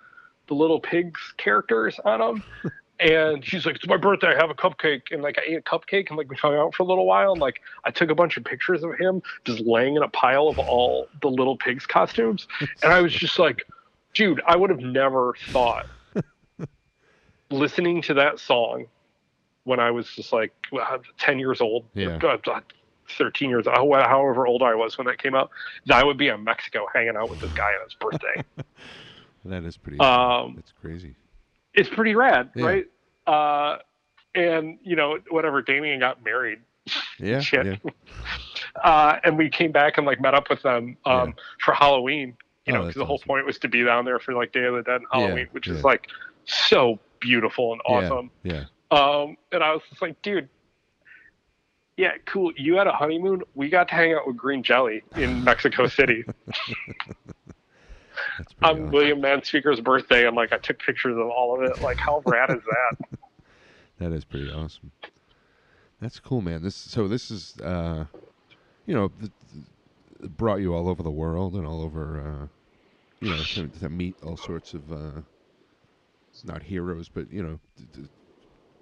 [0.48, 2.42] the little pigs characters on them
[2.98, 4.28] and she's like, "It's my birthday.
[4.28, 6.74] I have a cupcake." And like, I ate a cupcake, and like, we hung out
[6.74, 7.32] for a little while.
[7.32, 10.48] And like, I took a bunch of pictures of him just laying in a pile
[10.48, 12.46] of all the little pigs costumes,
[12.82, 13.66] and I was just like,
[14.14, 15.86] "Dude, I would have never thought."
[17.50, 18.86] listening to that song
[19.64, 20.52] when I was just like
[21.18, 22.18] 10 years old, Yeah.
[22.22, 22.60] uh, uh,
[23.18, 25.50] 13 years old, however old I was when that came out,
[25.86, 28.42] that I would be in Mexico hanging out with this guy on his birthday.
[29.44, 30.00] That is pretty.
[30.00, 31.14] Um, that's crazy.
[31.76, 32.66] It's pretty rad, Yeah.
[32.66, 32.86] right?
[33.26, 33.78] Uh,
[34.34, 36.58] and you know, whatever, Damien got married,
[37.18, 37.40] Yeah.
[37.40, 37.66] shit.
[37.84, 37.90] Yeah.
[38.82, 42.36] uh, and we came back and like met up with them um, for Halloween.
[42.66, 43.28] You Oh, know, because the whole awesome.
[43.28, 45.46] point was to be down there for like Day of the Dead and Yeah, Halloween,
[45.52, 45.74] which yeah.
[45.74, 46.08] is like
[46.46, 48.30] so beautiful and awesome.
[48.42, 48.64] Yeah.
[48.90, 50.48] Um, and I was just like, dude,
[51.96, 52.52] yeah, cool.
[52.56, 53.42] You had a honeymoon.
[53.54, 56.24] We got to hang out with Green Jelly in Mexico City
[58.62, 58.90] on awesome.
[58.90, 61.82] William Manspeaker's birthday, and like I took pictures of all of it.
[61.82, 63.08] Like, how rad is that?
[63.98, 64.92] That is pretty awesome.
[66.02, 66.62] That's cool, man.
[66.62, 68.04] This so this is uh,
[68.86, 72.46] you know, th- th- brought you all over the world and all over, uh,
[73.20, 75.20] you know, to, to meet all sorts of uh,
[76.44, 78.08] not heroes, but you know, th- th-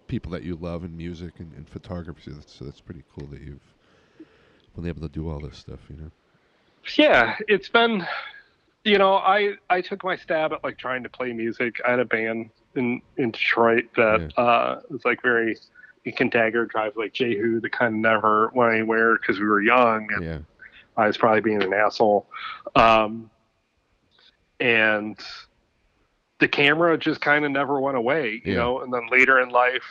[0.06, 2.22] people that you love in music and, and photography.
[2.24, 3.74] So that's, so that's pretty cool that you've
[4.76, 5.80] been able to do all this stuff.
[5.88, 6.10] You know.
[6.96, 8.06] yeah, it's been,
[8.84, 11.76] you know, I I took my stab at like trying to play music.
[11.86, 15.56] I had a band in in Detroit that uh, was like very.
[16.04, 19.62] You can dagger drive like Jehu that kind of never went anywhere because we were
[19.62, 20.38] young and Yeah.
[20.98, 22.26] I was probably being an asshole.
[22.76, 23.30] Um,
[24.60, 25.18] and
[26.40, 28.56] the camera just kind of never went away, you Yeah.
[28.56, 28.80] know.
[28.82, 29.82] And then later in life,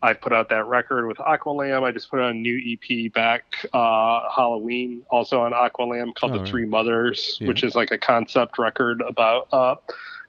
[0.00, 1.82] I put out that record with Aqualamb.
[1.82, 6.38] I just put out a new EP back uh, Halloween, also on Aqualamb called Oh,
[6.38, 6.46] The.
[6.46, 7.48] Three Mothers, Yeah.
[7.48, 9.74] which is like a concept record about uh,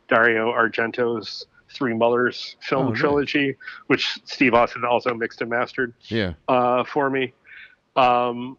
[0.07, 3.55] Dario Argento's Three Mothers film Oh, trilogy,
[3.87, 6.33] which Steve Austin also mixed and mastered Yeah.
[6.47, 7.33] uh, for me.
[7.95, 8.57] Um,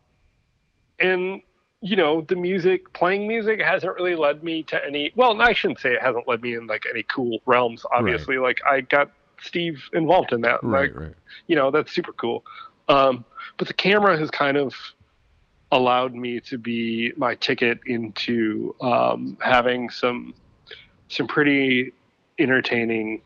[1.00, 1.42] and
[1.82, 5.12] you know, the music, playing music, hasn't really led me to any.
[5.16, 7.86] Well, I shouldn't say it hasn't led me in like any cool realms.
[7.90, 9.10] Obviously, like I got
[9.42, 10.62] Steve involved in that.
[10.62, 10.92] Right.
[10.94, 11.14] Like, Right.
[11.46, 12.44] you know, that's super cool.
[12.88, 13.24] Um,
[13.56, 14.74] but the camera has kind of
[15.72, 20.34] allowed me to be my ticket into um, having some
[21.08, 21.92] some pretty
[22.38, 23.22] entertaining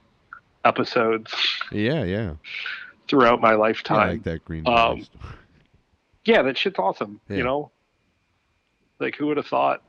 [0.65, 1.35] episodes
[1.70, 2.05] Yeah.
[2.05, 2.35] Yeah.
[3.09, 4.66] throughout my lifetime, I like that green.
[4.66, 5.09] Um, Jelly
[6.27, 7.20] yeah, that shit's awesome.
[7.28, 7.36] Yeah.
[7.39, 7.70] You know,
[8.99, 9.82] like who would have thought?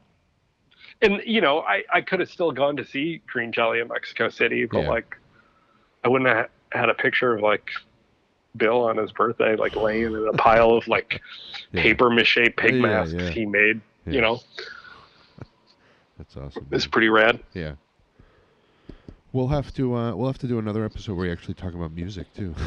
[1.02, 4.30] And you know, I I could have still gone to see Green Jelly in Mexico
[4.30, 4.90] City, but Yeah.
[4.90, 5.18] like,
[6.06, 7.70] I wouldn't have had a picture of like
[8.56, 11.22] Bill on his birthday, like laying in a pile of like
[11.72, 11.82] Yeah.
[11.82, 13.30] paper mache pig Yeah, masks yeah.
[13.32, 13.82] he made.
[14.06, 14.40] You know,
[16.18, 16.68] That's awesome.
[16.72, 16.92] it's man.
[16.92, 17.40] pretty rad.
[17.54, 17.74] Yeah.
[19.34, 21.92] We'll have to uh, we'll have to do another episode where we actually talk about
[21.92, 22.54] music too.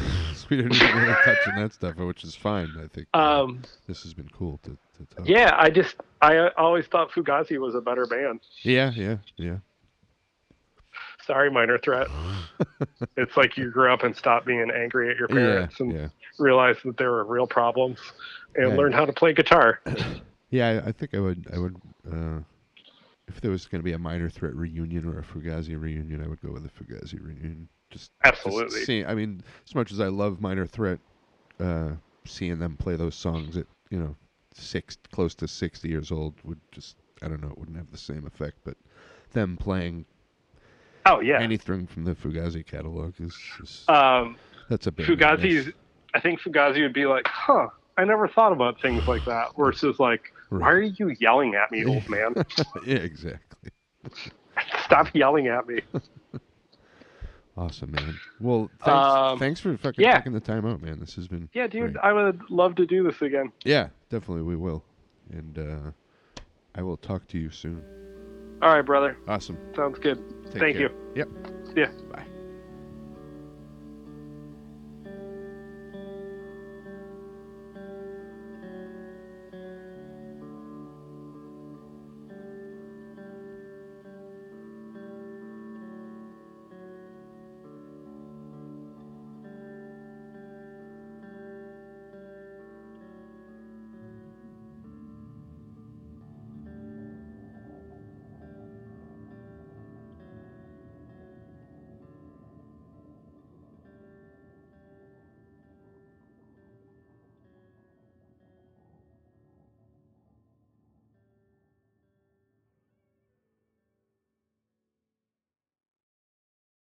[0.49, 2.69] We didn't even really touch on that stuff, which is fine.
[2.77, 5.27] I think uh, Um, this has been cool to, to talk.
[5.29, 8.39] yeah, I just I always thought Fugazi was a better band.
[8.63, 9.57] Yeah, yeah, yeah.
[11.29, 12.07] Sorry, Minor Threat.
[13.15, 16.07] it's like you grew up and stopped being angry at your Yeah, parents and yeah.
[16.39, 17.99] realized that there were real problems
[18.55, 18.75] and Yeah.
[18.75, 19.79] learned how to play guitar.
[20.51, 21.75] Yeah, I, think I would I would
[22.11, 22.39] uh,
[23.27, 26.27] if there was going to be a minor threat reunion or a Fugazi reunion, I
[26.27, 27.69] would go with the Fugazi reunion.
[27.91, 28.79] Just just Absolutely.
[28.81, 31.01] seeing, I mean, as much as I love minor threat,
[31.59, 31.91] uh,
[32.25, 34.15] seeing them play those songs at you know
[34.55, 37.97] six close to sixty years old would just I don't know it wouldn't have the
[37.99, 38.57] same effect.
[38.63, 38.75] But
[39.33, 40.05] them playing
[41.05, 41.39] Oh yeah.
[41.41, 44.35] anything from the Fugazi catalog is, is Um,
[44.69, 45.05] that's a big.
[45.07, 45.71] Fugazi's.
[46.13, 47.67] I think Fugazi would be like, "Huh,
[47.97, 51.85] I never thought about things like that." Versus like, "Why are you yelling at me,
[51.85, 52.33] old man?
[52.85, 53.71] yeah, exactly.
[54.85, 55.81] Stop yelling at me."
[57.57, 58.17] Awesome, man.
[58.39, 60.15] Well, thanks, Um, thanks for fucking yeah.
[60.17, 60.97] taking the time out, man.
[61.01, 61.97] This has been Yeah, dude, great.
[62.05, 63.51] I would love to do this again.
[63.65, 64.81] Yeah, definitely we will.
[65.29, 65.91] And uh,
[66.73, 67.83] I will talk to you soon.
[68.61, 69.17] All right, brother.
[69.27, 69.57] Awesome.
[69.75, 70.17] Sounds good.
[70.51, 70.89] Take Thank care.
[70.89, 71.13] you.
[71.15, 71.29] Yep.
[71.75, 71.91] Yeah.
[72.11, 72.25] Bye.